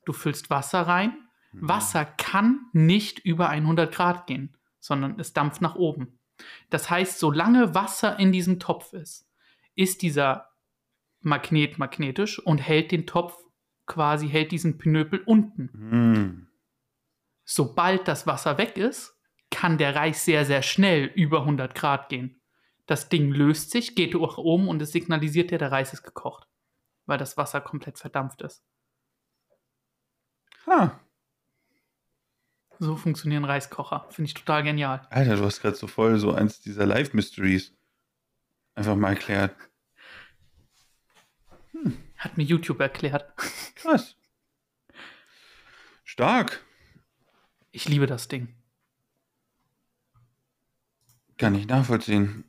Du 0.06 0.14
füllst 0.14 0.50
Wasser 0.50 0.82
rein. 0.82 1.30
Mhm. 1.52 1.70
Wasser 1.70 2.06
kann 2.06 2.66
nicht 2.74 3.20
über 3.20 3.50
100 3.50 3.94
Grad 3.94 4.28
gehen, 4.28 4.57
sondern 4.88 5.20
es 5.20 5.34
dampft 5.34 5.62
nach 5.62 5.76
oben. 5.76 6.20
Das 6.70 6.90
heißt, 6.90 7.20
solange 7.20 7.76
Wasser 7.76 8.18
in 8.20 8.32
diesem 8.32 8.60
Topf 8.60 8.94
ist, 8.94 9.30
ist 9.76 10.02
dieser 10.02 10.50
Magnet 11.20 11.78
magnetisch 11.78 12.40
und 12.40 12.60
hält 12.60 12.92
den 12.92 13.06
Topf 13.06 13.38
quasi, 13.86 14.30
hält 14.30 14.52
diesen 14.52 14.78
Pinöpel 14.78 15.20
unten. 15.26 15.70
Mhm. 15.74 16.48
Sobald 17.44 18.08
das 18.08 18.28
Wasser 18.28 18.58
weg 18.58 18.78
ist, 18.78 19.16
kann 19.50 19.78
der 19.78 19.96
Reis 19.96 20.26
sehr, 20.26 20.46
sehr 20.46 20.62
schnell 20.62 21.06
über 21.06 21.42
100 21.42 21.74
Grad 21.74 22.10
gehen. 22.10 22.42
Das 22.86 23.10
Ding 23.10 23.32
löst 23.32 23.72
sich, 23.72 23.96
geht 23.96 24.14
nach 24.14 24.38
oben 24.38 24.68
und 24.68 24.82
es 24.82 24.92
signalisiert 24.92 25.52
dir, 25.52 25.58
der 25.58 25.72
Reis 25.72 25.94
ist 25.94 26.04
gekocht, 26.04 26.48
weil 27.06 27.18
das 27.18 27.38
Wasser 27.38 27.62
komplett 27.62 27.98
verdampft 27.98 28.42
ist. 28.42 28.64
Ha. 30.66 31.00
So 32.80 32.96
funktionieren 32.96 33.46
Reiskocher. 33.46 34.06
Finde 34.12 34.28
ich 34.28 34.34
total 34.34 34.64
genial. 34.64 35.02
Alter, 35.10 35.38
du 35.38 35.46
hast 35.46 35.62
gerade 35.62 35.76
so 35.76 35.88
voll 35.88 36.20
so 36.20 36.32
eins 36.34 36.62
dieser 36.62 36.86
Live-Mysteries 36.86 37.74
einfach 38.76 38.96
mal 38.96 39.10
erklärt. 39.10 39.56
Hat 42.18 42.38
mir 42.38 42.44
YouTube 42.44 42.80
erklärt. 42.80 43.36
Krass. 43.76 44.16
Stark. 46.04 46.64
Ich 47.72 47.88
liebe 47.88 48.08
das 48.08 48.28
Ding. 48.28 48.56
Kann 51.38 51.54
ich 51.54 51.68
nachvollziehen. 51.68 52.44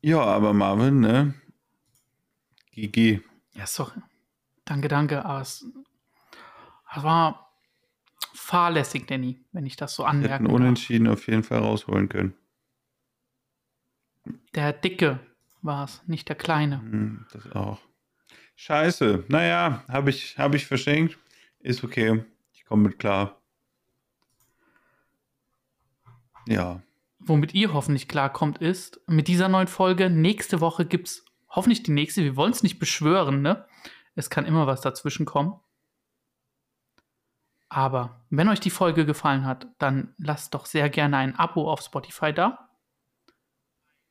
Ja, 0.00 0.20
aber 0.20 0.52
Marvin, 0.52 1.00
ne? 1.00 1.34
GG. 2.72 3.22
Ja, 3.54 3.66
sorry. 3.66 4.00
Danke, 4.66 4.88
danke. 4.88 5.24
Aber 5.24 5.40
es, 5.40 5.64
es 6.94 7.02
war 7.02 7.45
fahrlässig, 8.36 9.06
Danny, 9.06 9.40
wenn 9.52 9.66
ich 9.66 9.76
das 9.76 9.94
so 9.94 10.04
Wir 10.04 10.08
anmerken 10.08 10.44
hätten 10.44 10.54
unentschieden 10.54 11.08
auf 11.08 11.26
jeden 11.26 11.42
Fall 11.42 11.58
rausholen 11.58 12.08
können. 12.08 12.34
Der 14.54 14.72
Dicke 14.72 15.20
war 15.62 15.84
es, 15.84 16.02
nicht 16.06 16.28
der 16.28 16.36
Kleine. 16.36 16.80
Hm, 16.80 17.26
Das 17.32 17.50
auch. 17.52 17.80
Scheiße. 18.56 19.24
Naja, 19.28 19.84
habe 19.88 20.10
ich, 20.10 20.38
hab 20.38 20.54
ich 20.54 20.66
verschenkt. 20.66 21.18
Ist 21.60 21.84
okay. 21.84 22.24
Ich 22.52 22.64
komme 22.64 22.88
mit 22.88 22.98
klar. 22.98 23.40
Ja. 26.48 26.80
Womit 27.18 27.54
ihr 27.54 27.72
hoffentlich 27.72 28.08
klarkommt, 28.08 28.58
ist, 28.58 29.00
mit 29.06 29.28
dieser 29.28 29.48
neuen 29.48 29.66
Folge, 29.66 30.08
nächste 30.10 30.60
Woche 30.60 30.86
gibt 30.86 31.08
es 31.08 31.24
hoffentlich 31.48 31.82
die 31.82 31.92
nächste. 31.92 32.22
Wir 32.22 32.36
wollen 32.36 32.52
es 32.52 32.62
nicht 32.62 32.78
beschwören, 32.78 33.42
ne? 33.42 33.66
Es 34.14 34.30
kann 34.30 34.46
immer 34.46 34.66
was 34.66 34.80
dazwischen 34.80 35.26
kommen. 35.26 35.60
Aber 37.68 38.24
wenn 38.30 38.48
euch 38.48 38.60
die 38.60 38.70
Folge 38.70 39.06
gefallen 39.06 39.44
hat, 39.44 39.66
dann 39.78 40.14
lasst 40.18 40.54
doch 40.54 40.66
sehr 40.66 40.88
gerne 40.88 41.16
ein 41.16 41.36
Abo 41.36 41.70
auf 41.70 41.80
Spotify 41.80 42.32
da. 42.32 42.70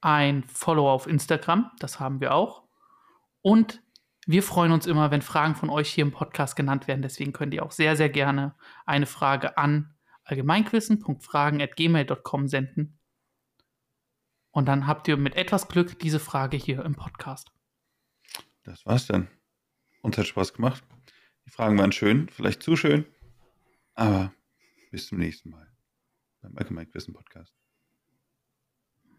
Ein 0.01 0.43
Follow 0.43 0.91
auf 0.91 1.07
Instagram, 1.07 1.71
das 1.79 1.99
haben 1.99 2.19
wir 2.19 2.33
auch. 2.33 2.63
Und 3.41 3.81
wir 4.27 4.43
freuen 4.43 4.71
uns 4.71 4.87
immer, 4.87 5.11
wenn 5.11 5.21
Fragen 5.21 5.55
von 5.55 5.69
euch 5.69 5.93
hier 5.93 6.03
im 6.03 6.11
Podcast 6.11 6.55
genannt 6.55 6.87
werden. 6.87 7.01
Deswegen 7.01 7.31
könnt 7.31 7.53
ihr 7.53 7.63
auch 7.63 7.71
sehr, 7.71 7.95
sehr 7.95 8.09
gerne 8.09 8.55
eine 8.85 9.05
Frage 9.05 9.57
an 9.57 9.93
allgemeinquissen.fragen.gmail.com 10.23 12.47
senden. 12.47 12.99
Und 14.49 14.65
dann 14.65 14.87
habt 14.87 15.07
ihr 15.07 15.17
mit 15.17 15.35
etwas 15.35 15.67
Glück 15.67 15.99
diese 15.99 16.19
Frage 16.19 16.57
hier 16.57 16.83
im 16.83 16.95
Podcast. 16.95 17.51
Das 18.63 18.83
war's 18.85 19.05
dann. 19.05 19.27
Uns 20.01 20.17
hat 20.17 20.25
Spaß 20.25 20.53
gemacht. 20.53 20.83
Die 21.45 21.51
Fragen 21.51 21.77
waren 21.77 21.91
schön, 21.91 22.27
vielleicht 22.29 22.63
zu 22.63 22.75
schön. 22.75 23.05
Aber 23.95 24.33
bis 24.91 25.07
zum 25.07 25.17
nächsten 25.17 25.49
Mal 25.49 25.71
beim 26.41 26.57
Allgemeinquissen 26.57 27.13
Podcast. 27.13 27.53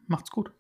Macht's 0.07 0.31
gut. 0.31 0.53